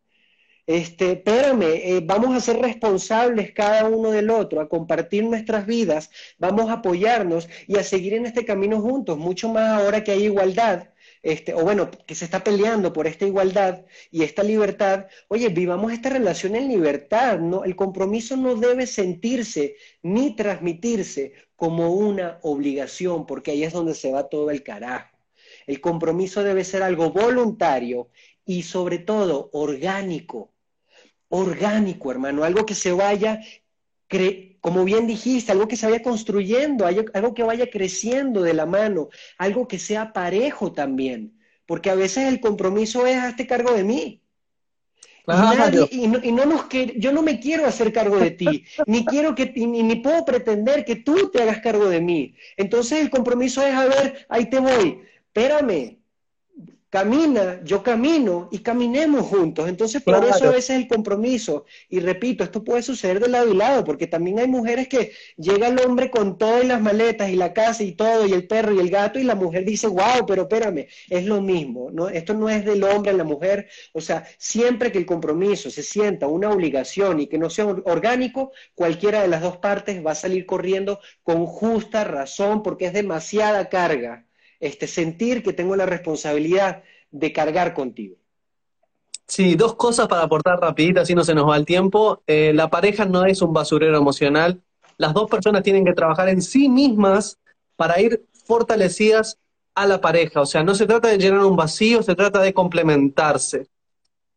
Este, 0.67 1.13
espérame, 1.13 1.65
eh, 1.65 2.01
vamos 2.03 2.35
a 2.35 2.41
ser 2.41 2.59
responsables 2.59 3.53
cada 3.53 3.85
uno 3.85 4.11
del 4.11 4.31
otro, 4.31 4.63
a 4.63 4.69
compartir 4.71 5.25
nuestras 5.25 5.67
vidas, 5.67 6.11
vamos 6.39 6.71
a 6.71 6.75
apoyarnos 6.75 7.47
y 7.67 7.77
a 7.77 7.83
seguir 7.85 8.15
en 8.15 8.25
este 8.25 8.47
camino 8.47 8.81
juntos, 8.81 9.19
mucho 9.19 9.51
más 9.51 9.83
ahora 9.83 10.03
que 10.03 10.13
hay 10.13 10.25
igualdad 10.25 10.89
este, 11.23 11.55
o 11.55 11.63
bueno, 11.63 11.91
que 12.07 12.15
se 12.15 12.25
está 12.25 12.43
peleando 12.43 12.93
por 12.93 13.07
esta 13.07 13.25
igualdad 13.27 13.85
y 14.11 14.23
esta 14.25 14.43
libertad, 14.43 15.07
oye, 15.29 15.49
vivamos 15.51 15.93
esta 15.93 16.11
relación 16.11 16.57
en 16.57 16.69
libertad, 16.69 17.39
¿no? 17.39 17.65
El 17.65 17.77
compromiso 17.77 18.37
no 18.37 18.57
debe 18.57 18.87
sentirse 18.87 19.77
ni 20.03 20.35
transmitirse 20.35 21.33
como 21.63 21.93
una 21.93 22.41
obligación, 22.43 23.25
porque 23.25 23.53
ahí 23.53 23.63
es 23.63 23.73
donde 23.73 23.95
se 23.95 24.11
va 24.11 24.29
todo 24.29 24.51
el 24.51 24.65
carajo. 24.65 25.17
El 25.65 25.81
compromiso 25.81 26.43
debe 26.43 26.65
ser 26.65 26.83
algo 26.83 27.13
voluntario 27.13 28.09
y 28.45 28.65
sobre 28.65 28.99
todo 28.99 29.49
orgánico. 29.53 30.51
Orgánico, 31.29 32.11
hermano, 32.11 32.43
algo 32.43 32.67
que 32.67 32.75
se 32.75 32.91
vaya 32.91 33.41
como 34.61 34.85
bien 34.85 35.07
dijiste, 35.07 35.53
algo 35.53 35.69
que 35.69 35.77
se 35.77 35.87
vaya 35.87 36.03
construyendo, 36.03 36.85
algo 36.85 37.33
que 37.33 37.45
vaya 37.45 37.71
creciendo 37.71 38.43
de 38.43 38.55
la 38.55 38.67
mano, 38.67 39.11
algo 39.39 39.69
que 39.69 39.79
sea 39.79 40.13
parejo 40.13 40.73
también, 40.73 41.39
porque 41.65 41.91
a 41.91 41.95
veces 41.95 42.27
el 42.27 42.41
compromiso 42.41 43.07
es 43.07 43.19
hazte 43.19 43.47
cargo 43.47 43.73
de 43.73 43.85
mí. 43.85 44.22
Y, 45.91 46.33
no, 46.33 46.45
nos 46.45 46.69
yo 46.97 47.13
no 47.13 47.23
me 47.23 47.39
quiero 47.39 47.67
hacer 47.67 47.93
cargo 47.93 48.19
de 48.19 48.33
ti, 48.33 48.65
ni 48.87 49.05
quiero 49.07 49.35
que 49.35 49.53
ni, 49.55 49.83
ni 49.83 49.97
puedo 49.97 50.25
pretender 50.25 50.85
que 50.85 50.97
tú 50.97 51.31
te 51.31 51.43
hagas 51.43 51.61
cargo 51.61 51.89
de 51.89 52.01
mí. 52.01 52.35
Entonces 52.57 53.01
el 53.01 53.11
compromiso 53.11 53.65
es 53.65 53.75
a 53.75 53.87
ver, 53.87 54.27
ahí 54.29 54.51
te 54.51 54.59
voy, 54.59 55.01
espérame, 55.27 56.02
camina, 56.93 57.59
yo 57.65 57.83
camino 57.83 58.51
y 58.53 58.59
caminemos 58.59 59.23
juntos. 59.23 59.67
Entonces, 59.67 60.03
por 60.03 60.23
eso 60.27 60.51
ese 60.51 60.59
es 60.59 60.71
el 60.83 60.89
compromiso. 60.89 61.65
Y 61.89 62.01
repito, 62.01 62.45
esto 62.45 62.63
puede 62.63 62.83
suceder 62.83 63.19
de 63.19 63.31
lado 63.31 63.51
y 63.51 63.57
lado, 63.57 63.83
porque 63.83 64.07
también 64.07 64.39
hay 64.39 64.47
mujeres 64.47 64.89
que 64.89 65.13
llega 65.39 65.69
el 65.69 65.81
hombre 65.81 66.11
con 66.11 66.37
todas 66.37 66.67
las 66.67 66.83
maletas 66.83 67.31
y 67.31 67.37
la 67.37 67.55
casa 67.55 67.83
y 67.83 67.93
todo, 67.93 68.27
y 68.27 68.35
el 68.35 68.47
perro 68.47 68.75
y 68.75 68.79
el 68.79 68.91
gato, 68.91 69.19
y 69.19 69.25
la 69.25 69.35
mujer 69.35 69.65
dice, 69.65 69.87
wow, 69.87 70.27
pero 70.27 70.43
espérame, 70.43 70.87
es 71.09 71.25
lo 71.25 71.41
mismo, 71.41 71.91
¿no? 71.91 72.11
Esto 72.11 72.35
no 72.35 72.51
es 72.51 72.63
del 72.63 72.85
hombre 72.85 73.13
a 73.13 73.15
la 73.15 73.25
mujer. 73.25 73.69
O 73.95 74.03
sea, 74.03 74.27
siempre 74.37 74.93
que 74.93 74.99
el 74.99 75.07
compromiso 75.07 75.71
se 75.71 75.83
sienta 75.83 76.27
una 76.27 76.51
obligación 76.51 77.21
y 77.21 77.27
que 77.27 77.39
no 77.39 77.49
sea 77.49 77.65
orgánico, 77.65 78.53
cualquiera 78.75 79.23
de 79.23 79.29
las 79.29 79.41
dos 79.41 79.57
partes 79.57 80.05
va 80.05 80.13
a 80.13 80.15
salir 80.15 80.45
corriendo 80.45 81.01
con 81.23 81.47
justa 81.47 82.05
razón, 82.05 82.63
porque 82.63 82.85
es 82.85 82.93
demasiada 82.93 83.71
carga 83.71 84.27
este, 84.63 84.87
sentir 84.87 85.43
que 85.43 85.53
tengo 85.53 85.75
la 85.75 85.87
responsabilidad 85.87 86.85
de 87.11 87.33
cargar 87.33 87.75
contigo. 87.75 88.17
Sí, 89.27 89.57
dos 89.57 89.75
cosas 89.75 90.07
para 90.07 90.23
aportar 90.23 90.61
rapidito, 90.61 91.01
así 91.01 91.15
no 91.15 91.25
se 91.25 91.35
nos 91.35 91.49
va 91.49 91.57
el 91.57 91.67
tiempo. 91.67 92.23
Eh, 92.29 92.53
la 92.55 92.71
pareja 92.71 93.05
no 93.05 93.25
es 93.25 93.43
un 93.43 93.53
basurero 93.53 93.99
emocional. 93.99 94.63
Las 94.99 95.15
dos 95.15 95.29
personas 95.29 95.65
tienen 95.65 95.85
que 95.85 95.95
trabajar 95.95 96.29
en 96.29 96.41
sí 96.41 96.69
mismas 96.69 97.39
para 97.77 98.01
ir 98.01 98.25
fortalecidas 98.47 99.37
a 99.75 99.87
la 99.87 100.01
pareja. 100.01 100.41
O 100.41 100.47
sea, 100.47 100.63
no 100.63 100.77
se 100.77 100.87
trata 100.87 101.09
de 101.09 101.19
llenar 101.19 101.41
un 101.41 101.57
vacío, 101.57 102.03
se 102.03 102.15
trata 102.15 102.41
de 102.41 102.55
complementarse. 102.55 103.67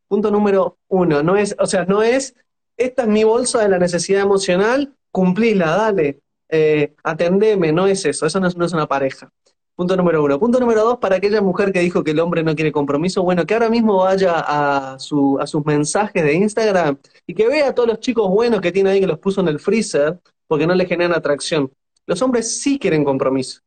Punto 0.07 0.31
número 0.31 0.79
uno, 0.87 1.21
no 1.21 1.37
es, 1.37 1.55
o 1.59 1.67
sea, 1.67 1.85
no 1.85 2.01
es, 2.01 2.35
esta 2.77 3.03
es 3.03 3.09
mi 3.09 3.23
bolsa 3.23 3.61
de 3.61 3.69
la 3.69 3.77
necesidad 3.77 4.21
emocional, 4.21 4.95
cumplísla, 5.11 5.77
dale, 5.77 6.21
eh, 6.49 6.95
atendeme, 7.03 7.71
no 7.71 7.85
es 7.85 8.05
eso, 8.05 8.25
eso 8.25 8.39
no 8.39 8.65
es 8.65 8.73
una 8.73 8.87
pareja. 8.87 9.31
Punto 9.75 9.97
número 9.97 10.23
uno. 10.23 10.39
Punto 10.39 10.59
número 10.59 10.83
dos, 10.83 10.97
para 10.99 11.17
aquella 11.17 11.41
mujer 11.41 11.73
que 11.73 11.81
dijo 11.81 12.01
que 12.03 12.11
el 12.11 12.19
hombre 12.19 12.43
no 12.43 12.55
quiere 12.55 12.71
compromiso, 12.71 13.23
bueno, 13.23 13.45
que 13.45 13.53
ahora 13.53 13.69
mismo 13.69 13.97
vaya 13.97 14.35
a, 14.37 14.97
su, 14.99 15.37
a 15.39 15.45
sus 15.45 15.65
mensajes 15.65 16.23
de 16.23 16.33
Instagram 16.33 16.97
y 17.27 17.33
que 17.33 17.47
vea 17.47 17.69
a 17.69 17.75
todos 17.75 17.89
los 17.89 17.99
chicos 17.99 18.29
buenos 18.29 18.61
que 18.61 18.71
tiene 18.71 18.91
ahí 18.91 19.01
que 19.01 19.07
los 19.07 19.19
puso 19.19 19.41
en 19.41 19.49
el 19.49 19.59
freezer 19.59 20.19
porque 20.47 20.65
no 20.65 20.75
le 20.75 20.85
generan 20.85 21.13
atracción. 21.13 21.69
Los 22.05 22.21
hombres 22.21 22.57
sí 22.61 22.79
quieren 22.79 23.03
compromiso. 23.03 23.61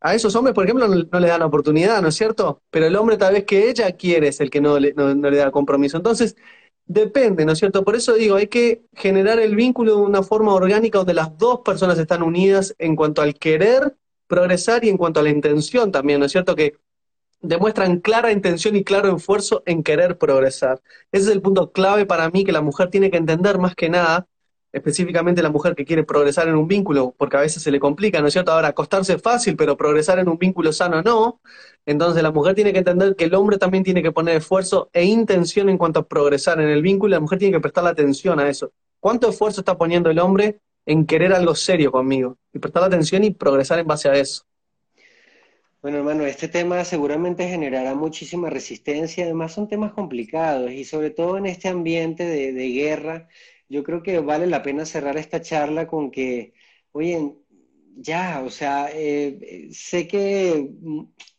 A 0.00 0.14
esos 0.14 0.34
hombres, 0.34 0.54
por 0.54 0.64
ejemplo, 0.64 0.88
no, 0.88 1.20
le 1.20 1.28
dan 1.28 1.42
oportunidad, 1.42 2.00
¿no 2.00 2.08
es 2.08 2.14
cierto? 2.14 2.62
Pero 2.70 2.86
el 2.86 2.96
hombre 2.96 3.18
tal 3.18 3.34
vez 3.34 3.44
que 3.44 3.68
ella 3.68 3.92
quiere 3.92 4.28
es 4.28 4.40
el 4.40 4.48
que 4.48 4.62
no 4.62 4.78
le, 4.78 4.94
no 4.94 5.12
le 5.14 5.36
da 5.36 5.50
compromiso. 5.50 5.98
Entonces, 5.98 6.36
depende, 6.86 7.44
¿no 7.44 7.52
es 7.52 7.58
cierto? 7.58 7.84
Por 7.84 7.96
eso 7.96 8.14
digo, 8.14 8.36
hay 8.36 8.46
que 8.46 8.82
generar 8.94 9.38
el 9.38 9.54
vínculo 9.54 9.96
de 9.96 10.02
una 10.02 10.22
forma 10.22 10.54
orgánica 10.54 10.98
donde 10.98 11.12
las 11.12 11.36
dos 11.36 11.60
personas 11.60 11.98
están 11.98 12.22
unidas 12.22 12.74
en 12.78 12.96
cuanto 12.96 13.20
al 13.20 13.34
querer 13.34 13.94
progresar 14.30 14.84
y 14.84 14.88
en 14.88 14.96
cuanto 14.96 15.20
a 15.20 15.22
la 15.24 15.30
intención 15.30 15.92
también, 15.92 16.20
¿no 16.20 16.26
es 16.26 16.32
cierto? 16.32 16.54
Que 16.54 16.74
demuestran 17.42 18.00
clara 18.00 18.32
intención 18.32 18.76
y 18.76 18.84
claro 18.84 19.16
esfuerzo 19.16 19.62
en 19.66 19.82
querer 19.82 20.16
progresar. 20.18 20.80
Ese 21.10 21.24
es 21.24 21.30
el 21.30 21.42
punto 21.42 21.72
clave 21.72 22.06
para 22.06 22.30
mí 22.30 22.44
que 22.44 22.52
la 22.52 22.60
mujer 22.62 22.90
tiene 22.90 23.10
que 23.10 23.16
entender 23.16 23.58
más 23.58 23.74
que 23.74 23.88
nada, 23.88 24.28
específicamente 24.72 25.42
la 25.42 25.50
mujer 25.50 25.74
que 25.74 25.84
quiere 25.84 26.04
progresar 26.04 26.46
en 26.48 26.54
un 26.54 26.68
vínculo, 26.68 27.12
porque 27.18 27.36
a 27.36 27.40
veces 27.40 27.62
se 27.62 27.72
le 27.72 27.80
complica, 27.80 28.20
¿no 28.20 28.28
es 28.28 28.32
cierto? 28.34 28.52
Ahora, 28.52 28.68
acostarse 28.68 29.14
es 29.14 29.22
fácil, 29.22 29.56
pero 29.56 29.76
progresar 29.76 30.20
en 30.20 30.28
un 30.28 30.38
vínculo 30.38 30.72
sano 30.72 31.02
no. 31.02 31.40
Entonces 31.86 32.22
la 32.22 32.30
mujer 32.30 32.54
tiene 32.54 32.72
que 32.72 32.78
entender 32.78 33.16
que 33.16 33.24
el 33.24 33.34
hombre 33.34 33.58
también 33.58 33.82
tiene 33.82 34.02
que 34.02 34.12
poner 34.12 34.36
esfuerzo 34.36 34.90
e 34.92 35.04
intención 35.04 35.68
en 35.70 35.78
cuanto 35.78 36.00
a 36.00 36.06
progresar 36.06 36.60
en 36.60 36.68
el 36.68 36.82
vínculo, 36.82 37.16
la 37.16 37.20
mujer 37.20 37.38
tiene 37.38 37.56
que 37.56 37.60
prestar 37.60 37.84
la 37.84 37.90
atención 37.90 38.38
a 38.38 38.48
eso. 38.48 38.70
¿Cuánto 39.00 39.30
esfuerzo 39.30 39.62
está 39.62 39.76
poniendo 39.76 40.10
el 40.10 40.18
hombre 40.20 40.60
en 40.86 41.06
querer 41.06 41.32
algo 41.32 41.54
serio 41.54 41.92
conmigo 41.92 42.38
y 42.52 42.58
prestar 42.58 42.84
atención 42.84 43.24
y 43.24 43.30
progresar 43.30 43.78
en 43.78 43.86
base 43.86 44.08
a 44.08 44.14
eso. 44.14 44.44
Bueno, 45.82 45.98
hermano, 45.98 46.26
este 46.26 46.48
tema 46.48 46.84
seguramente 46.84 47.48
generará 47.48 47.94
muchísima 47.94 48.50
resistencia, 48.50 49.24
además 49.24 49.52
son 49.54 49.66
temas 49.66 49.92
complicados 49.92 50.70
y 50.72 50.84
sobre 50.84 51.10
todo 51.10 51.38
en 51.38 51.46
este 51.46 51.68
ambiente 51.68 52.24
de, 52.24 52.68
guerra, 52.70 53.28
yo 53.68 53.82
creo 53.82 54.02
que 54.02 54.18
vale 54.20 54.46
la 54.46 54.62
pena 54.62 54.84
cerrar 54.84 55.16
esta 55.16 55.40
charla 55.40 55.86
con 55.86 56.10
que, 56.10 56.52
oye, 56.92 57.34
ya, 57.96 58.42
o 58.44 58.50
sea, 58.50 58.90
eh, 58.92 59.68
sé 59.72 60.06
que 60.06 60.70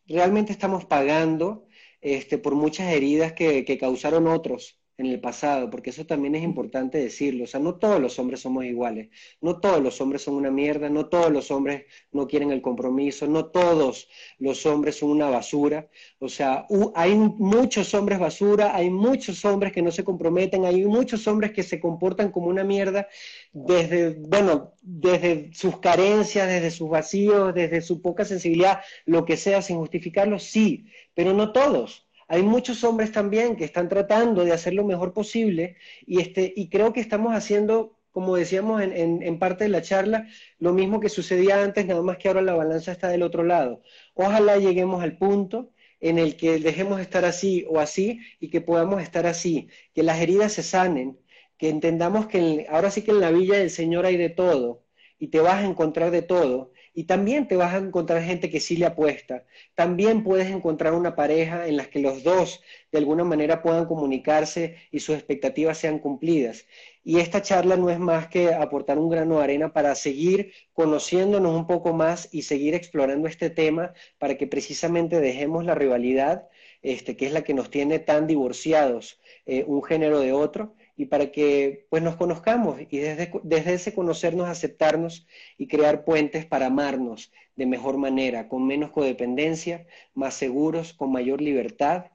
realmente 0.07 0.51
estamos 0.51 0.85
pagando 0.85 1.67
este, 2.01 2.39
por 2.39 2.55
muchas 2.55 2.91
heridas 2.91 3.33
que 3.33 3.77
causaron 3.79 4.27
otros, 4.27 4.80
en 4.97 5.07
el 5.07 5.19
pasado, 5.19 5.69
porque 5.69 5.89
eso 5.89 6.05
también 6.05 6.35
es 6.35 6.43
importante 6.43 6.97
decirlo. 6.97 7.45
O 7.45 7.47
sea, 7.47 7.59
no 7.59 7.75
todos 7.75 7.99
los 7.99 8.19
hombres 8.19 8.41
somos 8.41 8.65
iguales, 8.65 9.09
no 9.41 9.59
todos 9.59 9.81
los 9.81 9.99
hombres 10.01 10.21
son 10.21 10.35
una 10.35 10.51
mierda, 10.51 10.89
no 10.89 11.07
todos 11.07 11.31
los 11.31 11.49
hombres 11.51 11.85
no 12.11 12.27
quieren 12.27 12.51
el 12.51 12.61
compromiso, 12.61 13.27
no 13.27 13.45
todos 13.47 14.07
los 14.39 14.65
hombres 14.65 14.97
son 14.97 15.09
una 15.11 15.29
basura. 15.29 15.89
O 16.19 16.29
sea, 16.29 16.65
hay 16.95 17.15
muchos 17.15 17.93
hombres 17.93 18.19
basura, 18.19 18.75
hay 18.75 18.89
muchos 18.89 19.43
hombres 19.45 19.73
que 19.73 19.81
no 19.81 19.91
se 19.91 20.03
comprometen, 20.03 20.65
hay 20.65 20.85
muchos 20.85 21.27
hombres 21.27 21.51
que 21.51 21.63
se 21.63 21.79
comportan 21.79 22.31
como 22.31 22.47
una 22.47 22.63
mierda 22.63 23.07
desde, 23.53 24.11
bueno, 24.19 24.73
desde 24.81 25.53
sus 25.53 25.79
carencias, 25.79 26.47
desde 26.47 26.71
sus 26.71 26.89
vacíos, 26.89 27.53
desde 27.53 27.81
su 27.81 28.01
poca 28.01 28.25
sensibilidad, 28.25 28.81
lo 29.05 29.25
que 29.25 29.37
sea, 29.37 29.61
sin 29.61 29.77
justificarlo, 29.77 30.39
sí, 30.39 30.85
pero 31.13 31.33
no 31.33 31.51
todos 31.51 32.07
hay 32.31 32.43
muchos 32.43 32.85
hombres 32.85 33.11
también 33.11 33.57
que 33.57 33.65
están 33.65 33.89
tratando 33.89 34.45
de 34.45 34.53
hacer 34.53 34.73
lo 34.73 34.85
mejor 34.85 35.13
posible 35.13 35.75
y, 36.07 36.21
este, 36.21 36.53
y 36.55 36.69
creo 36.69 36.93
que 36.93 37.01
estamos 37.01 37.35
haciendo, 37.35 37.97
como 38.13 38.37
decíamos 38.37 38.81
en, 38.81 39.21
en, 39.21 39.37
parte 39.37 39.65
de 39.65 39.69
la 39.69 39.81
charla, 39.81 40.29
lo 40.57 40.71
mismo 40.71 41.01
que 41.01 41.09
sucedía 41.09 41.61
antes, 41.61 41.85
nada 41.85 42.01
más 42.01 42.17
que 42.17 42.29
ahora 42.29 42.41
la 42.41 42.53
balanza 42.53 42.93
está 42.93 43.09
del 43.09 43.23
otro 43.23 43.43
lado. 43.43 43.81
Ojalá 44.13 44.55
lleguemos 44.57 45.03
al 45.03 45.17
punto 45.17 45.73
en 45.99 46.19
el 46.19 46.37
que 46.37 46.57
dejemos 46.59 47.01
estar 47.01 47.25
así 47.25 47.65
o 47.67 47.81
así 47.81 48.21
y 48.39 48.49
que 48.49 48.61
podamos 48.61 49.01
estar 49.01 49.27
así, 49.27 49.67
que 49.93 50.01
las 50.01 50.21
heridas 50.21 50.53
se 50.53 50.63
sanen, 50.63 51.19
que 51.57 51.67
entendamos 51.67 52.27
que 52.27 52.65
ahora 52.69 52.91
sí 52.91 53.01
que 53.01 53.11
en 53.11 53.19
la 53.19 53.31
villa 53.31 53.57
del 53.57 53.69
Señor 53.69 54.05
hay 54.05 54.15
de 54.15 54.29
todo 54.29 54.85
y 55.19 55.27
te 55.27 55.41
vas 55.41 55.55
a 55.63 55.65
encontrar 55.65 56.11
de 56.11 56.21
todo. 56.21 56.71
Y 56.93 57.05
también 57.05 57.47
te 57.47 57.55
vas 57.55 57.73
a 57.73 57.77
encontrar 57.77 58.21
gente 58.21 58.49
que 58.49 58.59
sí 58.59 58.75
le 58.75 58.85
apuesta. 58.85 59.45
También 59.75 60.23
puedes 60.23 60.49
encontrar 60.49 60.93
una 60.93 61.15
pareja 61.15 61.67
en 61.67 61.77
la 61.77 61.85
que 61.85 61.99
los 61.99 62.23
dos 62.23 62.61
de 62.91 62.97
alguna 62.97 63.23
manera 63.23 63.61
puedan 63.61 63.85
comunicarse 63.85 64.75
y 64.91 64.99
sus 64.99 65.15
expectativas 65.15 65.77
sean 65.77 65.99
cumplidas. 65.99 66.65
Y 67.03 67.19
esta 67.19 67.41
charla 67.41 67.77
no 67.77 67.89
es 67.89 67.99
más 67.99 68.27
que 68.27 68.53
aportar 68.53 68.99
un 68.99 69.09
grano 69.09 69.37
de 69.37 69.43
arena 69.43 69.73
para 69.73 69.95
seguir 69.95 70.53
conociéndonos 70.73 71.55
un 71.55 71.65
poco 71.65 71.93
más 71.93 72.29
y 72.31 72.43
seguir 72.43 72.75
explorando 72.75 73.27
este 73.27 73.49
tema 73.49 73.93
para 74.19 74.37
que 74.37 74.47
precisamente 74.47 75.19
dejemos 75.19 75.65
la 75.65 75.75
rivalidad, 75.75 76.47
este, 76.83 77.15
que 77.15 77.25
es 77.25 77.31
la 77.31 77.43
que 77.43 77.53
nos 77.53 77.71
tiene 77.71 77.99
tan 77.99 78.27
divorciados 78.27 79.19
eh, 79.45 79.63
un 79.67 79.83
género 79.83 80.19
de 80.19 80.33
otro, 80.33 80.75
y 80.97 81.05
para 81.05 81.31
que 81.31 81.87
pues 81.89 82.03
nos 82.03 82.15
conozcamos 82.15 82.79
y 82.89 82.97
desde, 82.97 83.31
desde 83.43 83.73
ese 83.73 83.93
conocernos 83.93 84.47
aceptarnos 84.47 85.27
y 85.57 85.67
crear 85.67 86.03
puentes 86.03 86.45
para 86.45 86.67
amarnos 86.67 87.31
de 87.55 87.65
mejor 87.65 87.97
manera, 87.97 88.47
con 88.47 88.65
menos 88.65 88.91
codependencia, 88.91 89.85
más 90.13 90.33
seguros, 90.33 90.93
con 90.93 91.11
mayor 91.11 91.41
libertad 91.41 92.05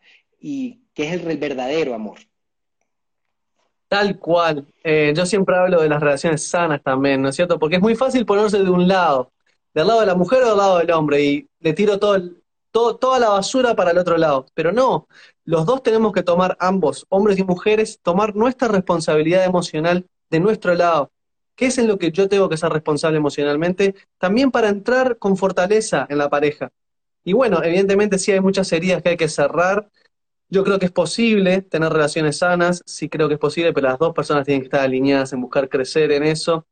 y 0.41 0.83
que 0.95 1.05
es 1.05 1.13
el 1.13 1.39
verdadero 1.39 1.95
amor. 1.95 2.19
Tal 3.89 4.19
cual. 4.19 4.67
Eh, 4.83 5.13
yo 5.17 5.27
siempre 5.27 5.57
hablo 5.57 5.81
de 5.81 5.89
las 5.89 6.01
relaciones 6.01 6.43
sanas 6.43 6.83
también, 6.83 7.23
¿no 7.23 7.29
es 7.29 7.37
cierto? 7.37 7.59
Porque 7.59 7.77
es 7.77 7.83
muy 7.83 7.95
fácil 7.95 8.27
ponerse 8.27 8.59
de 8.59 8.71
un 8.71 8.89
lado, 8.89 9.33
del 9.73 9.87
lado 9.87 10.01
de 10.01 10.07
la 10.07 10.15
mujer 10.15 10.43
o 10.43 10.49
del 10.49 10.57
lado 10.57 10.79
del 10.79 10.91
hombre, 10.91 11.23
y 11.23 11.49
le 11.61 11.73
tiro 11.73 11.99
todo, 11.99 12.21
toda 12.99 13.19
la 13.19 13.31
basura 13.31 13.75
para 13.75 13.91
el 13.91 13.99
otro 13.99 14.17
lado. 14.19 14.47
Pero 14.55 14.73
no, 14.73 15.09
los 15.45 15.67
dos 15.67 15.83
tenemos 15.83 16.13
que 16.13 16.23
tomar 16.23 16.57
ambos, 16.61 17.07
hombres 17.09 17.39
y 17.39 17.45
mujeres, 17.45 18.01
tomar 18.03 18.35
nuestra 18.37 18.69
responsabilidad 18.69 19.45
emocional 19.45 20.07
de 20.31 20.41
nuestro 20.41 20.75
lado. 20.75 21.11
¿Qué 21.55 21.67
es 21.67 21.79
en 21.79 21.89
lo 21.89 21.99
que 21.99 22.13
yo 22.13 22.29
tengo 22.29 22.49
que 22.49 22.57
ser 22.59 22.71
responsable 22.71 23.17
emocionalmente? 23.17 23.95
También 24.19 24.51
para 24.51 24.69
entrar 24.69 25.19
con 25.19 25.37
fortaleza 25.37 26.07
en 26.11 26.19
la 26.19 26.29
pareja. 26.29 26.71
Y 27.25 27.33
bueno, 27.33 27.63
evidentemente 27.63 28.19
sí 28.19 28.33
hay 28.33 28.41
muchas 28.41 28.71
heridas 28.73 29.03
que 29.03 29.11
hay 29.11 29.17
que 29.17 29.29
cerrar. 29.29 29.89
Yo 30.49 30.63
creo 30.65 30.79
que 30.79 30.87
es 30.87 30.93
posible 30.93 31.63
tener 31.63 31.93
relaciones 31.93 32.39
sanas, 32.39 32.83
sí 32.87 33.09
creo 33.09 33.27
que 33.29 33.35
es 33.35 33.41
posible, 33.41 33.73
pero 33.73 33.89
las 33.89 33.99
dos 33.99 34.15
personas 34.15 34.45
tienen 34.45 34.61
que 34.63 34.67
estar 34.67 34.81
alineadas 34.81 35.33
en 35.33 35.41
buscar 35.41 35.69
crecer 35.69 36.13
en 36.13 36.25
eso. 36.25 36.67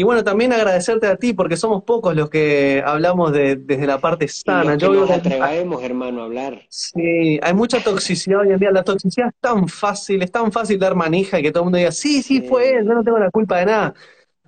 Y 0.00 0.02
bueno, 0.02 0.24
también 0.24 0.50
agradecerte 0.50 1.06
a 1.08 1.16
ti, 1.16 1.34
porque 1.34 1.58
somos 1.58 1.84
pocos 1.84 2.16
los 2.16 2.30
que 2.30 2.82
hablamos 2.86 3.32
de, 3.32 3.56
desde 3.56 3.86
la 3.86 4.00
parte 4.00 4.28
sana. 4.28 4.74
Yo 4.76 4.94
nos 4.94 5.10
atrevemos, 5.10 5.82
hermano, 5.82 6.22
a 6.22 6.24
hablar. 6.24 6.62
Sí, 6.70 7.38
hay 7.42 7.52
mucha 7.52 7.84
toxicidad 7.84 8.40
hoy 8.40 8.52
en 8.52 8.58
día. 8.58 8.70
La 8.70 8.82
toxicidad 8.82 9.28
es 9.28 9.34
tan 9.42 9.68
fácil, 9.68 10.22
es 10.22 10.32
tan 10.32 10.50
fácil 10.52 10.78
dar 10.78 10.94
manija 10.94 11.38
y 11.38 11.42
que 11.42 11.52
todo 11.52 11.64
el 11.64 11.66
mundo 11.66 11.76
diga, 11.76 11.92
sí, 11.92 12.22
sí, 12.22 12.40
fue 12.40 12.78
él, 12.78 12.86
yo 12.86 12.94
no 12.94 13.04
tengo 13.04 13.18
la 13.18 13.30
culpa 13.30 13.58
de 13.58 13.66
nada. 13.66 13.94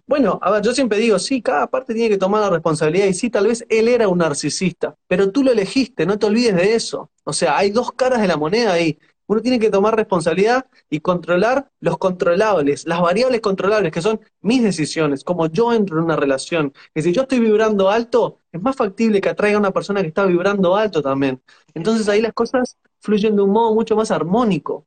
Bueno, 0.06 0.38
a 0.40 0.50
ver, 0.52 0.62
yo 0.62 0.72
siempre 0.72 0.96
digo, 0.96 1.18
sí, 1.18 1.42
cada 1.42 1.66
parte 1.66 1.92
tiene 1.92 2.08
que 2.08 2.16
tomar 2.16 2.40
la 2.40 2.48
responsabilidad 2.48 3.04
y 3.04 3.12
sí, 3.12 3.28
tal 3.28 3.48
vez 3.48 3.62
él 3.68 3.88
era 3.88 4.08
un 4.08 4.16
narcisista, 4.16 4.96
pero 5.06 5.30
tú 5.32 5.44
lo 5.44 5.52
elegiste, 5.52 6.06
no 6.06 6.18
te 6.18 6.24
olvides 6.24 6.56
de 6.56 6.74
eso. 6.74 7.10
O 7.24 7.34
sea, 7.34 7.58
hay 7.58 7.68
dos 7.68 7.92
caras 7.92 8.22
de 8.22 8.28
la 8.28 8.38
moneda 8.38 8.72
ahí. 8.72 8.98
Uno 9.26 9.40
tiene 9.40 9.58
que 9.58 9.70
tomar 9.70 9.96
responsabilidad 9.96 10.66
y 10.90 11.00
controlar 11.00 11.70
los 11.80 11.98
controlables, 11.98 12.86
las 12.86 13.00
variables 13.00 13.40
controlables, 13.40 13.92
que 13.92 14.02
son 14.02 14.20
mis 14.40 14.62
decisiones, 14.62 15.24
como 15.24 15.46
yo 15.46 15.72
entro 15.72 15.98
en 15.98 16.04
una 16.04 16.16
relación. 16.16 16.72
Que 16.94 17.02
si 17.02 17.12
yo 17.12 17.22
estoy 17.22 17.40
vibrando 17.40 17.90
alto, 17.90 18.38
es 18.52 18.60
más 18.60 18.76
factible 18.76 19.20
que 19.20 19.28
atraiga 19.30 19.56
a 19.56 19.60
una 19.60 19.70
persona 19.72 20.02
que 20.02 20.08
está 20.08 20.24
vibrando 20.26 20.76
alto 20.76 21.02
también. 21.02 21.40
Entonces 21.74 22.08
ahí 22.08 22.20
las 22.20 22.32
cosas 22.32 22.78
fluyen 23.00 23.36
de 23.36 23.42
un 23.42 23.50
modo 23.50 23.74
mucho 23.74 23.96
más 23.96 24.10
armónico. 24.10 24.86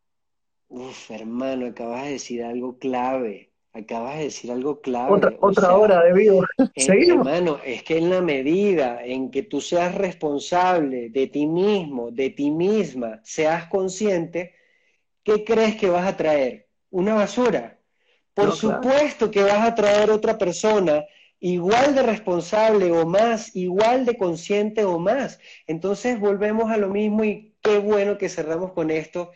Uf, 0.70 1.10
hermano, 1.10 1.66
acabas 1.66 2.04
de 2.04 2.12
decir 2.12 2.44
algo 2.44 2.78
clave. 2.78 3.52
Acabas 3.76 4.16
de 4.16 4.24
decir 4.24 4.50
algo 4.52 4.80
clave. 4.80 5.12
Otra, 5.12 5.36
otra 5.42 5.76
hora 5.76 6.02
de 6.02 6.14
vivo. 6.14 6.46
Hermano, 6.76 7.60
es 7.66 7.84
que 7.84 7.98
en 7.98 8.10
la 8.10 8.22
medida 8.22 9.04
en 9.04 9.30
que 9.30 9.44
tú 9.44 9.60
seas 9.60 9.94
responsable 9.96 11.10
de 11.10 11.28
ti 11.28 11.46
mismo, 11.46 12.10
de 12.10 12.30
ti 12.30 12.52
misma, 12.52 13.20
seas 13.26 13.66
consciente, 13.66 14.56
¿qué 15.24 15.44
crees 15.44 15.76
que 15.76 15.90
vas 15.90 16.08
a 16.08 16.16
traer? 16.16 16.70
¿Una 16.90 17.16
basura? 17.16 17.78
Por 18.34 18.54
supuesto 18.54 19.30
que 19.30 19.44
vas 19.44 19.68
a 19.68 19.76
traer 19.76 20.10
otra 20.10 20.38
persona 20.38 21.04
igual 21.42 21.96
de 21.96 22.04
responsable 22.04 22.94
o 22.94 23.06
más, 23.06 23.54
igual 23.58 24.06
de 24.06 24.18
consciente 24.18 24.86
o 24.86 25.00
más. 25.00 25.38
Entonces 25.68 26.18
volvemos 26.18 26.72
a 26.72 26.78
lo 26.78 26.88
mismo 26.88 27.26
y 27.26 27.58
qué 27.62 27.78
bueno 27.78 28.18
que 28.18 28.30
cerramos 28.30 28.72
con 28.72 28.90
esto. 28.90 29.32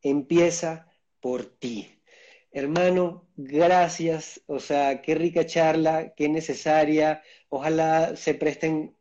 Empieza 0.00 0.88
por 1.20 1.44
ti. 1.44 1.93
Hermano, 2.54 3.26
gracias. 3.36 4.40
O 4.46 4.60
sea, 4.60 5.02
qué 5.02 5.16
rica 5.16 5.44
charla, 5.44 6.14
qué 6.14 6.28
necesaria. 6.28 7.20
Ojalá 7.48 8.14
se 8.16 8.34
presten 8.34 8.96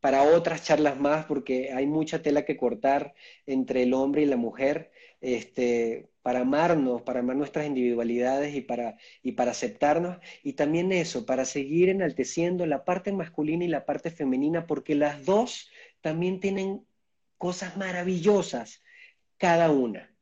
para 0.00 0.22
otras 0.22 0.62
charlas 0.62 0.96
más 0.98 1.26
porque 1.26 1.72
hay 1.72 1.86
mucha 1.86 2.22
tela 2.22 2.44
que 2.44 2.56
cortar 2.56 3.14
entre 3.44 3.82
el 3.82 3.92
hombre 3.92 4.22
y 4.22 4.26
la 4.26 4.36
mujer, 4.36 4.92
este, 5.20 6.10
para 6.22 6.40
amarnos, 6.42 7.02
para 7.02 7.20
amar 7.20 7.34
nuestras 7.36 7.66
individualidades 7.66 8.54
y 8.54 8.60
para, 8.60 8.98
y 9.20 9.32
para 9.32 9.50
aceptarnos. 9.50 10.18
Y 10.44 10.52
también 10.52 10.92
eso, 10.92 11.26
para 11.26 11.44
seguir 11.44 11.88
enalteciendo 11.88 12.66
la 12.66 12.84
parte 12.84 13.12
masculina 13.12 13.64
y 13.64 13.68
la 13.68 13.84
parte 13.84 14.12
femenina, 14.12 14.66
porque 14.68 14.94
las 14.94 15.24
dos 15.24 15.70
también 16.02 16.38
tienen 16.38 16.86
cosas 17.36 17.76
maravillosas, 17.76 18.84
cada 19.38 19.72
una. 19.72 20.15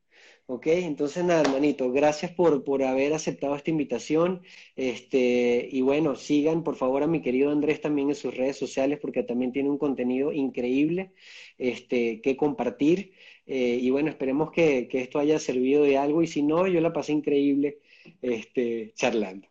Ok, 0.47 0.67
entonces 0.67 1.25
nada, 1.25 1.41
hermanito, 1.41 1.91
gracias 1.91 2.31
por, 2.31 2.65
por 2.65 2.83
haber 2.83 3.15
aceptado 3.15 3.57
esta 3.57 3.71
invitación. 3.71 4.43
Este, 4.77 5.67
y 5.73 5.81
bueno, 5.81 6.17
sigan 6.17 6.63
por 6.63 6.77
favor 6.77 7.03
a 7.03 7.07
mi 7.07 7.23
querido 7.23 7.51
Andrés 7.51 7.81
también 7.81 8.11
en 8.11 8.15
sus 8.15 8.37
redes 8.37 8.59
sociales 8.59 8.99
porque 9.01 9.23
también 9.23 9.53
tiene 9.53 9.71
un 9.71 9.79
contenido 9.79 10.33
increíble 10.33 11.15
este, 11.57 12.21
que 12.21 12.37
compartir. 12.37 13.13
Eh, 13.47 13.79
y 13.81 13.89
bueno, 13.89 14.11
esperemos 14.11 14.51
que, 14.53 14.87
que, 14.87 15.01
esto 15.01 15.19
haya 15.19 15.39
servido 15.39 15.83
de 15.83 15.97
algo. 15.97 16.23
Y 16.23 16.27
si 16.27 16.43
no, 16.43 16.67
yo 16.67 16.81
la 16.83 16.93
pasé 16.93 17.13
increíble 17.13 17.79
este, 18.21 18.93
charlando. 18.95 19.49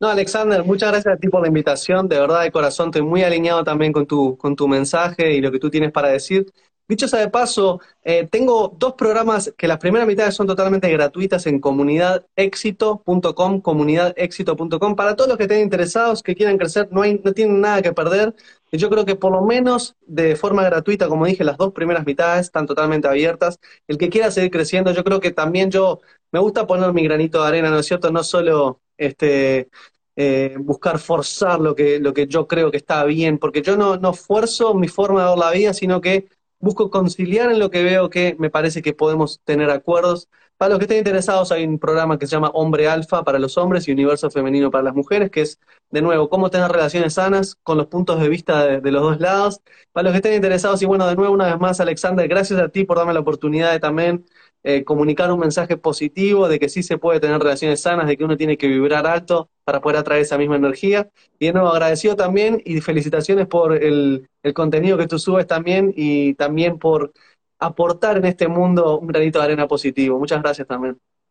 No, 0.00 0.08
Alexander, 0.08 0.64
muchas 0.64 0.90
gracias 0.90 1.14
a 1.14 1.16
ti 1.16 1.28
por 1.28 1.42
la 1.42 1.48
invitación. 1.48 2.08
De 2.08 2.18
verdad, 2.18 2.42
de 2.42 2.50
corazón, 2.50 2.88
estoy 2.88 3.02
muy 3.02 3.22
alineado 3.22 3.62
también 3.62 3.92
con 3.92 4.04
tu, 4.04 4.36
con 4.36 4.56
tu 4.56 4.66
mensaje 4.66 5.32
y 5.32 5.40
lo 5.40 5.52
que 5.52 5.60
tú 5.60 5.70
tienes 5.70 5.92
para 5.92 6.08
decir. 6.08 6.52
Dicho 6.92 7.08
sea 7.08 7.20
de 7.20 7.30
paso, 7.30 7.80
eh, 8.04 8.28
tengo 8.30 8.76
dos 8.76 8.92
programas 8.92 9.50
que 9.56 9.66
las 9.66 9.78
primeras 9.78 10.06
mitades 10.06 10.34
son 10.34 10.46
totalmente 10.46 10.90
gratuitas 10.90 11.46
en 11.46 11.58
comunidadexito.com, 11.58 13.62
comunidadexito.com. 13.62 14.94
Para 14.94 15.16
todos 15.16 15.28
los 15.28 15.38
que 15.38 15.44
estén 15.44 15.62
interesados, 15.62 16.22
que 16.22 16.34
quieran 16.34 16.58
crecer, 16.58 16.88
no, 16.90 17.00
tienen 17.32 17.62
nada 17.62 17.80
que 17.80 17.94
perder. 17.94 18.34
Yo 18.72 18.90
creo 18.90 19.06
que 19.06 19.16
por 19.16 19.32
lo 19.32 19.40
menos 19.40 19.96
de 20.02 20.36
forma 20.36 20.64
gratuita, 20.64 21.08
como 21.08 21.24
dije, 21.24 21.44
las 21.44 21.56
dos 21.56 21.72
primeras 21.72 22.04
mitades 22.04 22.42
están 22.42 22.66
totalmente 22.66 23.08
abiertas. 23.08 23.58
El 23.88 23.96
que 23.96 24.10
quiera 24.10 24.30
seguir 24.30 24.50
creciendo, 24.50 24.92
yo 24.92 25.02
creo 25.02 25.18
que 25.18 25.30
también 25.30 25.70
yo 25.70 26.00
me 26.30 26.40
gusta 26.40 26.66
poner 26.66 26.92
mi 26.92 27.04
granito 27.04 27.40
de 27.40 27.48
arena, 27.48 27.70
¿no 27.70 27.78
es 27.78 27.86
cierto? 27.86 28.10
No 28.10 28.22
solo 28.22 28.82
este, 28.98 29.70
eh, 30.14 30.56
buscar 30.60 30.98
forzar 30.98 31.58
lo 31.58 31.74
que, 31.74 32.00
lo 32.00 32.12
que 32.12 32.26
yo 32.26 32.46
creo 32.46 32.70
que 32.70 32.76
está 32.76 33.02
bien, 33.04 33.38
porque 33.38 33.62
yo 33.62 33.78
no, 33.78 33.96
no 33.96 34.12
fuerzo 34.12 34.74
mi 34.74 34.88
forma 34.88 35.22
de 35.22 35.30
ver 35.30 35.38
la 35.38 35.50
vida, 35.52 35.72
sino 35.72 36.02
que 36.02 36.28
busco 36.62 36.90
conciliar 36.90 37.50
en 37.50 37.58
lo 37.58 37.70
que 37.70 37.82
veo 37.82 38.08
que 38.08 38.36
me 38.38 38.48
parece 38.48 38.82
que 38.82 38.94
podemos 38.94 39.40
tener 39.44 39.68
acuerdos. 39.70 40.28
Para 40.56 40.70
los 40.70 40.78
que 40.78 40.84
estén 40.84 40.98
interesados, 40.98 41.50
hay 41.50 41.64
un 41.64 41.78
programa 41.80 42.18
que 42.18 42.26
se 42.26 42.36
llama 42.36 42.50
Hombre 42.54 42.88
Alfa 42.88 43.24
para 43.24 43.40
los 43.40 43.58
hombres 43.58 43.88
y 43.88 43.92
Universo 43.92 44.30
Femenino 44.30 44.70
para 44.70 44.84
las 44.84 44.94
mujeres, 44.94 45.28
que 45.30 45.40
es, 45.40 45.58
de 45.90 46.02
nuevo, 46.02 46.30
cómo 46.30 46.50
tener 46.50 46.70
relaciones 46.70 47.14
sanas 47.14 47.56
con 47.64 47.78
los 47.78 47.88
puntos 47.88 48.20
de 48.20 48.28
vista 48.28 48.80
de, 48.80 48.92
los 48.92 49.02
dos 49.02 49.20
lados. 49.20 49.60
Para 49.90 50.04
los 50.04 50.12
que 50.12 50.18
estén 50.18 50.34
interesados, 50.34 50.80
y 50.82 50.86
bueno, 50.86 51.06
de 51.08 51.16
nuevo, 51.16 51.34
una 51.34 51.46
vez 51.46 51.58
más, 51.58 51.80
Alexander, 51.80 52.28
gracias 52.28 52.60
a 52.60 52.68
ti 52.68 52.84
por 52.84 52.96
darme 52.96 53.12
la 53.12 53.20
oportunidad 53.20 53.72
de 53.72 53.80
también 53.80 54.24
eh, 54.64 54.84
comunicar 54.84 55.32
un 55.32 55.40
mensaje 55.40 55.76
positivo 55.76 56.48
de 56.48 56.58
que 56.58 56.68
sí 56.68 56.82
se 56.82 56.98
puede 56.98 57.20
tener 57.20 57.38
relaciones 57.40 57.80
sanas, 57.80 58.06
de 58.06 58.16
que 58.16 58.24
uno 58.24 58.36
tiene 58.36 58.56
que 58.56 58.68
vibrar 58.68 59.06
alto 59.06 59.50
para 59.64 59.80
poder 59.80 59.98
atraer 59.98 60.22
esa 60.22 60.38
misma 60.38 60.56
energía. 60.56 61.10
Y 61.38 61.46
de 61.46 61.52
nuevo, 61.52 61.68
agradecido 61.68 62.16
también 62.16 62.62
y 62.64 62.80
felicitaciones 62.80 63.46
por 63.46 63.74
el, 63.74 64.28
el 64.42 64.54
contenido 64.54 64.98
que 64.98 65.06
tú 65.08 65.18
subes 65.18 65.46
también 65.46 65.92
y 65.96 66.34
también 66.34 66.78
por 66.78 67.12
aportar 67.58 68.16
en 68.18 68.24
este 68.26 68.48
mundo 68.48 68.98
un 68.98 69.06
granito 69.08 69.38
de 69.38 69.44
arena 69.44 69.68
positivo. 69.68 70.18
Muchas 70.18 70.42
gracias 70.42 70.66
también. 70.66 70.98